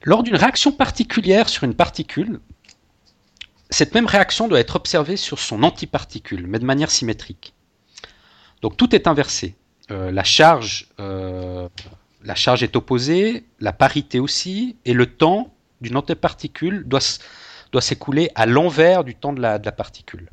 Lors 0.03 0.23
d'une 0.23 0.35
réaction 0.35 0.71
particulière 0.71 1.49
sur 1.49 1.63
une 1.63 1.75
particule, 1.75 2.39
cette 3.69 3.93
même 3.93 4.05
réaction 4.05 4.47
doit 4.47 4.59
être 4.59 4.75
observée 4.75 5.17
sur 5.17 5.39
son 5.39 5.63
antiparticule, 5.63 6.45
mais 6.47 6.59
de 6.59 6.65
manière 6.65 6.91
symétrique. 6.91 7.53
Donc 8.61 8.77
tout 8.77 8.93
est 8.95 9.07
inversé. 9.07 9.55
Euh, 9.89 10.11
la 10.11 10.23
charge, 10.23 10.89
euh, 10.99 11.67
la 12.23 12.35
charge 12.35 12.63
est 12.63 12.75
opposée, 12.75 13.45
la 13.59 13.73
parité 13.73 14.19
aussi, 14.19 14.75
et 14.85 14.93
le 14.93 15.05
temps 15.05 15.53
d'une 15.81 15.97
antiparticule 15.97 16.83
doit, 16.87 16.99
doit 17.71 17.81
s'écouler 17.81 18.29
à 18.35 18.45
l'envers 18.45 19.03
du 19.03 19.15
temps 19.15 19.33
de 19.33 19.41
la, 19.41 19.59
de 19.59 19.65
la 19.65 19.71
particule. 19.71 20.29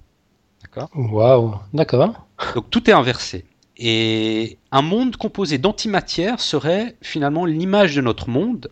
D'accord? 0.63 0.91
Waouh, 0.95 1.55
d'accord. 1.73 2.27
Donc 2.55 2.71
tout 2.71 2.89
est 2.89 2.93
inversé. 2.93 3.45
Et 3.77 4.59
un 4.73 4.83
monde 4.83 5.17
composé 5.17 5.59
d'antimatière 5.59 6.41
serait 6.41 6.97
finalement 7.01 7.45
l'image 7.45 7.95
de 7.95 8.01
notre 8.01 8.29
monde 8.29 8.71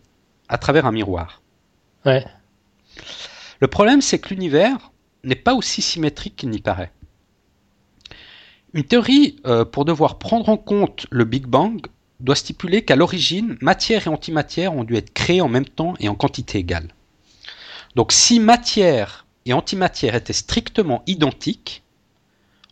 à 0.49 0.59
travers 0.59 0.85
un 0.87 0.93
miroir. 0.93 1.43
Ouais. 2.05 2.25
Le 3.61 3.69
problème, 3.69 4.01
c'est 4.01 4.19
que 4.19 4.31
l'univers 4.31 4.91
n'est 5.25 5.35
pas 5.37 5.55
aussi 5.55 5.81
symétrique 5.81 6.37
qu'il 6.37 6.51
n'y 6.51 6.61
paraît. 6.61 6.93
Une 8.75 8.85
théorie, 8.85 9.37
euh, 9.47 9.65
pour 9.65 9.85
devoir 9.85 10.19
prendre 10.19 10.49
en 10.49 10.57
compte 10.57 11.07
le 11.11 11.25
Big 11.25 11.47
Bang, 11.47 11.87
doit 12.21 12.35
stipuler 12.37 12.83
qu'à 12.83 12.97
l'origine, 12.97 13.57
matière 13.61 14.07
et 14.07 14.11
antimatière 14.11 14.75
ont 14.75 14.85
dû 14.85 14.97
être 14.97 15.13
créées 15.13 15.41
en 15.41 15.49
même 15.49 15.67
temps 15.67 15.95
et 16.01 16.09
en 16.09 16.15
quantité 16.15 16.59
égale. 16.59 16.89
Donc 17.95 18.13
si 18.13 18.41
matière 18.41 19.27
et 19.45 19.53
antimatière 19.53 20.15
étaient 20.15 20.33
strictement 20.33 21.03
identiques, 21.07 21.83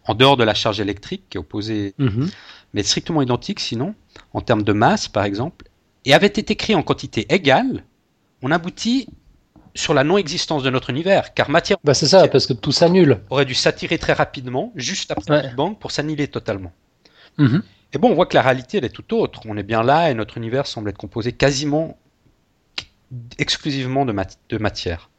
en 0.07 0.15
dehors 0.15 0.37
de 0.37 0.45
la 0.45 0.55
charge 0.55 0.81
électrique 0.81 1.25
qui 1.31 1.39
est 1.39 1.41
opposée, 1.41 1.95
Mhm. 1.99 2.29
mais 2.75 2.83
strictement 2.83 3.23
identiques 3.23 3.61
sinon, 3.61 3.95
en 4.33 4.41
termes 4.41 4.63
de 4.63 4.73
masse 4.73 5.09
par 5.09 5.25
exemple, 5.25 5.67
et 6.05 6.13
avaient 6.15 6.27
été 6.27 6.57
créées 6.57 6.77
en 6.77 6.83
quantité 6.83 7.27
égale, 7.33 7.85
on 8.43 8.51
aboutit 8.51 9.09
sur 9.75 9.95
la 9.95 10.05
non-existence 10.05 10.63
de 10.63 10.71
notre 10.71 10.91
univers, 10.91 11.35
car 11.35 11.51
matière 11.51 11.79
Bah 11.83 11.95
c'est 11.95 12.07
ça, 12.07 12.29
parce 12.29 12.47
que 12.47 12.53
tout 12.53 12.71
s'annule. 12.73 13.21
aurait 13.31 13.45
dû 13.47 13.55
s'attirer 13.55 13.99
très 13.99 14.13
rapidement, 14.13 14.73
juste 14.77 15.11
après 15.11 15.31
Ouais. 15.35 15.43
Big 15.49 15.55
Bang, 15.57 15.79
pour 15.79 15.91
s'annihiler 15.91 16.29
totalement. 16.29 16.73
Mhm. 17.39 17.63
Et 17.95 17.99
bon, 17.99 18.11
on 18.11 18.15
voit 18.15 18.27
que 18.27 18.35
la 18.37 18.43
réalité, 18.43 18.79
elle 18.79 18.85
est 18.85 18.89
tout 18.91 19.17
autre. 19.17 19.41
On 19.47 19.57
est 19.57 19.63
bien 19.63 19.83
là 19.83 20.11
et 20.11 20.15
notre 20.15 20.37
univers 20.37 20.67
semble 20.67 20.91
être 20.91 20.99
composé 20.99 21.33
quasiment 21.33 21.97
exclusivement 23.39 24.05
de, 24.05 24.13
mat- 24.13 24.39
de 24.49 24.59
matière. 24.59 25.11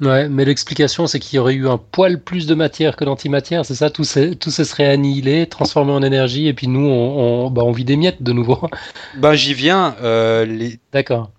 Ouais, 0.00 0.28
mais 0.28 0.44
l'explication, 0.44 1.06
c'est 1.06 1.20
qu'il 1.20 1.36
y 1.36 1.38
aurait 1.38 1.54
eu 1.54 1.68
un 1.68 1.78
poil 1.78 2.20
plus 2.20 2.46
de 2.48 2.54
matière 2.56 2.96
que 2.96 3.04
d'antimatière, 3.04 3.64
c'est 3.64 3.76
ça? 3.76 3.90
Tout, 3.90 4.02
tout 4.40 4.50
se 4.50 4.64
serait 4.64 4.88
annihilé, 4.88 5.46
transformé 5.46 5.92
en 5.92 6.02
énergie, 6.02 6.48
et 6.48 6.52
puis 6.52 6.66
nous, 6.66 6.84
on, 6.84 7.46
on, 7.46 7.50
bah, 7.50 7.62
on 7.64 7.70
vit 7.70 7.84
des 7.84 7.96
miettes 7.96 8.22
de 8.22 8.32
nouveau. 8.32 8.58
Ben, 9.14 9.34
j'y 9.34 9.54
viens. 9.54 9.94
euh, 10.02 10.44
les- 10.44 10.80
D'accord. 10.92 11.30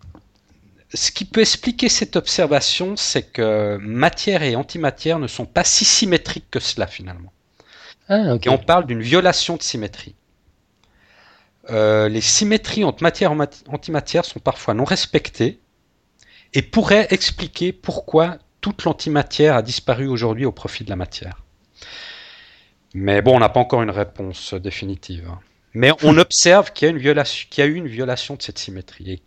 Ce 0.94 1.12
qui 1.12 1.26
peut 1.26 1.42
expliquer 1.42 1.90
cette 1.90 2.16
observation, 2.16 2.96
c'est 2.96 3.24
que 3.24 3.78
matière 3.82 4.44
et 4.44 4.56
antimatière 4.56 5.20
ne 5.20 5.28
sont 5.28 5.46
pas 5.46 5.66
si 5.66 5.84
symétriques 5.84 6.50
que 6.50 6.62
cela 6.62 6.88
finalement. 6.88 7.34
Ah, 8.08 8.36
ok. 8.36 8.46
Et 8.46 8.50
on 8.50 8.58
parle 8.58 8.86
d'une 8.86 9.02
violation 9.02 9.58
de 9.58 9.62
symétrie. 9.64 10.16
Euh, 11.72 12.08
les 12.10 12.22
symétries 12.22 12.84
entre 12.84 13.02
matière 13.04 13.32
et 13.32 13.36
mat- 13.36 13.64
antimatière 13.68 14.24
sont 14.26 14.40
parfois 14.40 14.74
non 14.74 14.84
respectées 14.84 15.60
et 16.54 16.62
pourraient 16.62 17.08
expliquer 17.10 17.74
pourquoi 17.74 18.38
toute 18.62 18.84
l'antimatière 18.84 19.56
a 19.56 19.62
disparu 19.62 20.08
aujourd'hui 20.08 20.46
au 20.46 20.52
profit 20.52 20.84
de 20.84 20.90
la 20.90 20.96
matière. 20.96 21.44
Mais 22.94 23.22
bon, 23.22 23.36
on 23.36 23.40
n'a 23.40 23.50
pas 23.50 23.60
encore 23.60 23.82
une 23.84 23.90
réponse 23.92 24.54
définitive. 24.54 25.28
hein. 25.30 25.40
Mais 25.74 25.92
on 26.04 26.18
observe 26.20 26.72
qu'il 26.72 26.88
y, 26.88 26.92
a 26.92 27.66
y 27.66 27.68
eu 27.68 27.76
une 27.76 27.88
violation 27.88 28.36
de 28.36 28.42
cette 28.42 28.60
symétrie. 28.60 29.22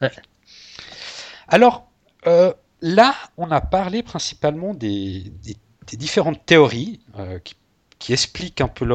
Ouais. 0.00 0.10
Alors, 1.48 1.90
euh, 2.26 2.52
là, 2.80 3.14
on 3.36 3.50
a 3.50 3.60
parlé 3.60 4.02
principalement 4.02 4.74
des, 4.74 5.24
des- 5.42 5.56
des 5.88 5.96
différentes 5.96 6.46
théories 6.46 7.00
euh, 7.18 7.38
qui 7.40 7.54
qui 8.00 8.14
expliquent 8.14 8.62
un 8.62 8.68
peu 8.68 8.88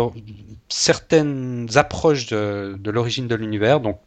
certaines 0.68 1.70
approches 1.76 2.26
de, 2.28 2.78
l'origine 2.86 3.28
de 3.28 3.36
l'univers, 3.36 3.80
donc 3.80 3.99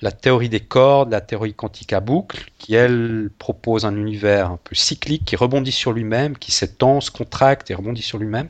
la, 0.00 0.10
théorie 0.10 0.48
des 0.48 0.60
cordes, 0.60 1.12
la 1.12 1.20
théorie 1.20 1.52
quantique 1.52 1.92
à 1.92 2.00
boucle, 2.00 2.50
qui 2.58 2.74
elle 2.74 3.30
propose 3.38 3.84
un 3.84 3.94
univers 3.94 4.50
un 4.50 4.58
peu 4.64 4.74
cyclique, 4.74 5.26
qui 5.26 5.36
rebondit 5.36 5.70
sur 5.70 5.92
lui-même, 5.92 6.36
qui 6.38 6.50
s'étend, 6.50 7.02
se 7.02 7.10
contracte 7.10 7.70
et 7.70 7.74
rebondit 7.74 8.02
sur 8.02 8.18
lui-même. 8.18 8.48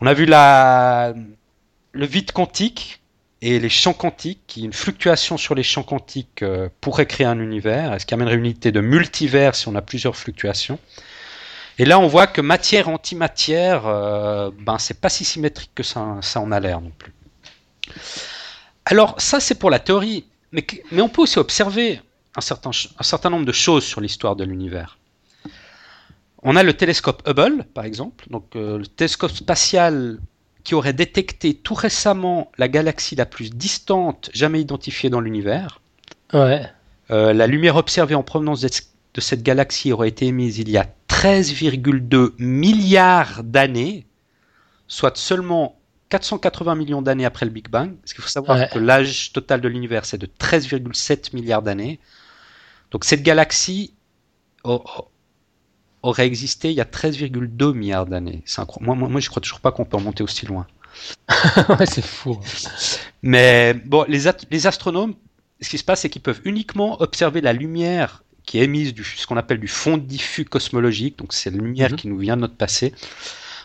On 0.00 0.06
a 0.06 0.12
vu 0.12 0.26
la, 0.26 1.14
le 1.92 2.06
vide 2.06 2.32
quantique 2.32 3.00
et 3.42 3.60
les 3.60 3.68
champs 3.68 3.92
quantiques, 3.92 4.40
qui 4.48 4.64
une 4.64 4.72
fluctuation 4.72 5.36
sur 5.36 5.54
les 5.54 5.62
champs 5.62 5.84
quantiques 5.84 6.42
euh, 6.42 6.68
pourrait 6.80 7.06
créer 7.06 7.26
un 7.28 7.38
univers, 7.38 7.94
est-ce 7.94 8.06
qui 8.06 8.14
amènerait 8.14 8.34
une 8.34 8.40
unité 8.40 8.72
de 8.72 8.80
multivers 8.80 9.54
si 9.54 9.68
on 9.68 9.76
a 9.76 9.82
plusieurs 9.82 10.16
fluctuations. 10.16 10.80
Et 11.78 11.84
là, 11.84 11.98
on 11.98 12.06
voit 12.06 12.26
que 12.26 12.40
matière 12.40 12.88
antimatière, 12.88 13.86
euh, 13.86 14.50
ben 14.58 14.78
c'est 14.78 15.00
pas 15.00 15.08
si 15.08 15.24
symétrique 15.24 15.72
que 15.74 15.82
ça, 15.82 16.18
ça 16.22 16.40
en 16.40 16.50
a 16.50 16.60
l'air 16.60 16.80
non 16.80 16.92
plus. 16.96 17.12
Alors 18.86 19.14
ça, 19.20 19.40
c'est 19.40 19.56
pour 19.56 19.70
la 19.70 19.78
théorie, 19.78 20.24
mais, 20.52 20.66
mais 20.90 21.02
on 21.02 21.08
peut 21.08 21.22
aussi 21.22 21.38
observer 21.38 22.00
un 22.34 22.40
certain, 22.40 22.70
un 22.70 23.02
certain 23.02 23.30
nombre 23.30 23.44
de 23.44 23.52
choses 23.52 23.84
sur 23.84 24.00
l'histoire 24.00 24.36
de 24.36 24.44
l'univers. 24.44 24.98
On 26.42 26.56
a 26.56 26.62
le 26.62 26.74
télescope 26.74 27.22
Hubble, 27.26 27.64
par 27.74 27.84
exemple, 27.84 28.24
donc 28.30 28.54
euh, 28.56 28.78
le 28.78 28.86
télescope 28.86 29.32
spatial 29.32 30.18
qui 30.64 30.74
aurait 30.74 30.92
détecté 30.92 31.54
tout 31.54 31.74
récemment 31.74 32.50
la 32.58 32.68
galaxie 32.68 33.16
la 33.16 33.26
plus 33.26 33.50
distante 33.50 34.30
jamais 34.32 34.60
identifiée 34.60 35.10
dans 35.10 35.20
l'univers. 35.20 35.80
Ouais. 36.32 36.62
Euh, 37.10 37.32
la 37.32 37.46
lumière 37.46 37.76
observée 37.76 38.14
en 38.14 38.22
provenance 38.22 38.60
de 38.60 39.20
cette 39.20 39.42
galaxie 39.42 39.92
aurait 39.92 40.08
été 40.08 40.26
émise 40.26 40.58
il 40.58 40.68
y 40.68 40.76
a 40.76 40.86
13,2 41.16 42.32
milliards 42.38 43.42
d'années, 43.42 44.06
soit 44.86 45.16
seulement 45.16 45.78
480 46.10 46.74
millions 46.74 47.00
d'années 47.02 47.24
après 47.24 47.46
le 47.46 47.52
Big 47.52 47.68
Bang. 47.68 47.96
Parce 47.96 48.12
qu'il 48.12 48.22
faut 48.22 48.28
savoir 48.28 48.58
Ouais. 48.58 48.68
que 48.72 48.78
l'âge 48.78 49.32
total 49.32 49.60
de 49.60 49.68
l'univers, 49.68 50.04
c'est 50.04 50.18
de 50.18 50.26
13,7 50.26 51.32
milliards 51.34 51.62
d'années. 51.62 51.98
Donc 52.90 53.04
cette 53.04 53.22
galaxie 53.22 53.94
au- 54.62 54.74
au- 54.84 55.08
aurait 56.02 56.26
existé 56.26 56.70
il 56.70 56.74
y 56.76 56.80
a 56.80 56.84
13,2 56.84 57.72
milliards 57.72 58.06
d'années. 58.06 58.44
Moi, 58.80 58.94
moi, 58.94 59.08
moi, 59.08 59.20
je 59.20 59.28
crois 59.30 59.40
toujours 59.40 59.60
pas 59.60 59.72
qu'on 59.72 59.84
peut 59.86 59.96
remonter 59.96 60.22
aussi 60.22 60.44
loin. 60.46 60.66
ouais, 61.80 61.86
c'est 61.86 62.04
fou. 62.04 62.38
Mais 63.22 63.74
bon, 63.74 64.04
les, 64.08 64.30
les 64.50 64.66
astronomes, 64.66 65.14
ce 65.60 65.68
qui 65.70 65.78
se 65.78 65.84
passe, 65.84 66.00
c'est 66.02 66.10
qu'ils 66.10 66.22
peuvent 66.22 66.40
uniquement 66.44 67.00
observer 67.00 67.40
la 67.40 67.52
lumière 67.54 68.22
qui 68.46 68.58
est 68.58 68.64
émise 68.64 68.94
du 68.94 69.04
ce 69.04 69.26
qu'on 69.26 69.36
appelle 69.36 69.58
du 69.60 69.68
fond 69.68 69.98
diffus 69.98 70.44
cosmologique, 70.44 71.18
donc 71.18 71.32
c'est 71.32 71.50
la 71.50 71.58
lumière 71.58 71.90
Mhm. 71.90 71.96
qui 71.96 72.08
nous 72.08 72.18
vient 72.18 72.36
de 72.36 72.42
notre 72.42 72.56
passé. 72.56 72.94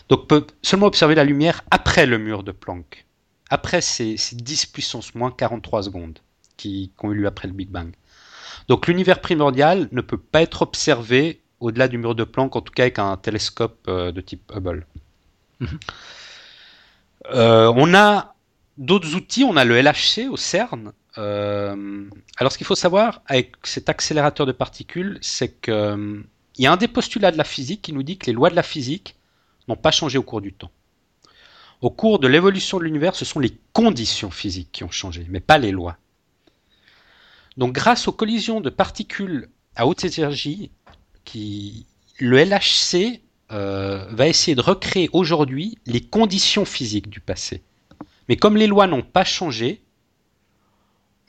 Donc 0.09 0.27
peut 0.27 0.45
seulement 0.61 0.88
observer 0.88 1.15
la 1.15 1.23
lumière 1.23 1.63
après 1.71 2.05
le 2.05 2.17
mur 2.17 2.43
de 2.43 2.51
Planck, 2.51 3.05
après 3.49 3.79
ces, 3.82 4.17
ces 4.17 4.36
10 4.36 4.65
puissance 4.65 5.15
moins 5.15 5.32
43 5.32 5.84
secondes 5.84 6.19
qui, 6.57 6.91
qui 6.97 7.05
ont 7.05 7.11
eu 7.11 7.15
lieu 7.15 7.27
après 7.27 7.47
le 7.47 7.53
Big 7.53 7.69
Bang. 7.69 7.91
Donc 8.67 8.88
l'univers 8.88 9.21
primordial 9.21 9.88
ne 9.91 10.01
peut 10.01 10.17
pas 10.17 10.41
être 10.41 10.61
observé 10.63 11.41
au-delà 11.59 11.88
du 11.88 11.97
mur 11.97 12.15
de 12.15 12.23
Planck, 12.23 12.55
en 12.55 12.61
tout 12.61 12.73
cas 12.73 12.84
avec 12.84 12.97
un 12.99 13.15
télescope 13.17 13.86
euh, 13.88 14.11
de 14.11 14.19
type 14.21 14.51
Hubble. 14.55 14.86
Mhm. 15.59 15.79
Euh, 17.34 17.71
on 17.75 17.93
a 17.93 18.34
d'autres 18.77 19.13
outils, 19.15 19.43
on 19.43 19.55
a 19.55 19.63
le 19.65 19.79
LHC 19.79 20.27
au 20.29 20.38
CERN. 20.38 20.91
Euh, 21.18 22.09
alors 22.38 22.51
ce 22.51 22.57
qu'il 22.57 22.68
faut 22.68 22.76
savoir 22.76 23.22
avec 23.26 23.55
cet 23.64 23.89
accélérateur 23.89 24.45
de 24.45 24.51
particules, 24.51 25.18
c'est 25.22 25.49
que 25.49 25.72
euh, 25.72 26.24
y 26.57 26.68
a 26.68 26.72
un 26.72 26.78
des 26.78 26.88
postulats 26.88 27.32
de 27.32 27.38
la 27.38 27.43
physique 27.43 27.82
qui 27.82 27.93
nous 27.93 28.03
dit 28.03 28.18
que 28.18 28.28
les 28.28 28.34
lois 28.34 28.49
de 28.49 28.55
la 28.55 28.64
physique 28.64 29.16
n'ont 29.68 29.76
pas 29.76 29.91
changé 29.91 30.18
au 30.18 30.24
cours 30.24 30.41
du 30.41 30.53
temps. 30.53 30.72
Au 31.82 31.89
cours 31.89 32.20
de 32.20 32.28
l'évolution 32.28 32.78
de 32.78 32.84
l'univers, 32.84 33.16
ce 33.16 33.26
sont 33.26 33.39
les 33.39 33.57
conditions 33.74 34.32
physiques 34.32 34.72
qui 34.72 34.84
ont 34.84 34.91
changé, 34.91 35.26
mais 35.30 35.39
pas 35.39 35.57
les 35.57 35.72
lois. 35.72 35.97
Donc 37.57 37.74
grâce 37.74 38.07
aux 38.07 38.12
collisions 38.12 38.62
de 38.62 38.70
particules 38.70 39.49
à 39.76 39.88
haute 39.88 40.03
énergie, 40.05 40.72
le 41.34 42.38
LHC 42.38 43.22
euh, 43.51 44.05
va 44.12 44.28
essayer 44.28 44.55
de 44.55 44.62
recréer 44.62 45.09
aujourd'hui 45.12 45.78
les 45.86 46.01
conditions 46.01 46.66
physiques 46.66 47.09
du 47.09 47.20
passé. 47.20 47.64
Mais 48.30 48.38
comme 48.38 48.55
les 48.55 48.68
lois 48.68 48.88
n'ont 48.88 49.01
pas 49.01 49.26
changé, 49.26 49.82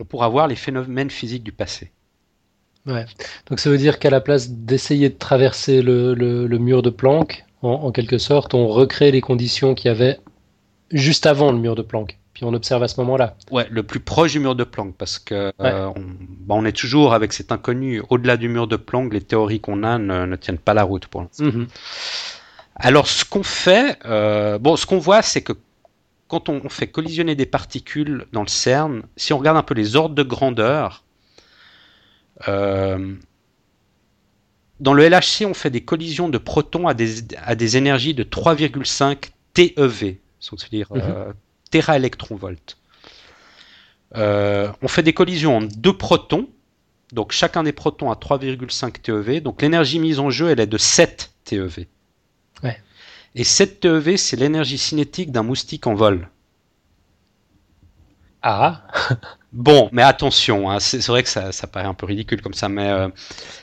on 0.01 0.05
pourra 0.05 0.29
voir 0.29 0.49
les 0.49 0.57
phénomènes 0.57 1.11
physiques 1.11 1.43
du 1.45 1.53
passé. 1.53 1.91
Ouais. 2.87 3.07
Donc 3.49 3.61
ça 3.61 3.71
veut 3.71 3.79
dire 3.79 3.99
qu'à 3.99 4.11
la 4.11 4.21
place 4.21 4.51
d'essayer 4.51 5.09
de 5.09 5.17
traverser 5.17 5.83
le, 5.83 6.15
le- 6.15 6.47
le 6.47 6.59
mur 6.59 6.83
de 6.83 6.91
Planck, 6.91 7.45
en, 7.63 7.69
en 7.71 7.93
quelque 7.93 8.19
sorte, 8.19 8.55
on 8.55 8.67
recrée 8.67 9.13
les 9.13 9.21
conditions 9.21 9.75
qu'il 9.75 9.87
y 9.89 9.91
avait 9.91 10.19
juste 10.91 11.27
avant 11.27 11.53
le 11.53 11.59
mur 11.59 11.77
de 11.77 11.83
Planck. 11.83 12.19
Puis 12.35 12.45
on 12.45 12.55
observe 12.55 12.83
à 12.83 12.89
ce 12.89 12.99
moment-là. 13.01 13.37
Ouais, 13.51 13.67
le 13.71 13.83
plus 13.83 14.01
proche 14.01 14.33
du 14.33 14.41
mur 14.41 14.55
de 14.57 14.65
Planck, 14.65 14.95
parce 14.97 15.19
que 15.19 15.53
euh, 15.61 15.87
on, 15.95 16.01
bah, 16.01 16.55
on 16.57 16.65
est 16.65 16.73
toujours 16.77 17.13
avec 17.13 17.33
cet 17.35 17.53
inconnu. 17.53 18.03
Au-delà 18.09 18.37
du 18.39 18.49
mur 18.49 18.67
de 18.67 18.77
Planck, 18.77 19.13
les 19.13 19.21
théories 19.21 19.61
qu'on 19.61 19.83
a 19.85 19.99
ne, 19.99 20.25
ne 20.25 20.37
tiennent 20.37 20.59
pas 20.59 20.73
la 20.75 20.83
route 20.83 21.07
pour 21.07 21.21
l'instant. 21.21 21.45
Mhm. 21.45 21.67
Alors, 22.77 23.07
ce 23.07 23.25
qu'on 23.27 23.43
fait, 23.43 23.99
euh, 24.07 24.59
bon, 24.59 24.77
ce 24.77 24.87
qu'on 24.87 24.99
voit, 24.99 25.21
c'est 25.23 25.43
que 25.43 25.53
quand 26.33 26.49
on, 26.49 26.71
fait 26.71 26.87
collisionner 26.87 27.35
des 27.35 27.45
particules 27.45 28.25
dans 28.33 28.41
le 28.41 28.49
CERN, 28.49 29.03
si 29.19 29.35
on 29.35 29.39
regarde 29.39 29.59
un 29.59 29.63
peu 29.63 29.75
les 29.75 29.97
ordres 29.97 30.15
de 30.15 30.23
grandeur, 30.23 31.05
euh, 32.49 33.15
dans 34.81 34.95
le 34.95 35.07
LHC, 35.07 35.45
on 35.45 35.53
fait 35.53 35.69
des 35.69 35.83
collisions 35.83 36.31
de 36.31 36.39
protons 36.39 36.89
à 36.89 36.95
des, 36.95 37.37
à 37.37 37.55
des 37.55 37.77
énergies 37.77 38.15
de 38.15 38.23
3,5 38.23 39.29
TeV. 39.53 40.23
c'est-à-dire 40.41 40.89
euh, 40.93 41.35
téraélectronvolts. 41.71 42.79
Euh, 44.17 44.73
on 44.81 44.89
fait 44.89 45.03
des 45.03 45.13
collisions 45.13 45.59
en 45.59 45.61
deux 45.61 45.99
protons, 45.99 46.49
donc 47.13 47.33
chacun 47.33 47.63
des 47.63 47.73
protons 47.73 48.11
a 48.11 48.15
3,5 48.15 49.03
TeV, 49.03 49.43
donc 49.43 49.61
l'énergie 49.61 49.99
mise 49.99 50.19
en 50.19 50.31
jeu 50.31 50.49
elle 50.49 50.61
est 50.61 50.67
de 50.67 50.79
7 50.79 51.31
TeV. 51.45 51.89
Et 53.35 53.45
7 53.45 53.81
TeV 53.81 54.17
c'est 54.17 54.37
l'énergie 54.37 54.79
cinétique 54.79 55.33
d'un 55.33 55.43
moustique 55.43 55.87
en 55.87 55.95
vol. 55.95 56.29
Ah 58.43 58.87
Bon, 59.53 59.91
mais 59.93 60.03
attention, 60.03 60.71
hein, 60.71 60.81
c'est 60.81 61.07
vrai 61.09 61.23
que 61.23 61.29
ça, 61.29 61.53
ça 61.53 61.67
paraît 61.67 61.87
un 61.87 61.93
peu 61.93 62.07
ridicule 62.07 62.41
comme 62.41 62.55
ça, 62.55 62.71
mais 62.71 62.89
euh, 62.89 63.09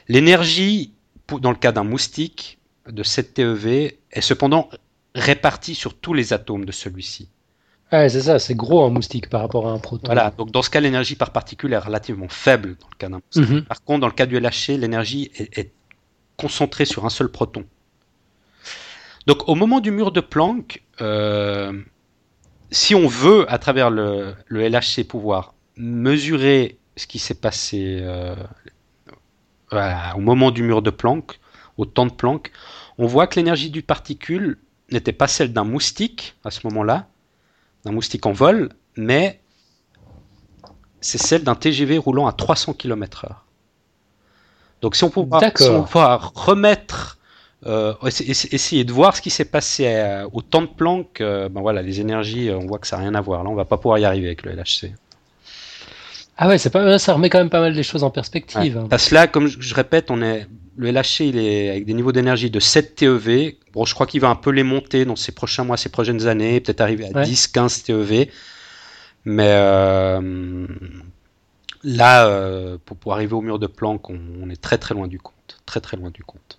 l'énergie, 0.08 0.94
dans 1.42 1.50
le 1.50 1.58
cas 1.58 1.72
d'un 1.72 1.84
moustique 1.84 2.60
de 2.88 3.02
7 3.02 3.34
TeV, 3.34 4.00
est 4.12 4.22
cependant 4.22 4.70
répartie 5.16 5.74
sur 5.74 5.96
tous 5.96 6.14
les 6.14 6.32
atomes 6.32 6.66
de 6.66 6.72
celui-ci. 6.72 7.30
Ouais, 7.92 8.08
c'est 8.08 8.22
ça, 8.22 8.38
c'est 8.38 8.54
gros 8.54 8.84
un 8.86 8.92
moustique 8.92 9.30
par 9.30 9.42
rapport 9.42 9.68
à 9.68 9.72
un 9.72 9.80
proton. 9.80 10.06
Voilà, 10.06 10.30
donc 10.30 10.52
dans 10.52 10.62
ce 10.62 10.70
cas, 10.70 10.80
l'énergie 10.80 11.16
par 11.16 11.32
particule 11.32 11.74
est 11.74 11.80
relativement 11.80 12.30
faible 12.30 12.78
dans 12.80 12.88
le 12.92 12.98
cas 12.98 13.10
d'un 13.10 13.20
moustique. 13.26 13.50
Mhm. 13.50 13.66
Par 13.66 13.84
contre, 13.84 14.02
dans 14.02 14.08
le 14.08 14.14
cas 14.14 14.28
du 14.28 14.40
LHC, 14.40 14.78
l'énergie 14.78 15.32
est, 15.36 15.58
est 15.58 15.72
concentrée 16.38 16.86
sur 16.86 17.06
un 17.06 17.10
seul 17.10 17.30
proton. 17.30 17.66
Donc 19.30 19.48
au 19.48 19.54
moment 19.54 19.80
du 19.80 19.92
mur 19.92 20.12
de 20.12 20.22
Planck, 20.22 20.82
euh, 21.02 21.72
si 22.72 22.96
on 22.96 23.06
veut, 23.08 23.46
à 23.48 23.60
travers 23.60 23.92
le, 23.92 24.34
le 24.48 24.68
LHC, 24.68 25.04
pouvoir 25.08 25.54
mesurer 25.78 26.80
ce 26.96 27.06
qui 27.06 27.20
s'est 27.20 27.36
passé 27.36 28.00
euh, 28.02 28.36
voilà, 29.70 30.16
au 30.18 30.20
moment 30.20 30.50
du 30.50 30.64
mur 30.64 30.82
de 30.82 30.90
Planck, 30.90 31.40
au 31.78 31.86
temps 31.86 32.08
de 32.08 32.12
Planck, 32.12 32.52
on 32.98 33.06
voit 33.06 33.28
que 33.28 33.36
l'énergie 33.36 33.70
du 33.70 33.84
particule 33.84 34.58
n'était 34.90 35.14
pas 35.14 35.28
celle 35.28 35.54
d'un 35.54 35.64
moustique 35.64 36.36
à 36.44 36.50
ce 36.50 36.62
moment-là, 36.64 37.08
d'un 37.86 37.92
moustique 37.92 38.26
en 38.26 38.32
vol, 38.32 38.70
mais 38.98 39.42
c'est 41.02 41.20
celle 41.20 41.44
d'un 41.44 41.54
TGV 41.54 42.00
roulant 42.00 42.26
à 42.26 42.34
300 42.34 42.74
km/h. 42.74 43.36
Donc 44.82 44.96
si 44.96 45.04
on 45.04 45.12
pouvoir, 45.12 45.40
D'accord. 45.40 45.68
si 45.68 45.72
on 45.72 45.84
pouvoir 45.84 46.34
remettre, 46.34 47.19
euh, 47.66 47.94
essa- 48.06 48.24
essa- 48.24 48.48
essayer 48.52 48.84
de 48.86 48.92
voir 48.94 49.16
ce 49.16 49.22
qui 49.22 49.30
s'est 49.30 49.46
passé 49.46 49.86
euh, 49.88 50.28
au 50.32 50.42
temps 50.42 50.62
de 50.62 50.68
Planck, 50.68 51.20
euh, 51.22 51.50
ben 51.50 51.62
voilà, 51.62 51.82
les 51.82 52.00
énergies, 52.00 52.50
on 52.52 52.66
voit 52.66 52.80
que 52.80 52.88
ça 52.88 52.96
n'a 52.98 53.04
rien 53.04 53.16
à 53.16 53.22
voir. 53.22 53.44
Là, 53.44 53.50
on 53.50 53.56
va 53.56 53.66
pas 53.66 53.78
pouvoir 53.78 54.00
y 54.00 54.06
arriver 54.06 54.28
avec 54.28 54.44
le 54.44 54.52
LHC. 54.54 54.94
Ah 56.38 56.48
ouais, 56.48 56.58
c'est 56.58 56.70
pas, 56.70 56.98
ça 57.00 57.14
remet 57.14 57.30
quand 57.30 57.40
même 57.40 57.50
pas 57.50 57.60
mal 57.60 57.74
les 57.74 57.84
choses 57.84 58.04
en 58.04 58.10
perspective. 58.12 58.78
hein. 58.78 58.88
Parce 58.90 59.10
que 59.10 59.16
là, 59.16 59.28
comme 59.28 59.48
je, 59.48 59.58
je 59.60 59.76
répète, 59.76 60.10
on 60.10 60.22
est 60.22 60.48
le 60.78 60.90
LHC, 60.92 61.20
il 61.28 61.38
est 61.38 61.70
avec 61.70 61.86
des 61.86 61.94
niveaux 61.94 62.14
d'énergie 62.14 62.50
de 62.50 62.62
7 62.62 62.96
TeV. 62.96 63.58
Bon, 63.74 63.84
je 63.84 63.94
crois 63.94 64.08
qu'il 64.08 64.22
va 64.22 64.30
un 64.30 64.36
peu 64.36 64.52
les 64.52 64.64
monter 64.64 65.04
dans 65.04 65.18
ces 65.18 65.34
prochains 65.34 65.66
mois, 65.66 65.76
ces 65.76 65.90
prochaines 65.90 66.28
années, 66.28 66.62
peut-être 66.62 66.80
arriver 66.80 67.08
à 67.08 67.18
Ouais. 67.18 67.26
10, 67.26 67.48
15 67.48 67.84
TeV. 67.84 68.32
Mais 69.26 69.50
euh, 69.50 70.66
là, 71.84 72.78
pour, 72.86 72.96
pour 72.96 73.14
arriver 73.14 73.34
au 73.34 73.42
mur 73.42 73.60
de 73.60 73.68
Planck, 73.68 74.10
on, 74.10 74.20
on 74.42 74.50
est 74.50 74.60
très 74.62 74.78
très 74.78 74.96
loin 74.96 75.08
du 75.08 75.20
compte, 75.20 75.60
très 75.66 75.82
très 75.82 75.98
loin 75.98 76.10
du 76.10 76.24
compte. 76.24 76.59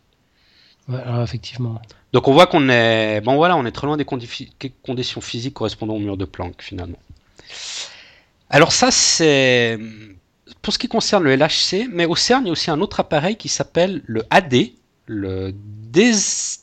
Ouais, 0.91 1.01
alors 1.01 1.23
effectivement. 1.23 1.81
Donc 2.13 2.27
on 2.29 2.33
voit 2.33 2.47
qu'on 2.47 2.69
est, 2.69 3.21
bon 3.21 3.37
voilà, 3.37 3.57
on 3.57 3.65
est 3.65 3.71
très 3.73 3.87
loin 3.87 3.97
des 3.97 4.05
condi- 4.05 4.51
conditions 4.83 5.21
physiques 5.21 5.55
correspondant 5.55 5.95
au 5.95 6.01
mur 6.01 6.17
de 6.17 6.25
Planck 6.25 6.63
finalement. 6.63 6.99
Alors 8.49 8.73
ça 8.73 8.91
c'est 8.91 9.79
pour 10.63 10.73
ce 10.73 10.79
qui 10.79 10.89
concerne 10.89 11.25
le 11.25 11.37
LHC, 11.37 11.89
mais 11.93 12.07
au 12.07 12.17
CERN 12.17 12.43
il 12.45 12.47
y 12.47 12.51
a 12.51 12.53
aussi 12.53 12.71
un 12.71 12.81
autre 12.81 13.01
appareil 13.01 13.37
qui 13.37 13.49
s'appelle 13.49 14.03
le 14.07 14.25
AD, 14.31 14.55
le 15.07 15.55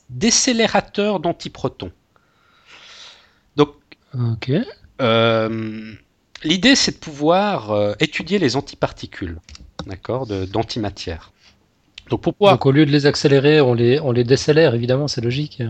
décélérateur 0.10 1.20
d'antiprotons. 1.20 1.92
Donc 3.56 3.76
Ok. 4.14 4.52
euh, 5.02 5.94
l'idée 6.44 6.76
c'est 6.76 6.92
de 6.92 6.98
pouvoir 6.98 7.72
euh, 7.72 7.94
étudier 8.00 8.40
les 8.40 8.56
antiparticules, 8.56 9.40
d'accord, 9.86 10.28
d'antimatière. 10.28 11.32
Donc 12.51 12.66
au 12.66 12.72
lieu 12.72 12.86
de 12.86 12.91
les 12.91 13.05
accélérer, 13.05 13.62
on 13.62 13.74
les, 13.74 13.99
on 13.99 14.12
les 14.12 14.24
décélère, 14.24 14.74
évidemment, 14.76 15.08
c'est 15.08 15.22
logique. 15.22 15.62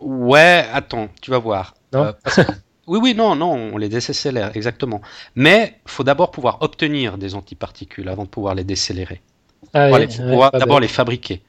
Ouais, 0.00 0.66
attends, 0.72 1.08
tu 1.20 1.30
vas 1.30 1.38
voir. 1.38 1.74
Non 1.92 2.04
Euh, 2.04 2.12
parce 2.22 2.40
oui, 2.86 2.98
oui, 3.02 3.14
non, 3.14 3.34
non, 3.36 3.52
on 3.52 3.76
les 3.78 3.88
décélère, 3.88 4.50
exactement. 4.56 5.00
Mais 5.34 5.78
faut 5.86 6.04
d'abord 6.04 6.30
pouvoir 6.30 6.58
obtenir 6.62 7.16
des 7.18 7.34
antiparticules 7.34 8.08
avant 8.08 8.24
de 8.24 8.28
pouvoir 8.28 8.54
les 8.54 8.64
décélérer. 8.64 9.22
Ah, 9.72 9.90
ouais, 9.90 10.06
pas 10.50 10.58
d'abord 10.58 10.80
les 10.80 10.88
fabriquer. 10.88 11.42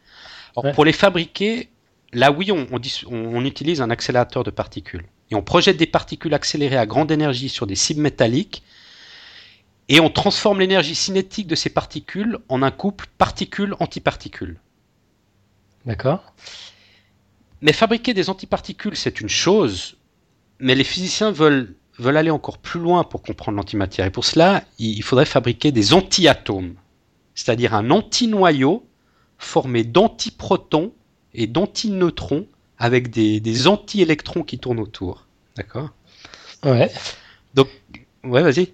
Alors, 0.55 0.65
Ouais. 0.65 0.73
Pour 0.73 0.85
les 0.85 0.93
fabriquer, 0.93 1.69
là 2.13 2.31
oui, 2.31 2.49
on, 2.51 2.65
on 2.71 2.79
dis- 2.79 3.03
on- 3.11 3.35
on 3.35 3.43
utilise 3.43 3.81
un 3.81 3.89
accélérateur 3.89 4.43
de 4.45 4.51
particules. 4.51 5.03
Et 5.31 5.35
on 5.35 5.41
projette 5.41 5.75
des 5.77 5.87
particules 5.87 6.33
accélérées 6.33 6.77
à 6.77 6.85
grande 6.85 7.11
énergie 7.11 7.49
sur 7.49 7.67
des 7.67 7.75
cibles 7.75 8.01
métalliques. 8.01 8.63
Et 9.87 9.99
on 9.99 10.09
transforme 10.09 10.59
l'énergie 10.59 10.95
cinétique 10.95 11.47
de 11.47 11.55
ces 11.55 11.69
particules 11.69 12.39
en 12.49 12.63
un 12.63 12.71
couple 12.71 13.07
particules-antiparticules. 13.17 14.59
D'accord. 15.85 16.33
Mais 17.61 17.71
fabriquer 17.71 18.13
des 18.13 18.29
antiparticules, 18.29 18.95
c'est 18.95 19.21
une 19.21 19.29
chose, 19.29 19.97
mais 20.59 20.75
les 20.75 20.83
physiciens 20.83 21.31
veulent, 21.31 21.75
veulent 21.99 22.17
aller 22.17 22.31
encore 22.31 22.57
plus 22.57 22.79
loin 22.79 23.03
pour 23.03 23.21
comprendre 23.21 23.57
l'antimatière. 23.57 24.07
Et 24.07 24.11
pour 24.11 24.25
cela, 24.25 24.63
il 24.79 25.03
faudrait 25.03 25.25
fabriquer 25.25 25.71
des 25.71 25.93
antiatomes, 25.93 26.75
c'est-à-dire 27.35 27.75
un 27.75 27.91
antinoyau 27.91 28.87
formé 29.37 29.83
d'antiprotons 29.83 30.93
et 31.33 31.45
d'antineutrons 31.45 32.47
avec 32.77 33.09
des, 33.09 33.39
des 33.39 33.67
anti-électrons 33.67 34.43
qui 34.43 34.57
tournent 34.57 34.79
autour. 34.79 35.27
D'accord? 35.55 35.89
Ouais. 36.63 36.91
Ouais, 38.23 38.41
vas-y. 38.41 38.73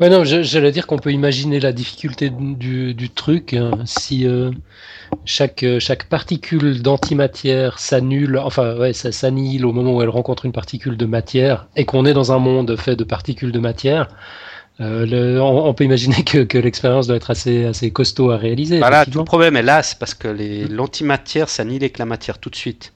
Ouais, 0.00 0.08
non, 0.10 0.24
j'allais 0.24 0.72
dire 0.72 0.86
qu'on 0.86 0.98
peut 0.98 1.12
imaginer 1.12 1.60
la 1.60 1.72
difficulté 1.72 2.30
du, 2.30 2.94
du 2.94 3.10
truc 3.10 3.54
hein, 3.54 3.70
si 3.84 4.26
euh, 4.26 4.50
chaque, 5.24 5.62
euh, 5.62 5.80
chaque 5.80 6.04
particule 6.08 6.82
d'antimatière 6.82 7.78
s'annule, 7.78 8.38
enfin, 8.38 8.76
ouais, 8.76 8.92
ça 8.92 9.12
s'annihile 9.12 9.66
au 9.66 9.72
moment 9.72 9.94
où 9.96 10.02
elle 10.02 10.08
rencontre 10.10 10.46
une 10.46 10.52
particule 10.52 10.96
de 10.96 11.06
matière 11.06 11.68
et 11.76 11.84
qu'on 11.84 12.06
est 12.06 12.14
dans 12.14 12.32
un 12.32 12.38
monde 12.38 12.76
fait 12.76 12.96
de 12.96 13.04
particules 13.04 13.52
de 13.52 13.58
matière. 13.60 14.08
euh, 14.80 15.06
le- 15.06 15.40
on, 15.40 15.66
on 15.66 15.74
peut 15.74 15.84
imaginer 15.84 16.24
que, 16.24 16.38
que 16.44 16.58
l'expérience 16.58 17.06
doit 17.06 17.16
être 17.16 17.30
assez, 17.30 17.64
assez 17.66 17.90
costaud 17.92 18.30
à 18.30 18.36
réaliser. 18.38 18.78
Voilà, 18.78 19.04
tout 19.06 19.18
le 19.18 19.24
problème 19.24 19.56
est 19.56 19.62
là, 19.62 19.82
c'est 19.82 19.98
parce 19.98 20.14
que 20.14 20.28
l'antimatière 20.70 21.48
s'annihile 21.48 21.84
avec 21.84 21.98
la 21.98 22.06
matière 22.06 22.38
tout 22.38 22.50
de 22.50 22.56
suite. 22.56 22.92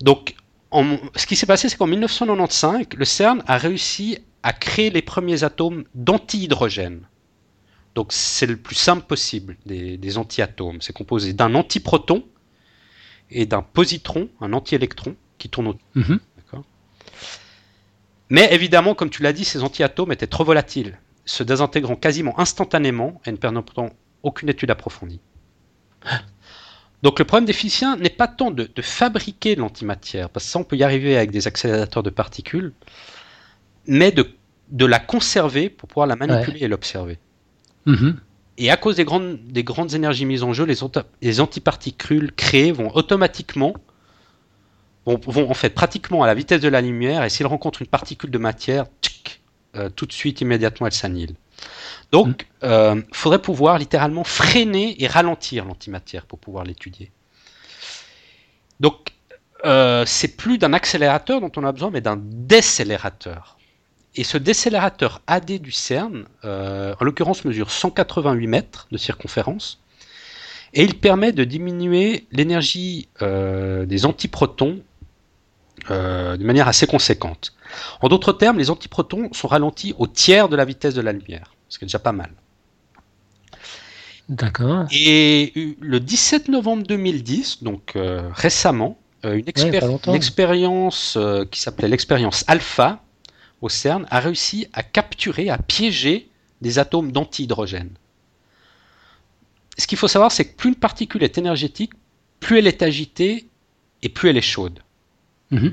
Donc, 0.00 0.34
en- 0.72 0.98
ce 1.16 1.26
qui 1.26 1.36
s'est 1.36 1.46
passé, 1.46 1.68
c'est 1.68 1.76
qu'en 1.76 1.86
1995, 1.86 2.86
le 2.96 3.04
CERN 3.04 3.42
a 3.46 3.58
réussi 3.58 4.18
à 4.42 4.52
créer 4.52 4.90
les 4.90 5.02
premiers 5.02 5.44
atomes 5.44 5.84
d'antihydrogène. 5.94 7.02
Donc, 7.94 8.12
c'est 8.12 8.46
le 8.46 8.56
plus 8.56 8.74
simple 8.74 9.06
possible 9.06 9.56
des, 9.66 9.96
des 9.98 10.18
antiatomes. 10.18 10.80
C'est 10.80 10.94
composé 10.94 11.32
d'un 11.34 11.54
antiproton 11.54 12.24
et 13.30 13.46
d'un 13.46 13.62
positron, 13.62 14.28
un 14.40 14.52
antiélectron, 14.52 15.14
qui 15.38 15.48
tourne 15.48 15.68
autour. 15.68 15.86
Mhm. 15.94 16.20
Mais 18.30 18.48
évidemment, 18.54 18.94
comme 18.94 19.10
tu 19.10 19.22
l'as 19.22 19.34
dit, 19.34 19.44
ces 19.44 19.62
antiatomes 19.62 20.10
étaient 20.10 20.26
trop 20.26 20.42
volatiles, 20.44 20.98
se 21.26 21.42
désintégrant 21.42 21.96
quasiment 21.96 22.38
instantanément 22.40 23.20
et 23.26 23.30
ne 23.32 23.36
permettant 23.36 23.90
aucune 24.22 24.48
étude 24.48 24.70
approfondie. 24.70 25.20
Donc 27.02 27.18
le 27.18 27.24
problème 27.24 27.46
des 27.46 27.52
physiciens 27.52 27.96
n'est 27.96 28.10
pas 28.10 28.28
tant 28.28 28.50
de, 28.50 28.68
de 28.72 28.82
fabriquer 28.82 29.56
de 29.56 29.60
l'antimatière, 29.60 30.30
parce 30.30 30.46
que 30.46 30.50
ça 30.52 30.58
on 30.58 30.64
peut 30.64 30.76
y 30.76 30.84
arriver 30.84 31.16
avec 31.16 31.30
des 31.30 31.46
accélérateurs 31.46 32.02
de 32.02 32.10
particules, 32.10 32.72
mais 33.86 34.12
de, 34.12 34.28
de 34.70 34.86
la 34.86 35.00
conserver 35.00 35.68
pour 35.68 35.88
pouvoir 35.88 36.06
la 36.06 36.16
manipuler 36.16 36.60
et 36.60 36.68
l'observer. 36.68 37.18
Mhm. 37.86 38.16
Et 38.58 38.70
à 38.70 38.76
cause 38.76 38.96
des 38.96 39.04
grandes, 39.04 39.38
des 39.46 39.64
grandes 39.64 39.94
énergies 39.94 40.26
mises 40.26 40.42
en 40.42 40.52
jeu, 40.52 40.64
les, 40.64 41.40
antiparticules 41.40 42.32
créées 42.32 42.70
vont 42.70 42.94
automatiquement, 42.94 43.74
vont, 45.06 45.18
vont 45.26 45.50
en 45.50 45.54
fait 45.54 45.70
pratiquement 45.70 46.22
à 46.22 46.26
la 46.26 46.34
vitesse 46.34 46.60
de 46.60 46.68
la 46.68 46.80
lumière, 46.80 47.24
et 47.24 47.30
s'ils 47.30 47.46
rencontrent 47.46 47.82
une 47.82 47.88
particule 47.88 48.30
de 48.30 48.38
matière, 48.38 48.84
tchic, 49.00 49.42
euh, 49.74 49.88
tout 49.88 50.06
de 50.06 50.12
suite, 50.12 50.42
immédiatement, 50.42 50.86
elle 50.86 50.92
s'annihile. 50.92 51.34
Donc, 52.10 52.46
il 52.62 53.04
faudrait 53.12 53.40
pouvoir 53.40 53.78
littéralement 53.78 54.24
freiner 54.24 55.02
et 55.02 55.06
ralentir 55.06 55.64
l'antimatière 55.64 56.26
pour 56.26 56.38
pouvoir 56.38 56.64
l'étudier. 56.64 57.10
Donc, 58.80 59.12
euh, 59.64 60.04
c'est 60.06 60.36
plus 60.36 60.58
d'un 60.58 60.72
accélérateur 60.72 61.40
dont 61.40 61.52
on 61.56 61.64
a 61.64 61.72
besoin, 61.72 61.90
mais 61.90 62.00
d'un 62.00 62.18
décélérateur. 62.20 63.56
Et 64.14 64.24
ce 64.24 64.36
décélérateur 64.36 65.22
AD 65.26 65.52
du 65.58 65.72
CERN, 65.72 66.24
euh, 66.44 66.94
en 67.00 67.04
l'occurrence, 67.04 67.44
mesure 67.44 67.70
188 67.70 68.46
mètres 68.46 68.86
de 68.90 68.98
circonférence, 68.98 69.80
et 70.74 70.82
il 70.82 70.98
permet 70.98 71.32
de 71.32 71.44
diminuer 71.44 72.26
l'énergie 72.30 73.08
euh, 73.22 73.86
des 73.86 74.04
antiprotons 74.04 74.80
euh, 75.90 76.36
de 76.36 76.44
manière 76.44 76.68
assez 76.68 76.86
conséquente. 76.86 77.54
En 78.00 78.08
d'autres 78.08 78.32
termes, 78.32 78.58
les 78.58 78.70
antiprotons 78.70 79.32
sont 79.32 79.48
ralentis 79.48 79.94
au 79.98 80.06
tiers 80.06 80.48
de 80.48 80.56
la 80.56 80.64
vitesse 80.64 80.94
de 80.94 81.00
la 81.00 81.12
lumière, 81.12 81.51
ce 81.72 81.78
qui 81.78 81.84
est 81.84 81.86
déjà 81.86 81.98
pas 81.98 82.12
mal. 82.12 82.30
D'accord. 84.28 84.84
Et 84.92 85.74
le 85.80 86.00
17 86.00 86.48
novembre 86.48 86.82
2010, 86.86 87.62
donc 87.62 87.96
euh, 87.96 88.28
récemment, 88.34 88.98
euh, 89.24 89.38
une, 89.38 89.48
expérience 90.14 91.16
euh, 91.16 91.46
qui 91.46 91.60
s'appelait 91.60 91.88
l'expérience 91.88 92.44
alpha 92.46 93.02
au 93.62 93.70
CERN 93.70 94.06
a 94.10 94.20
réussi 94.20 94.66
à 94.74 94.82
capturer, 94.82 95.48
à 95.48 95.56
piéger 95.56 96.28
des 96.60 96.78
atomes 96.78 97.10
d'antihydrogène. 97.10 97.90
Ce 99.78 99.86
qu'il 99.86 99.96
faut 99.96 100.08
savoir, 100.08 100.30
c'est 100.30 100.44
que 100.44 100.54
plus 100.54 100.68
une 100.68 100.76
particule 100.76 101.22
est 101.22 101.38
énergétique, 101.38 101.92
plus 102.38 102.58
elle 102.58 102.66
est 102.66 102.82
agitée 102.82 103.48
et 104.02 104.10
plus 104.10 104.28
elle 104.28 104.36
est 104.36 104.42
chaude. 104.42 104.80
Mhm. 105.50 105.72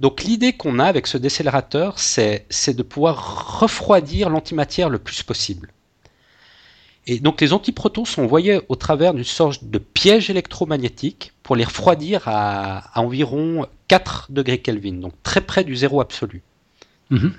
Donc 0.00 0.22
l'idée 0.22 0.52
qu'on 0.52 0.78
a 0.78 0.84
avec 0.84 1.06
ce 1.06 1.18
décélérateur, 1.18 1.98
c'est 1.98 2.46
de 2.76 2.82
pouvoir 2.82 3.60
refroidir 3.60 4.30
l'antimatière 4.30 4.88
le 4.88 4.98
plus 4.98 5.22
possible. 5.22 5.72
Et 7.10 7.20
donc 7.20 7.40
les 7.40 7.54
antiprotons 7.54 8.04
sont 8.04 8.22
envoyés 8.22 8.60
au 8.68 8.76
travers 8.76 9.14
d'une 9.14 9.24
sorte 9.24 9.64
de 9.64 9.78
piège 9.78 10.28
électromagnétique 10.28 11.32
pour 11.42 11.56
les 11.56 11.64
refroidir 11.64 12.22
à, 12.26 12.90
environ 13.00 13.66
4 13.88 14.26
degrés 14.30 14.58
Kelvin, 14.58 14.92
donc 15.00 15.14
très 15.22 15.40
près 15.40 15.64
du 15.64 15.74
zéro 15.74 16.02
absolu. 16.02 16.42
Mhm. 17.08 17.32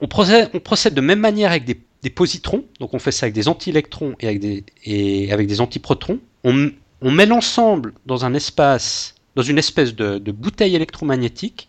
On, 0.00 0.08
procède, 0.08 0.94
de 0.94 1.00
même 1.02 1.20
manière 1.20 1.50
avec 1.50 1.64
des, 1.64 2.10
positrons, 2.10 2.64
donc 2.80 2.94
on 2.94 2.98
fait 2.98 3.12
ça 3.12 3.26
avec 3.26 3.34
des 3.34 3.46
antiélectrons 3.46 4.14
et 4.20 4.26
avec 4.26 4.40
des, 4.40 4.64
et 4.84 5.30
avec 5.30 5.46
des 5.46 5.60
antiprotons. 5.60 6.18
On, 6.44 6.70
met 7.02 7.26
l'ensemble 7.26 7.92
dans 8.06 8.24
un 8.24 8.32
espace, 8.32 9.13
dans 9.36 9.42
une 9.42 9.58
espèce 9.58 9.94
de, 9.94 10.18
bouteille 10.30 10.76
électromagnétique, 10.76 11.68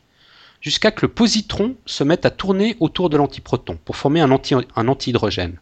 jusqu'à 0.62 0.92
que 0.92 1.06
le 1.06 1.12
positron 1.12 1.76
se 1.86 2.04
mette 2.04 2.26
à 2.26 2.30
tourner 2.30 2.76
autour 2.80 3.10
de 3.10 3.18
l'antiproton 3.18 3.78
pour 3.84 3.96
former 3.96 4.22
un, 4.22 4.32
anti, 4.32 4.56
antihydrogène. 4.76 5.60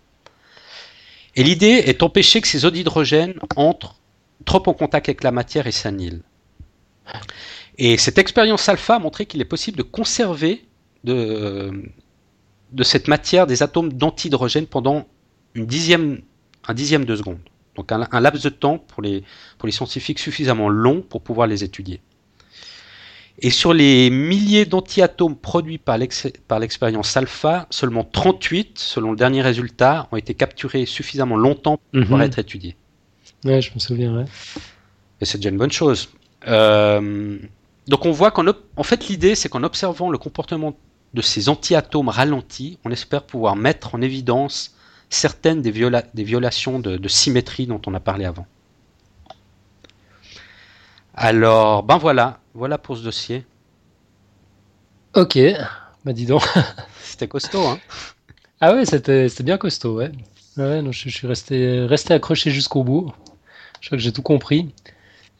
Et 1.36 1.43
l'idée 1.43 1.84
est 1.86 1.99
d'empêcher 1.99 2.41
que 2.41 2.47
ces 2.47 2.66
eaux 2.66 2.72
d'hydrogène 2.72 3.34
entrent 3.56 3.95
trop 4.45 4.64
en 4.68 4.74
contact 4.74 5.10
avec 5.10 5.24
la 5.24 5.32
matière 5.32 5.68
et 5.68 5.72
s'annihilent. 5.72 6.22
Et 7.78 7.97
cette 7.97 8.18
expérience 8.18 8.70
alpha 8.70 8.95
a 8.95 8.99
montré 8.99 9.26
qu'il 9.26 9.41
est 9.41 9.45
possible 9.45 9.78
de 9.78 9.84
conserver 9.84 10.64
de, 11.04 11.72
cette 12.84 13.08
matière 13.08 13.47
des 13.47 13.64
atomes 13.64 13.91
d'antihydrogène 13.91 14.68
pendant 14.68 15.08
une 15.56 15.68
un 16.66 16.74
dixième 16.74 17.06
de 17.06 17.16
seconde. 17.16 17.39
Donc 17.76 17.91
un, 17.91 18.07
un, 18.11 18.19
laps 18.19 18.43
de 18.43 18.49
temps 18.49 18.78
pour 18.78 19.01
les, 19.01 19.24
pour 19.57 19.67
les 19.67 19.71
scientifiques 19.71 20.19
suffisamment 20.19 20.69
long 20.69 21.01
pour 21.01 21.21
pouvoir 21.21 21.47
les 21.47 21.63
étudier. 21.63 22.01
Et 23.39 23.49
sur 23.49 23.74
les 23.74 24.11
milliers 24.11 24.65
d'antiatomes 24.65 25.36
produits 25.36 25.80
par 25.80 25.97
l'expérience 25.97 27.17
alpha, 27.17 27.65
seulement 27.71 28.03
38, 28.03 28.78
selon 28.78 29.11
le 29.11 29.17
dernier 29.17 29.41
résultat, 29.41 30.07
ont 30.11 30.17
été 30.17 30.36
capturés 30.36 30.86
suffisamment 30.86 31.36
longtemps 31.36 31.80
pour 31.91 32.01
pouvoir 32.01 32.19
mhm. 32.19 32.28
être 32.28 32.39
étudiés. 32.39 32.76
Ouais, 33.43 33.59
je 33.59 33.71
me 33.74 33.80
souviens, 33.80 34.15
ouais. 34.15 34.26
Et 35.19 35.26
c'est 35.26 35.39
déjà 35.39 35.49
une 35.49 35.57
bonne 35.57 35.71
chose. 35.71 36.09
Euh, 36.47 37.39
donc 37.88 38.05
on 38.05 38.11
voit 38.11 38.32
qu'en 38.32 38.45
en 38.76 38.84
fait 38.84 39.07
l'idée 39.07 39.36
c'est 39.36 39.49
qu'en 39.49 39.63
observant 39.63 40.09
le 40.09 40.17
comportement 40.17 40.76
de 41.13 41.21
ces 41.21 41.49
antiatomes 41.49 42.09
ralentis, 42.09 42.80
on 42.86 42.91
espère 42.91 43.24
pouvoir 43.24 43.55
mettre 43.55 43.95
en 43.95 44.01
évidence 44.01 44.76
certaines 45.14 45.61
des, 45.61 45.72
des 45.72 46.24
violations 46.24 46.80
de 46.80 47.07
symétrie 47.07 47.68
dont 47.68 47.82
on 47.86 47.93
a 47.93 47.99
parlé 47.99 48.26
avant. 48.26 48.45
Alors, 51.16 51.84
ben 51.84 51.97
voilà, 51.97 52.39
voilà 52.53 52.78
pour 52.78 52.97
ce 52.97 53.03
dossier. 53.03 53.45
Ok, 55.16 55.38
bah 56.05 56.14
dis 56.14 56.26
donc. 56.26 56.43
C'était 57.03 57.28
costaud, 57.28 57.68
hein 57.68 57.80
Ah 58.59 58.74
ouais, 58.74 58.86
c'était 58.86 59.30
bien 59.43 59.57
costaud, 59.59 59.97
ouais. 59.97 60.11
Ouais, 60.57 60.82
non, 60.82 60.91
je, 60.91 61.09
suis 61.09 61.28
resté, 61.28 61.86
resté 61.86 62.16
accroché 62.16 62.49
jusqu'au 62.49 62.84
bout. 62.84 63.11
Je 63.80 63.89
crois 63.89 63.97
que 63.97 64.03
j'ai 64.03 64.11
tout 64.11 64.24
compris. 64.24 64.74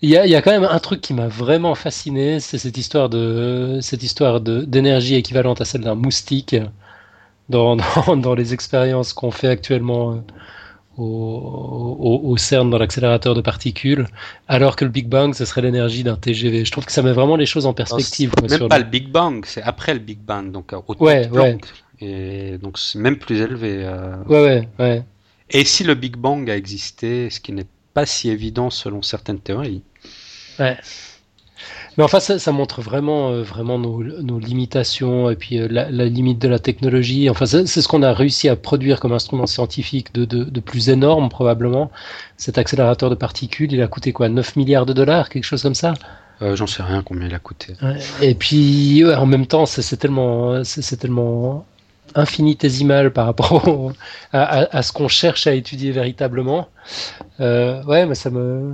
Il 0.02 0.10
y, 0.10 0.18
a, 0.18 0.26
il 0.26 0.32
y 0.32 0.36
a, 0.36 0.42
quand 0.42 0.52
même 0.52 0.64
un 0.66 0.80
truc 0.80 1.02
qui 1.02 1.14
m'a 1.14 1.28
vraiment 1.28 1.76
fasciné, 1.76 2.40
c'est 2.40 2.58
cette 2.58 2.78
histoire 2.78 3.10
de 3.10 3.80
cette 3.82 4.04
histoire 4.04 4.42
d'énergie 4.42 5.16
équivalente 5.16 5.62
à 5.62 5.66
celle 5.66 5.82
d'un 5.82 5.96
moustique 5.96 6.56
dans, 7.50 7.76
dans, 8.08 8.18
dans, 8.18 8.36
les 8.36 8.54
expériences 8.54 9.14
qu'on 9.14 9.32
fait 9.32 9.48
actuellement 9.48 10.24
au, 10.98 12.36
CERN 12.38 12.70
dans 12.70 12.78
l'accélérateur 12.78 13.36
de 13.36 13.42
particules, 13.42 14.08
alors 14.48 14.76
que 14.76 14.86
le 14.86 14.92
Big 14.92 15.08
Bang, 15.08 15.34
ce 15.34 15.46
serait 15.46 15.62
l'énergie 15.62 16.04
d'un 16.04 16.16
TGV. 16.16 16.66
Je 16.66 16.72
trouve 16.72 16.86
que 16.86 16.92
ça 16.92 17.02
met 17.02 17.14
vraiment 17.14 17.36
les 17.36 17.46
choses 17.46 17.66
en 17.66 17.74
perspective. 17.74 18.32
même 18.50 18.68
pas 18.68 18.80
le... 18.80 18.86
Big 18.86 19.10
Bang, 19.10 19.44
c'est 19.46 19.62
après 19.62 19.94
le 19.94 20.00
Big 20.00 20.20
Bang, 20.20 20.52
donc 20.52 20.74
au 20.74 20.96
ouais, 21.00 21.30
ouais. 21.30 21.58
Et 22.00 22.58
donc 22.58 22.78
c'est 22.78 23.00
même 23.00 23.18
plus 23.18 23.42
élevé. 23.42 23.84
Euh. 23.86 24.18
Ouais, 24.28 24.42
ouais, 24.42 24.68
ouais. 24.80 25.04
Et 25.50 25.64
si 25.66 25.84
le 25.84 25.96
Big 25.96 26.18
Bang 26.18 26.50
a 26.50 26.58
existé, 26.58 27.30
ce 27.30 27.40
qui 27.40 27.54
n'est 27.54 27.68
pas 27.94 28.06
si 28.06 28.30
évident 28.30 28.70
selon 28.70 29.02
certaines 29.02 29.40
théories. 29.40 29.84
Ouais. 30.60 30.78
Mais 31.98 32.04
enfin, 32.04 32.20
ça, 32.20 32.52
montre 32.52 32.82
vraiment, 32.82 33.32
euh, 33.32 33.44
vraiment 33.44 33.78
nos, 33.78 34.02
limitations 34.40 35.30
et 35.30 35.36
puis 35.36 35.60
euh, 35.60 35.68
la, 35.70 35.90
limite 36.06 36.40
de 36.40 36.48
la 36.48 36.60
technologie. 36.60 37.30
Enfin, 37.30 37.46
c'est 37.46 37.66
ce 37.66 37.88
qu'on 37.88 38.02
a 38.02 38.14
réussi 38.14 38.50
à 38.50 38.56
produire 38.56 39.00
comme 39.00 39.14
instrument 39.14 39.46
scientifique 39.46 40.14
de, 40.14 40.26
de, 40.26 40.60
plus 40.60 40.90
énorme, 40.90 41.30
probablement. 41.30 41.92
Cet 42.38 42.58
accélérateur 42.58 43.10
de 43.10 43.16
particules, 43.16 43.72
il 43.72 43.82
a 43.82 43.88
coûté 43.88 44.12
quoi 44.12 44.28
9 44.30 44.56
milliards 44.56 44.86
de 44.86 44.94
dollars, 44.94 45.30
quelque 45.30 45.44
chose 45.44 45.62
comme 45.62 45.76
ça? 45.76 45.94
Euh, 46.42 46.56
J'en 46.56 46.68
sais 46.68 46.82
rien 46.82 47.04
combien 47.04 47.28
il 47.28 47.36
a 47.36 47.40
coûté. 47.40 47.74
Et 48.22 48.34
puis, 48.34 49.04
en 49.06 49.26
même 49.26 49.46
temps, 49.46 49.66
c'est 49.66 49.98
tellement, 49.98 50.64
c'est 50.64 50.98
tellement 50.98 51.66
infinitésimal 52.16 53.12
par 53.14 53.26
rapport 53.28 53.92
à, 54.34 54.82
ce 54.82 54.92
qu'on 54.92 55.08
cherche 55.08 55.46
à 55.46 55.54
étudier 55.54 55.92
véritablement. 55.92 56.70
ouais, 57.40 58.06
mais 58.08 58.16
ça 58.16 58.32
me. 58.32 58.74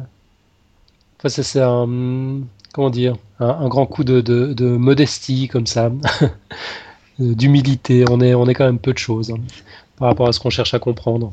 Enfin, 1.18 1.28
c'est 1.28 1.60
un 1.60 2.44
comment 2.74 2.90
dire, 2.90 3.16
un, 3.40 3.68
grand 3.68 3.86
coup 3.86 4.04
de, 4.04 4.78
modestie 4.78 5.48
comme 5.48 5.68
ça, 5.68 5.92
d'humilité. 7.20 8.06
On 8.10 8.22
est, 8.22 8.34
on 8.34 8.48
est 8.48 8.54
quand 8.54 8.66
même 8.66 8.80
peu 8.80 8.94
de 8.94 8.98
choses 8.98 9.32
hein, 9.32 9.40
par 9.98 10.10
rapport 10.10 10.28
à 10.28 10.34
ce 10.34 10.40
qu'on 10.40 10.50
cherche 10.50 10.74
à 10.74 10.80
comprendre. 10.80 11.32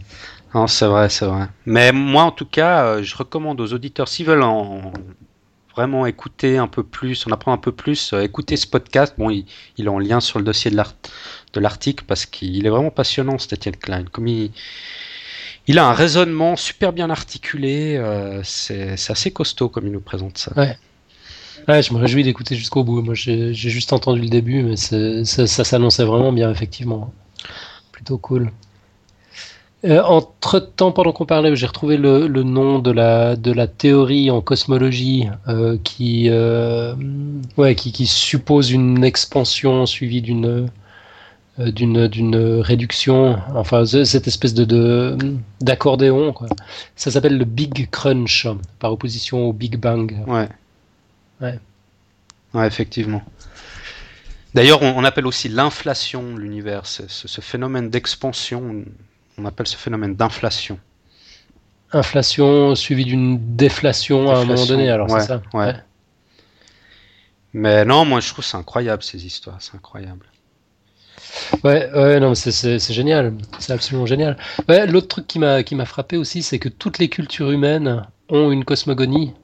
Non, 0.54 0.66
c'est 0.66 0.86
vrai, 0.86 1.08
c'est 1.08 1.26
vrai. 1.26 1.48
Mais 1.66 1.92
moi, 1.92 2.22
en 2.22 2.30
tout 2.30 2.46
cas, 2.46 2.84
euh, 2.84 3.02
je 3.02 3.16
recommande 3.16 3.60
aux 3.60 3.72
auditeurs, 3.72 4.08
s'ils 4.08 4.26
veulent 4.26 4.42
en, 4.42 4.92
vraiment 5.76 6.06
écouter 6.06 6.56
un 6.56 6.66
peu 6.66 6.82
plus, 6.82 7.26
en 7.26 7.32
apprendre 7.32 7.58
un 7.58 7.60
peu 7.60 7.72
plus, 7.72 8.12
euh, 8.12 8.22
écouter 8.22 8.56
ce 8.56 8.66
podcast. 8.66 9.14
Bon, 9.18 9.28
il, 9.30 9.44
est 9.78 9.88
en 9.88 9.98
lien 9.98 10.20
sur 10.20 10.38
le 10.38 10.44
dossier 10.44 10.70
de 10.70 11.60
l'article 11.60 12.04
parce 12.06 12.24
qu'il 12.24 12.66
est 12.66 12.70
vraiment 12.70 12.90
passionnant, 12.90 13.38
cet 13.38 13.52
Etienne 13.52 13.76
Klein. 13.76 14.04
Comme 14.10 14.26
il, 14.26 14.50
il 15.66 15.78
a 15.78 15.86
un 15.86 15.92
raisonnement 15.92 16.56
super 16.56 16.92
bien 16.92 17.10
articulé, 17.10 17.96
euh, 17.96 18.40
c'est 18.42 18.94
assez 19.10 19.30
costaud 19.32 19.68
comme 19.68 19.86
il 19.86 19.92
nous 19.92 20.00
présente 20.00 20.38
ça. 20.38 20.52
Ouais. 20.56 20.78
Ouais, 21.68 21.82
je 21.82 21.92
me 21.92 21.98
réjouis 21.98 22.22
d'écouter 22.22 22.54
jusqu'au 22.54 22.84
bout. 22.84 23.02
Moi, 23.02 23.14
j'ai 23.14 23.52
juste 23.54 23.92
entendu 23.92 24.20
le 24.20 24.28
début, 24.28 24.62
mais 24.62 24.76
ça, 24.76 25.24
ça 25.24 25.64
s'annonçait 25.64 26.04
vraiment 26.04 26.32
bien, 26.32 26.50
effectivement. 26.50 27.12
Plutôt 27.92 28.18
cool. 28.18 28.52
Euh, 29.84 30.02
entre 30.02 30.58
temps, 30.58 30.90
pendant 30.90 31.12
qu'on 31.12 31.26
parlait, 31.26 31.54
j'ai 31.54 31.66
retrouvé 31.66 31.96
le, 31.96 32.28
nom 32.42 32.78
de 32.78 32.90
la, 32.90 33.66
théorie 33.66 34.30
en 34.30 34.40
cosmologie 34.40 35.28
euh, 35.48 35.76
qui, 35.84 36.28
euh, 36.30 36.94
ouais, 37.56 37.74
qui, 37.74 38.06
suppose 38.06 38.70
une 38.70 39.04
expansion 39.04 39.86
suivie 39.86 40.22
d'une 40.22 40.68
d'une 41.58 42.06
d'une 42.06 42.36
réduction, 42.36 43.38
enfin 43.54 43.86
cette 43.86 44.26
espèce 44.26 44.52
de 44.52 45.16
d'accordéon. 45.62 46.34
Ça 46.96 47.10
s'appelle 47.10 47.38
le 47.38 47.46
Big 47.46 47.88
Crunch, 47.90 48.46
par 48.78 48.92
opposition 48.92 49.48
au 49.48 49.54
Big 49.54 49.78
Bang. 49.78 50.14
Ouais. 50.26 50.48
Ouais. 51.40 51.58
effectivement. 52.66 53.22
D'ailleurs, 54.54 54.80
on, 54.80 55.04
appelle 55.04 55.26
aussi 55.26 55.48
l'inflation 55.48 56.34
de 56.34 56.40
l'univers, 56.40 56.86
ce, 56.86 57.40
phénomène 57.42 57.90
d'expansion, 57.90 58.84
on 59.36 59.44
appelle 59.44 59.66
ce 59.66 59.76
phénomène 59.76 60.16
d'inflation. 60.16 60.78
Inflation 61.92 62.74
suivie 62.74 63.04
d'une 63.04 63.56
déflation, 63.56 64.30
à 64.30 64.38
un 64.38 64.44
moment 64.44 64.64
donné, 64.64 64.90
alors 64.90 65.10
c'est 65.10 65.26
ça 65.26 65.42
ouais. 65.52 65.74
Mais 67.52 67.84
non, 67.84 68.04
moi 68.04 68.20
je 68.20 68.28
trouve 68.30 68.44
c'est 68.44 68.56
incroyable 68.56 69.02
ces 69.02 69.24
histoires, 69.24 69.56
c'est 69.60 69.74
incroyable. 69.76 70.26
Ouais, 71.64 71.90
ouais, 71.92 72.18
non, 72.18 72.34
c'est 72.34 72.92
génial, 72.92 73.34
c'est 73.58 73.72
absolument 73.72 74.06
génial. 74.06 74.36
Ouais, 74.68 74.86
L'autre 74.86 75.08
truc 75.08 75.26
qui 75.26 75.38
m'a 75.38 75.84
frappé 75.84 76.16
aussi, 76.16 76.42
c'est 76.42 76.58
que 76.58 76.68
toutes 76.68 76.98
les 76.98 77.08
cultures 77.08 77.50
humaines 77.50 78.06
ont 78.28 78.50
une 78.50 78.64
cosmogonie 78.64 79.34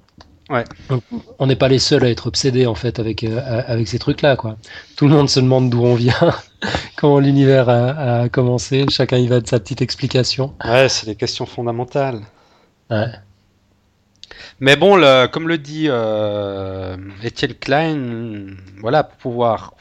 on 1.39 1.47
n'est 1.47 1.57
pas 1.57 1.69
les 1.69 1.79
seuls 1.79 2.05
à 2.05 2.11
être 2.11 2.27
obsédés 2.27 2.67
en 2.67 2.75
fait 2.75 2.99
avec, 2.99 3.25
euh, 3.25 3.41
avec 3.67 3.89
ces 3.89 3.99
trucs-là. 3.99 4.37
quoi. 4.37 4.57
Tout 4.97 5.09
le 5.09 5.15
monde 5.15 5.29
se 5.29 5.41
demande 5.41 5.71
d'où 5.71 5.83
on 5.83 5.95
vient, 5.95 6.35
comment 6.97 7.19
l'univers 7.19 7.69
a, 7.69 8.29
commencé, 8.29 8.87
chacun 8.89 9.19
y 9.19 9.27
va 9.27 9.41
de 9.41 9.47
sa 9.47 9.61
petite 9.61 9.83
explication. 9.83 10.55
Ouais, 10.65 10.89
c'est 10.89 11.07
des 11.07 11.17
questions 11.17 11.47
fondamentales. 11.47 12.21
Mais 14.61 14.77
bon, 14.77 15.01
comme 15.33 15.49
le 15.49 15.59
dit 15.59 15.87
euh, 15.89 16.97
Etienne 17.25 17.55
Klein, 17.55 18.47
voilà, 18.81 19.03
pour 19.03 19.17
pouvoir, 19.17 19.75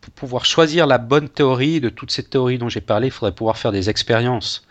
pour 0.00 0.12
pouvoir 0.12 0.44
choisir 0.44 0.86
la 0.86 0.98
bonne 0.98 1.28
théorie 1.28 1.80
de 1.80 1.88
toutes 1.88 2.10
ces 2.10 2.22
théories 2.22 2.58
dont 2.58 2.68
j'ai 2.68 2.80
parlé, 2.80 3.08
il 3.08 3.10
faudrait 3.10 3.34
pouvoir 3.34 3.56
faire 3.56 3.72
des 3.72 3.88
expériences. 3.88 4.66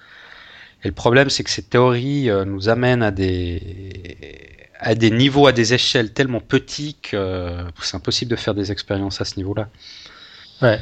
Et 0.83 0.87
le 0.87 0.93
problème, 0.93 1.31
c'est 1.31 1.43
que 1.43 1.49
ces 1.49 1.63
théories 1.63 2.29
euh, 2.29 2.45
nous 2.45 2.69
amènent 2.69 3.01
à 3.01 3.09
des 3.09 4.64
à 4.79 4.95
des 4.95 5.11
niveaux, 5.11 5.47
à 5.47 5.51
des 5.51 5.73
échelles 5.73 6.11
tellement 6.13 6.41
petits 6.41 6.97
que 7.01 7.65
c'est 7.81 7.95
impossible 7.95 8.31
de 8.31 8.35
faire 8.35 8.53
des 8.53 8.71
expériences 8.71 9.21
à 9.21 9.25
ce 9.25 9.37
niveau-là. 9.37 9.69
Ouais. 10.61 10.79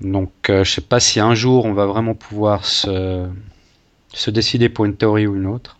Donc, 0.00 0.30
euh, 0.50 0.64
je 0.64 0.72
sais 0.72 0.80
pas 0.80 1.00
si 1.00 1.20
un 1.20 1.34
jour 1.34 1.64
on 1.64 1.72
va 1.72 1.86
vraiment 1.86 2.14
pouvoir 2.14 2.64
se, 2.64 3.26
se 4.12 4.30
décider 4.30 4.68
pour 4.68 4.84
une 4.84 4.96
théorie 4.96 5.26
ou 5.26 5.36
une 5.36 5.46
autre. 5.46 5.78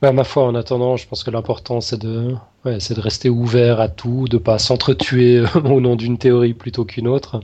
Bah, 0.00 0.12
ma 0.12 0.24
foi, 0.24 0.44
en 0.44 0.54
attendant, 0.54 0.96
je 0.96 1.08
pense 1.08 1.24
que 1.24 1.30
l'important 1.30 1.80
c'est 1.80 1.98
de, 1.98 2.34
ouais, 2.64 2.80
c'est 2.80 2.94
de 2.94 3.00
rester 3.00 3.28
ouvert 3.28 3.80
à 3.80 3.88
tout, 3.88 4.26
de 4.28 4.38
pas 4.38 4.58
s'entretuer 4.58 5.42
au 5.54 5.80
nom 5.80 5.96
d'une 5.96 6.18
théorie 6.18 6.54
plutôt 6.54 6.84
qu'une 6.84 7.08
autre. 7.08 7.40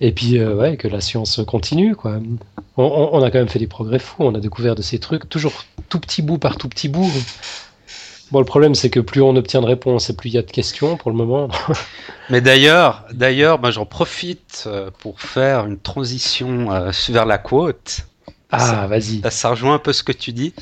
Et 0.00 0.12
puis, 0.12 0.38
euh, 0.38 0.54
ouais, 0.54 0.76
que 0.76 0.88
la 0.88 1.00
science 1.00 1.40
continue, 1.46 1.94
quoi. 1.94 2.18
On, 2.76 2.84
on- 2.84 3.10
on 3.18 3.22
a 3.22 3.30
quand 3.30 3.38
même 3.38 3.48
fait 3.48 3.58
des 3.58 3.66
progrès 3.66 3.98
fous, 3.98 4.16
on 4.20 4.34
a 4.34 4.40
découvert 4.40 4.74
de 4.74 4.82
ces 4.82 4.98
trucs, 4.98 5.28
toujours 5.28 5.64
tout 5.88 6.00
petit 6.00 6.22
bout 6.22 6.38
par 6.38 6.56
tout 6.56 6.68
petit 6.68 6.88
bout. 6.88 7.10
Bon, 8.30 8.38
le 8.38 8.44
problème, 8.44 8.76
c'est 8.76 8.90
que 8.90 9.00
plus 9.00 9.20
on 9.22 9.34
obtient 9.34 9.60
de 9.60 9.66
réponses 9.66 10.08
et 10.08 10.14
plus 10.16 10.28
il 10.30 10.34
y 10.34 10.38
a 10.38 10.42
de 10.42 10.50
questions 10.50 10.96
pour 10.96 11.10
le 11.10 11.16
moment. 11.16 11.48
Mais 12.30 12.40
d'ailleurs, 12.40 13.04
d'ailleurs, 13.12 13.58
bah, 13.58 13.72
j'en 13.72 13.86
profite 13.86 14.64
euh, 14.66 14.90
pour 15.00 15.20
faire 15.20 15.66
une 15.66 15.78
transition 15.78 16.70
euh, 16.72 16.92
vers 17.08 17.26
la 17.26 17.38
côte. 17.38 18.02
Ah, 18.52 18.86
vas-y. 18.86 19.20
Ça, 19.30 19.50
rejoint 19.50 19.74
un 19.74 19.78
peu 19.80 19.92
ce 19.92 20.04
que 20.04 20.12
tu 20.12 20.32
dis. 20.32 20.54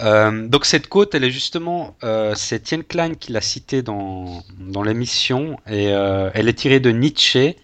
Euh, 0.00 0.48
donc 0.48 0.64
cette 0.64 0.88
côte, 0.88 1.14
elle 1.14 1.24
est 1.24 1.30
justement, 1.30 1.96
euh, 2.02 2.32
c'est 2.34 2.56
Etienne 2.56 2.82
Klein 2.84 3.14
qui 3.14 3.32
l'a 3.32 3.40
citée 3.42 3.82
dans, 3.82 4.42
dans 4.58 4.82
l'émission, 4.82 5.58
et 5.66 5.88
euh, 5.92 6.30
elle 6.34 6.48
est 6.48 6.54
tirée 6.54 6.80
de 6.80 6.90
Nietzsche. 6.90 7.56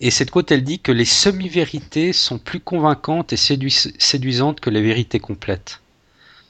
Et 0.00 0.10
cette 0.10 0.30
côte, 0.30 0.50
elle 0.50 0.64
dit 0.64 0.78
que 0.80 0.92
les 0.92 1.04
semi-vérités 1.04 2.12
sont 2.12 2.38
plus 2.38 2.60
convaincantes 2.60 3.32
et 3.32 3.36
séduis- 3.36 3.94
séduisantes 3.98 4.60
que 4.60 4.70
les 4.70 4.80
vérités 4.82 5.20
complètes. 5.20 5.80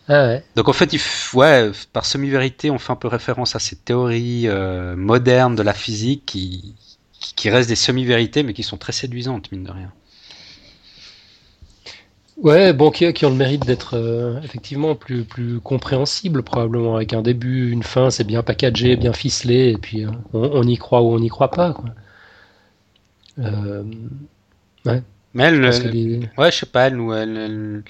Ah 0.09 0.26
ouais. 0.26 0.44
Donc 0.57 0.68
en 0.68 0.72
fait, 0.72 0.92
il 0.92 0.98
f- 0.98 1.34
ouais, 1.36 1.70
par 1.92 2.05
semi-vérité, 2.05 2.70
on 2.70 2.78
fait 2.78 2.92
un 2.92 2.96
peu 2.96 3.09
référence 3.09 3.57
à 3.57 3.59
ces 3.59 3.76
théories 3.76 4.48
euh, 4.48 4.96
modernes 4.96 5.57
de 5.57 5.62
la 5.62 5.74
physique 5.74 6.24
qui, 6.26 6.74
restent 7.51 7.68
des 7.68 7.76
semi-vérités, 7.76 8.42
mais 8.42 8.53
qui 8.55 8.62
sont 8.62 8.76
très 8.76 8.92
séduisantes, 8.92 9.51
mine 9.53 9.64
de 9.64 9.70
rien. 9.72 9.92
Ouais, 12.36 12.72
bon, 12.72 12.90
qui, 12.90 13.12
qui 13.12 13.24
ont 13.26 13.30
le 13.30 13.36
mérite 13.36 13.64
d'être 13.66 13.94
euh, 13.96 14.40
effectivement 14.42 14.94
plus, 14.94 15.24
plus 15.24 15.61
compréhensible, 15.61 16.42
probablement, 16.42 16.96
avec 16.96 17.12
un 17.12 17.22
début, 17.22 17.70
une 17.70 17.82
fin, 17.82 18.11
c'est 18.11 18.24
bien 18.24 18.42
packagé, 18.42 18.96
bien 18.96 19.12
ficelé, 19.12 19.70
et 19.70 19.76
puis 19.78 20.05
euh, 20.07 20.11
on, 20.32 20.51
on 20.55 20.62
y 20.64 20.76
croit 20.76 21.03
ou 21.03 21.12
on 21.12 21.20
n'y 21.20 21.28
croit 21.28 21.51
pas, 21.51 21.72
quoi. 21.72 21.90
Euh, 23.39 23.85
Mais 25.35 25.45
elle, 25.45 25.61
les- 25.61 26.28
Ouais, 26.39 26.51
je 26.51 26.59
sais 26.59 26.66
pas, 26.66 26.87
elle. 26.89 26.99
Elle, 27.14 27.37
elle- 27.37 27.85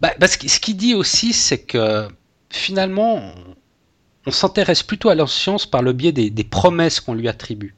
Bah, 0.00 0.12
parce 0.18 0.36
que 0.36 0.48
ce 0.48 0.60
qu'il 0.60 0.76
dit 0.76 0.94
aussi, 0.94 1.32
c'est 1.32 1.58
que 1.58 2.08
finalement, 2.50 3.20
on, 4.26 4.30
s'intéresse 4.30 4.82
plutôt 4.82 5.08
à 5.10 5.14
la 5.14 5.26
science 5.26 5.66
par 5.66 5.82
le 5.82 5.92
biais 5.92 6.12
des, 6.12 6.30
des 6.30 6.44
promesses 6.44 7.00
qu'on 7.00 7.14
lui 7.14 7.28
attribue. 7.28 7.74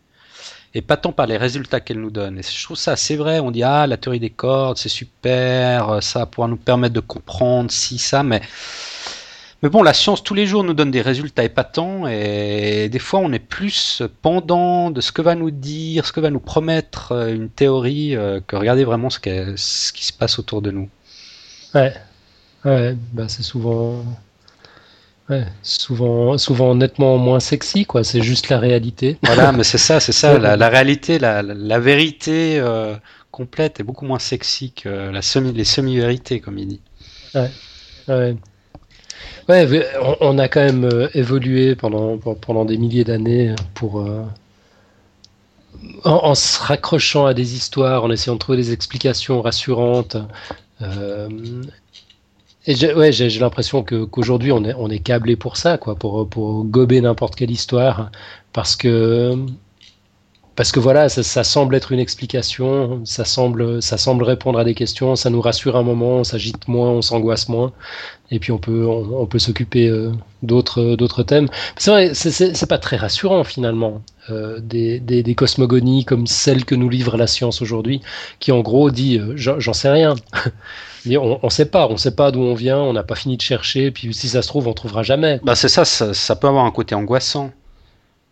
Et 0.74 0.82
pas 0.82 0.96
tant 0.96 1.12
par 1.12 1.26
les 1.26 1.36
résultats 1.38 1.80
qu'elle 1.80 2.00
nous 2.00 2.10
donne. 2.10 2.38
Et 2.38 2.42
je 2.42 2.64
trouve 2.64 2.76
ça 2.76 2.92
assez 2.92 3.16
vrai. 3.16 3.40
On 3.40 3.50
dit, 3.50 3.62
ah, 3.62 3.86
la 3.86 3.96
théorie 3.96 4.20
des 4.20 4.30
cordes, 4.30 4.76
c'est 4.78 4.88
super, 4.90 6.02
ça 6.02 6.26
pourra 6.26 6.48
nous 6.48 6.56
permettre 6.56 6.94
de 6.94 7.00
comprendre 7.00 7.70
ci, 7.70 7.98
ça, 7.98 8.22
mais. 8.22 8.42
Mais 9.62 9.68
bon, 9.68 9.82
la 9.82 9.92
science 9.92 10.22
tous 10.22 10.34
les 10.34 10.46
jours 10.46 10.62
nous 10.62 10.72
donne 10.72 10.92
des 10.92 11.02
résultats 11.02 11.42
épatants 11.42 12.06
et 12.06 12.88
des 12.88 12.98
fois 13.00 13.18
on 13.18 13.32
est 13.32 13.40
plus 13.40 14.02
pendant 14.22 14.92
de 14.92 15.00
ce 15.00 15.10
que 15.10 15.20
va 15.20 15.34
nous 15.34 15.50
dire, 15.50 16.06
ce 16.06 16.12
que 16.12 16.20
va 16.20 16.30
nous 16.30 16.38
promettre 16.40 17.10
euh, 17.12 17.34
une 17.34 17.48
théorie 17.48 18.14
euh, 18.14 18.40
que 18.46 18.54
regarder 18.54 18.84
vraiment 18.84 19.10
ce, 19.10 19.18
qui 19.18 20.04
se 20.06 20.12
passe 20.12 20.38
autour 20.38 20.62
de 20.62 20.70
nous. 20.70 20.88
Ouais, 21.74 21.92
ouais, 22.64 22.96
bah 23.12 23.24
c'est 23.26 23.42
souvent, 23.42 24.04
ouais, 25.28 25.44
souvent, 25.64 26.38
souvent 26.38 26.76
nettement 26.76 27.18
moins 27.18 27.40
sexy, 27.40 27.84
quoi. 27.84 28.04
C'est 28.04 28.22
juste 28.22 28.50
la 28.50 28.60
réalité. 28.60 29.18
Voilà, 29.24 29.50
mais 29.50 29.64
c'est 29.64 29.76
ça, 29.76 29.98
c'est 29.98 30.12
ça. 30.12 30.38
La, 30.38 30.56
la 30.56 30.68
réalité, 30.68 31.18
la 31.18 31.78
vérité 31.80 32.60
euh, 32.60 32.94
complète 33.32 33.80
est 33.80 33.84
beaucoup 33.84 34.06
moins 34.06 34.20
sexy 34.20 34.70
que 34.72 34.88
la 34.88 35.20
semi, 35.20 35.52
les 35.52 35.64
semi-vérités, 35.64 36.38
comme 36.38 36.58
il 36.58 36.68
dit. 36.68 36.80
Ouais. 37.34 37.50
Ouais, 38.08 38.36
mais 39.48 39.84
on, 40.20 40.38
a 40.38 40.48
quand 40.48 40.60
même 40.60 40.84
euh, 40.84 41.08
évolué 41.14 41.74
pendant, 41.74 42.18
pendant 42.18 42.64
des 42.64 42.76
milliers 42.76 43.04
d'années 43.04 43.54
pour, 43.74 44.00
euh, 44.00 44.22
en, 46.04 46.34
se 46.34 46.60
raccrochant 46.62 47.26
à 47.26 47.34
des 47.34 47.54
histoires, 47.54 48.04
en 48.04 48.10
essayant 48.10 48.34
de 48.34 48.38
trouver 48.38 48.58
des 48.58 48.72
explications 48.72 49.40
rassurantes. 49.40 50.16
Euh, 50.82 51.28
et 52.66 52.74
j'ai 52.74 52.92
ouais, 52.92 53.10
l'impression 53.10 53.82
qu'aujourd'hui 53.82 54.52
on 54.52 54.62
est, 54.64 54.74
on 54.74 54.90
est 54.90 54.98
câblé 54.98 55.36
pour 55.36 55.56
ça, 55.56 55.78
quoi, 55.78 55.94
pour, 55.94 56.28
pour 56.28 56.64
gober 56.64 57.00
n'importe 57.00 57.34
quelle 57.34 57.50
histoire, 57.50 58.10
parce 58.52 58.76
que 58.76 59.34
parce 60.58 60.72
que 60.72 60.80
voilà, 60.80 61.08
ça, 61.08 61.22
ça 61.22 61.44
semble 61.44 61.76
être 61.76 61.92
une 61.92 62.00
explication, 62.00 63.00
ça 63.04 63.24
semble, 63.24 63.80
ça 63.80 63.96
semble 63.96 64.24
répondre 64.24 64.58
à 64.58 64.64
des 64.64 64.74
questions, 64.74 65.14
ça 65.14 65.30
nous 65.30 65.40
rassure 65.40 65.76
un 65.76 65.84
moment, 65.84 66.16
on 66.16 66.24
s'agite 66.24 66.66
moins, 66.66 66.90
on 66.90 67.00
s'angoisse 67.00 67.48
moins, 67.48 67.70
et 68.32 68.40
puis 68.40 68.50
on 68.50 68.58
peut, 68.58 68.84
on, 68.84 69.24
peut 69.26 69.38
s'occuper 69.38 69.86
euh, 69.86 70.10
d'autres, 70.42 71.22
thèmes. 71.22 71.46
C'est 71.76 71.92
vrai, 71.92 72.12
c'est- 72.12 72.66
pas 72.66 72.78
très 72.78 72.96
rassurant 72.96 73.44
finalement, 73.44 74.02
euh, 74.30 74.58
des, 74.58 74.98
des, 74.98 75.34
cosmogonies 75.36 76.04
comme 76.04 76.26
celle 76.26 76.64
que 76.64 76.74
nous 76.74 76.88
livre 76.88 77.16
la 77.16 77.28
science 77.28 77.62
aujourd'hui, 77.62 78.00
qui 78.40 78.50
en 78.50 78.58
gros 78.58 78.90
dit, 78.90 79.16
euh, 79.20 79.34
j'en 79.36 79.72
sais 79.72 79.90
rien. 79.90 80.16
On, 81.06 81.38
on 81.40 81.50
sait 81.50 81.66
pas, 81.66 81.86
on 81.88 81.96
sait 81.96 82.16
pas 82.16 82.32
d'où 82.32 82.40
on 82.40 82.54
vient, 82.54 82.80
on 82.80 82.92
n'a 82.92 83.04
pas 83.04 83.14
fini 83.14 83.36
de 83.36 83.42
chercher, 83.42 83.92
puis 83.92 84.12
si 84.12 84.28
ça 84.28 84.42
se 84.42 84.48
trouve, 84.48 84.66
on 84.66 84.74
trouvera 84.74 85.04
jamais. 85.04 85.40
Bah, 85.44 85.54
c'est 85.54 85.68
ça, 85.68 85.84
ça, 85.84 86.12
ça 86.12 86.36
peut 86.36 86.48
avoir 86.48 86.64
un 86.66 86.70
côté 86.72 86.96
angoissant. 86.96 87.52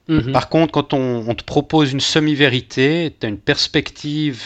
Mhm. 0.09 0.32
Par 0.32 0.48
contre, 0.48 0.72
quand 0.72 0.92
on, 0.94 1.24
on 1.28 1.34
te 1.34 1.44
propose 1.44 1.92
une 1.92 2.00
semi-vérité, 2.00 3.14
tu 3.18 3.26
as 3.26 3.28
une 3.28 3.38
perspective 3.38 4.42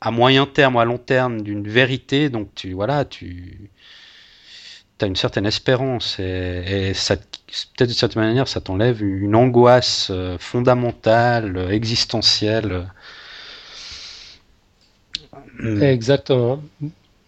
à 0.00 0.10
moyen 0.10 0.46
terme 0.46 0.76
ou 0.76 0.80
à 0.80 0.84
long 0.84 0.98
terme 0.98 1.42
d'une 1.42 1.68
vérité, 1.68 2.28
donc 2.30 2.54
tu 2.54 2.72
voilà, 2.72 3.04
tu 3.04 3.70
as 5.00 5.06
une 5.06 5.16
certaine 5.16 5.46
espérance 5.46 6.18
et, 6.20 6.90
et 6.90 6.94
ça, 6.94 7.16
te- 7.16 7.22
peut-être 7.76 7.88
d'une 7.88 7.96
certaine 7.98 8.22
manière, 8.22 8.48
ça 8.48 8.60
t'enlève 8.60 9.02
une 9.02 9.34
angoisse 9.34 10.08
euh, 10.10 10.36
fondamentale, 10.38 11.56
euh, 11.56 11.70
existentielle. 11.70 12.86
Hmm. 15.58 15.82
Exactement. 15.82 16.62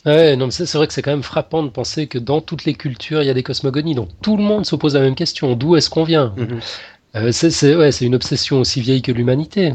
Ouais, 0.06 0.36
non, 0.36 0.46
mais 0.46 0.52
c'est 0.52 0.66
c'est 0.66 0.78
vrai 0.78 0.86
que 0.88 0.94
c'est 0.94 1.02
quand 1.02 1.12
même 1.12 1.22
frappant 1.22 1.62
de 1.62 1.68
penser 1.70 2.08
que 2.08 2.18
dans 2.18 2.40
toutes 2.40 2.64
les 2.64 2.74
cultures, 2.74 3.22
il 3.22 3.26
y 3.26 3.30
a 3.30 3.34
des 3.34 3.42
cosmogonies. 3.44 3.94
Donc 3.94 4.10
tout 4.22 4.36
le 4.36 4.42
monde 4.44 4.66
se 4.66 4.76
pose 4.76 4.94
la 4.94 5.00
même 5.00 5.14
question. 5.14 5.54
D'où 5.56 5.76
est-ce 5.76 5.90
qu'on 5.90 6.04
vient? 6.04 6.34
Mhm. 6.36 6.62
Euh, 7.16 7.32
C'est 7.32 8.04
une 8.04 8.14
obsession 8.14 8.60
aussi 8.60 8.80
vieille 8.80 9.02
que 9.02 9.12
l'humanité. 9.12 9.74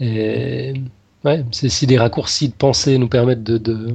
Et 0.00 0.74
si 1.52 1.86
des 1.86 1.98
raccourcis 1.98 2.48
de 2.48 2.54
pensée 2.54 2.98
nous 2.98 3.08
permettent 3.08 3.42
de, 3.42 3.94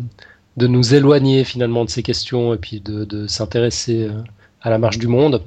nous 0.57 0.93
éloigner 0.93 1.43
finalement 1.43 1.85
de 1.85 1.89
ces 1.89 2.03
questions 2.03 2.53
et 2.53 2.57
puis 2.57 2.79
de, 2.79 3.27
s'intéresser 3.27 4.03
euh, 4.03 4.21
à 4.61 4.69
la 4.69 4.77
marche 4.77 4.97
du 4.97 5.07
monde, 5.07 5.43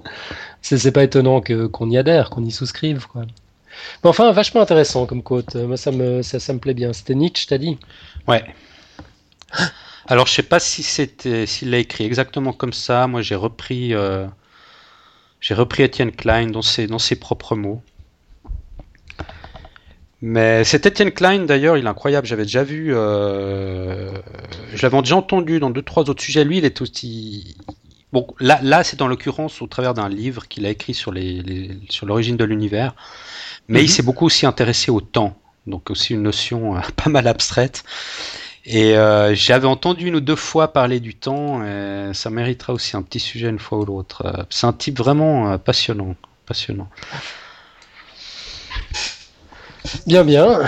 c'est 0.62 0.92
pas 0.92 1.04
étonnant 1.04 1.40
qu'on 1.40 1.90
y 1.90 1.98
adhère, 1.98 2.30
qu'on 2.30 2.44
y 2.44 2.50
souscrive. 2.50 3.06
Mais 3.16 4.10
enfin, 4.10 4.30
vachement 4.32 4.60
intéressant 4.60 5.06
comme 5.06 5.22
quote. 5.22 5.56
Moi, 5.56 5.76
ça 5.76 5.90
me, 5.90 6.22
ça, 6.22 6.38
ça 6.38 6.52
me 6.52 6.58
plaît 6.58 6.74
bien. 6.74 6.92
C'était 6.92 7.14
Nietzsche, 7.14 7.46
t'as 7.48 7.58
dit? 7.58 7.78
Ouais. 8.28 8.44
Alors, 10.06 10.26
je 10.26 10.32
sais 10.32 10.42
pas 10.42 10.60
si 10.60 10.82
c'était, 10.82 11.46
s'il 11.46 11.70
l'a 11.70 11.78
écrit 11.78 12.04
exactement 12.04 12.52
comme 12.52 12.72
ça. 12.72 13.06
Moi, 13.06 13.22
j'ai 13.22 13.34
repris, 13.34 13.94
euh, 13.94 14.26
j'ai 15.44 15.52
repris 15.52 15.82
Étienne 15.82 16.10
Klein 16.10 16.46
dans 16.46 16.62
ses, 16.62 16.86
dans 16.86 16.98
ses 16.98 17.16
propres 17.16 17.54
mots. 17.54 17.82
Mais 20.22 20.64
cet 20.64 20.86
Étienne 20.86 21.10
Klein, 21.12 21.40
d'ailleurs, 21.40 21.76
il 21.76 21.84
est 21.84 21.88
incroyable. 21.88 22.26
J'avais 22.26 22.44
déjà 22.44 22.64
vu, 22.64 22.94
euh, 22.94 24.10
je 24.72 24.82
l'avais 24.82 24.98
déjà 25.02 25.16
entendu 25.16 25.60
dans 25.60 25.68
deux, 25.68 25.82
trois 25.82 26.08
autres 26.08 26.22
sujets. 26.22 26.44
Lui, 26.44 26.58
il 26.58 26.64
est 26.64 26.80
aussi, 26.80 27.56
bon, 28.10 28.26
là, 28.40 28.58
là, 28.62 28.82
c'est 28.84 28.98
dans 28.98 29.06
l'occurrence 29.06 29.60
au 29.60 29.66
travers 29.66 29.92
d'un 29.92 30.08
livre 30.08 30.48
qu'il 30.48 30.64
a 30.64 30.70
écrit 30.70 30.94
sur 30.94 31.12
les, 31.12 31.42
les- 31.42 31.78
sur 31.90 32.06
l'origine 32.06 32.38
de 32.38 32.44
l'univers. 32.44 32.94
Mais 33.68 33.80
il 33.80 33.84
Mhm. 33.84 33.88
s'est 33.88 34.02
beaucoup 34.02 34.24
aussi 34.24 34.46
intéressé 34.46 34.90
au 34.90 35.02
temps. 35.02 35.36
Donc 35.66 35.90
aussi 35.90 36.14
une 36.14 36.22
notion 36.22 36.76
euh, 36.76 36.80
pas 36.96 37.10
mal 37.10 37.26
abstraite. 37.28 37.84
Et 38.66 38.96
euh, 38.96 39.34
j'avais 39.34 39.66
entendu 39.66 40.06
une 40.08 40.16
ou 40.16 40.20
deux 40.20 40.36
fois 40.36 40.72
parler 40.72 40.98
du 41.00 41.14
temps, 41.14 41.62
et 41.64 42.10
ça 42.14 42.30
méritera 42.30 42.72
aussi 42.72 42.96
un 42.96 43.02
petit 43.02 43.20
sujet 43.20 43.48
une 43.48 43.58
fois 43.58 43.78
ou 43.78 43.84
l'autre. 43.84 44.22
Euh, 44.24 44.42
C'est 44.48 44.66
un 44.66 44.72
type 44.72 44.98
vraiment 44.98 45.52
euh, 45.52 45.58
passionnant, 45.58 46.14
passionnant. 46.46 46.88
Bien, 50.06 50.24
bien. 50.24 50.60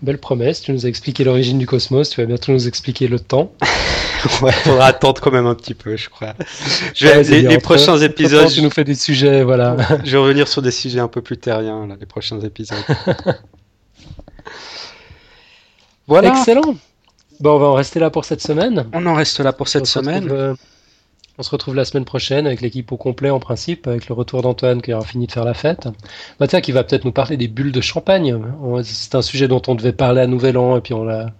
Belle 0.00 0.18
promesse. 0.18 0.62
Tu 0.62 0.72
nous 0.72 0.86
as 0.86 0.88
expliqué 0.88 1.24
l'origine 1.24 1.58
du 1.58 1.66
cosmos. 1.66 2.08
Tu 2.08 2.20
vas 2.20 2.26
bientôt 2.26 2.52
nous 2.52 2.68
expliquer 2.68 3.08
le 3.08 3.18
temps. 3.20 3.52
Ouais, 4.40 4.52
faudra 4.52 4.86
attendre 4.86 5.20
quand 5.20 5.32
même 5.32 5.46
un 5.48 5.54
petit 5.56 5.74
peu, 5.74 5.96
je 5.96 6.08
crois. 6.08 6.34
Je 6.94 7.08
vais- 7.08 7.16
Ouais, 7.16 7.24
c'est 7.24 7.30
les, 7.32 7.40
bien. 7.40 7.48
les 7.50 7.56
Entre- 7.56 7.64
prochains 7.64 7.98
épisodes, 7.98 8.48
Tu 8.52 8.62
nous 8.62 8.70
fais 8.70 8.84
des 8.84 8.94
sujets, 8.94 9.42
voilà. 9.42 9.76
je 10.04 10.12
vais 10.12 10.18
revenir 10.18 10.46
sur 10.46 10.62
des 10.62 10.70
sujets 10.70 11.00
un 11.00 11.08
peu 11.08 11.22
plus 11.22 11.38
terriens, 11.38 11.88
là, 11.88 11.96
les 11.98 12.06
prochains 12.06 12.38
épisodes. 12.38 12.78
voilà. 16.06 16.28
Excellent. 16.28 16.76
Bon, 17.42 17.56
on 17.56 17.58
va 17.58 17.66
en 17.66 17.74
rester 17.74 17.98
là 17.98 18.08
pour 18.10 18.24
cette 18.24 18.40
semaine. 18.40 18.86
On 18.94 19.04
en 19.06 19.14
reste 19.14 19.40
là 19.40 19.52
pour 19.52 19.66
cette 19.68 19.82
On 19.82 19.84
se 19.84 19.92
semaine. 20.00 20.22
retrouve, 20.22 20.38
euh, 20.38 20.54
on 21.38 21.42
se 21.42 21.50
retrouve 21.50 21.74
la 21.74 21.84
semaine 21.84 22.04
prochaine 22.04 22.46
avec 22.46 22.60
l'équipe 22.60 22.92
au 22.92 22.96
complet 22.96 23.30
en 23.30 23.40
principe, 23.40 23.88
avec 23.88 24.08
le 24.08 24.14
retour 24.14 24.42
d'Antoine 24.42 24.80
qui 24.80 24.92
aura 24.92 25.04
fini 25.04 25.26
de 25.26 25.32
faire 25.32 25.44
la 25.44 25.54
fête. 25.54 25.88
Bah 26.38 26.46
tiens, 26.46 26.60
qui 26.60 26.70
va 26.70 26.84
peut-être 26.84 27.04
nous 27.04 27.10
parler 27.12 27.36
des 27.36 27.48
bulles 27.48 27.72
de 27.72 27.80
champagne. 27.80 28.38
C'est 28.84 29.16
un 29.16 29.22
sujet 29.22 29.48
dont 29.48 29.60
on 29.66 29.74
devait 29.74 29.92
parler 29.92 30.20
à 30.20 30.28
Nouvel 30.28 30.56
An 30.56 30.76
et 30.76 30.80
puis 30.80 30.94
on 30.94 31.02
l'a, 31.04 31.32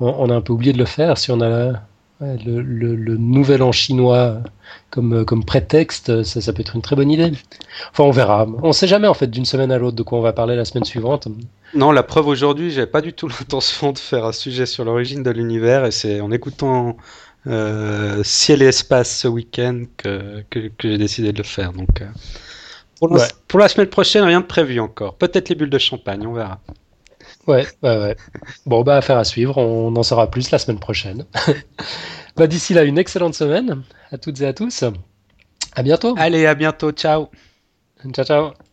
on, 0.00 0.30
a 0.30 0.34
un 0.34 0.40
peu 0.40 0.52
oublié 0.52 0.72
de 0.72 0.78
le 0.78 0.84
faire. 0.84 1.16
Si 1.16 1.30
on 1.30 1.40
a 1.40 1.74
ouais, 2.20 2.36
le, 2.44 2.60
le- 2.60 2.96
le 2.96 3.16
Nouvel 3.16 3.62
An 3.62 3.70
chinois 3.70 4.38
comme, 4.90 5.24
comme 5.24 5.44
prétexte, 5.44 6.24
ça, 6.24 6.40
ça 6.40 6.52
peut 6.52 6.62
être 6.62 6.74
une 6.74 6.82
très 6.82 6.96
bonne 6.96 7.10
idée. 7.10 7.30
Enfin, 7.92 8.02
on 8.04 8.10
verra. 8.10 8.48
On 8.64 8.72
sait 8.72 8.88
jamais 8.88 9.06
en 9.06 9.14
fait 9.14 9.28
d'une 9.28 9.44
semaine 9.44 9.70
à 9.70 9.78
l'autre 9.78 9.96
de 9.96 10.02
quoi 10.02 10.18
on 10.18 10.22
va 10.22 10.32
parler 10.32 10.56
la 10.56 10.64
semaine 10.64 10.84
suivante. 10.84 11.28
Non, 11.72 11.92
la 11.92 12.02
preuve 12.02 12.26
aujourd'hui, 12.26 12.70
j'avais 12.70 12.86
pas 12.90 13.00
du 13.00 13.12
tout 13.12 13.28
l'intention 13.40 13.92
de 13.92 13.98
faire 13.98 14.24
un 14.24 14.32
sujet 14.32 14.66
sur 14.66 14.84
l'origine 14.84 15.22
de 15.22 15.30
l'univers 15.30 15.84
et 15.84 15.90
c'est 15.90 16.20
en 16.20 16.30
écoutant 16.32 16.96
euh, 17.46 18.22
Ciel 18.24 18.62
et 18.62 18.66
Espace 18.66 19.16
ce 19.20 19.28
week-end 19.28 19.84
que, 19.96 20.44
que, 20.50 20.68
que 20.68 20.88
j'ai 20.88 20.98
décidé 20.98 21.32
de 21.32 21.38
le 21.38 21.44
faire. 21.44 21.72
Donc, 21.72 22.00
euh, 22.02 22.06
pour, 22.98 23.08
la, 23.08 23.20
Ouais. 23.20 23.28
pour 23.48 23.60
la 23.60 23.68
semaine 23.68 23.88
prochaine, 23.88 24.24
rien 24.24 24.40
de 24.40 24.46
prévu 24.46 24.80
encore. 24.80 25.16
Peut-être 25.16 25.48
les 25.48 25.54
bulles 25.54 25.70
de 25.70 25.78
champagne, 25.78 26.26
on 26.26 26.32
verra. 26.32 26.60
Ouais, 27.46 27.66
ouais, 27.82 27.98
ouais. 27.98 28.16
Bon, 28.66 28.82
bah, 28.82 28.96
affaire 28.98 29.18
à 29.18 29.24
suivre. 29.24 29.58
On 29.58 29.94
en 29.96 30.02
saura 30.02 30.30
plus 30.30 30.50
la 30.50 30.58
semaine 30.58 30.78
prochaine. 30.80 31.26
bah, 32.36 32.46
d'ici 32.46 32.74
là, 32.74 32.84
une 32.84 32.98
excellente 32.98 33.34
semaine 33.34 33.82
à 34.10 34.18
toutes 34.18 34.40
et 34.40 34.46
à 34.46 34.52
tous. 34.52 34.84
À 35.74 35.82
bientôt. 35.82 36.14
Allez, 36.18 36.46
à 36.46 36.54
bientôt, 36.54 36.92
ciao 36.92 37.28
Ciao, 38.12 38.24
ciao. 38.24 38.69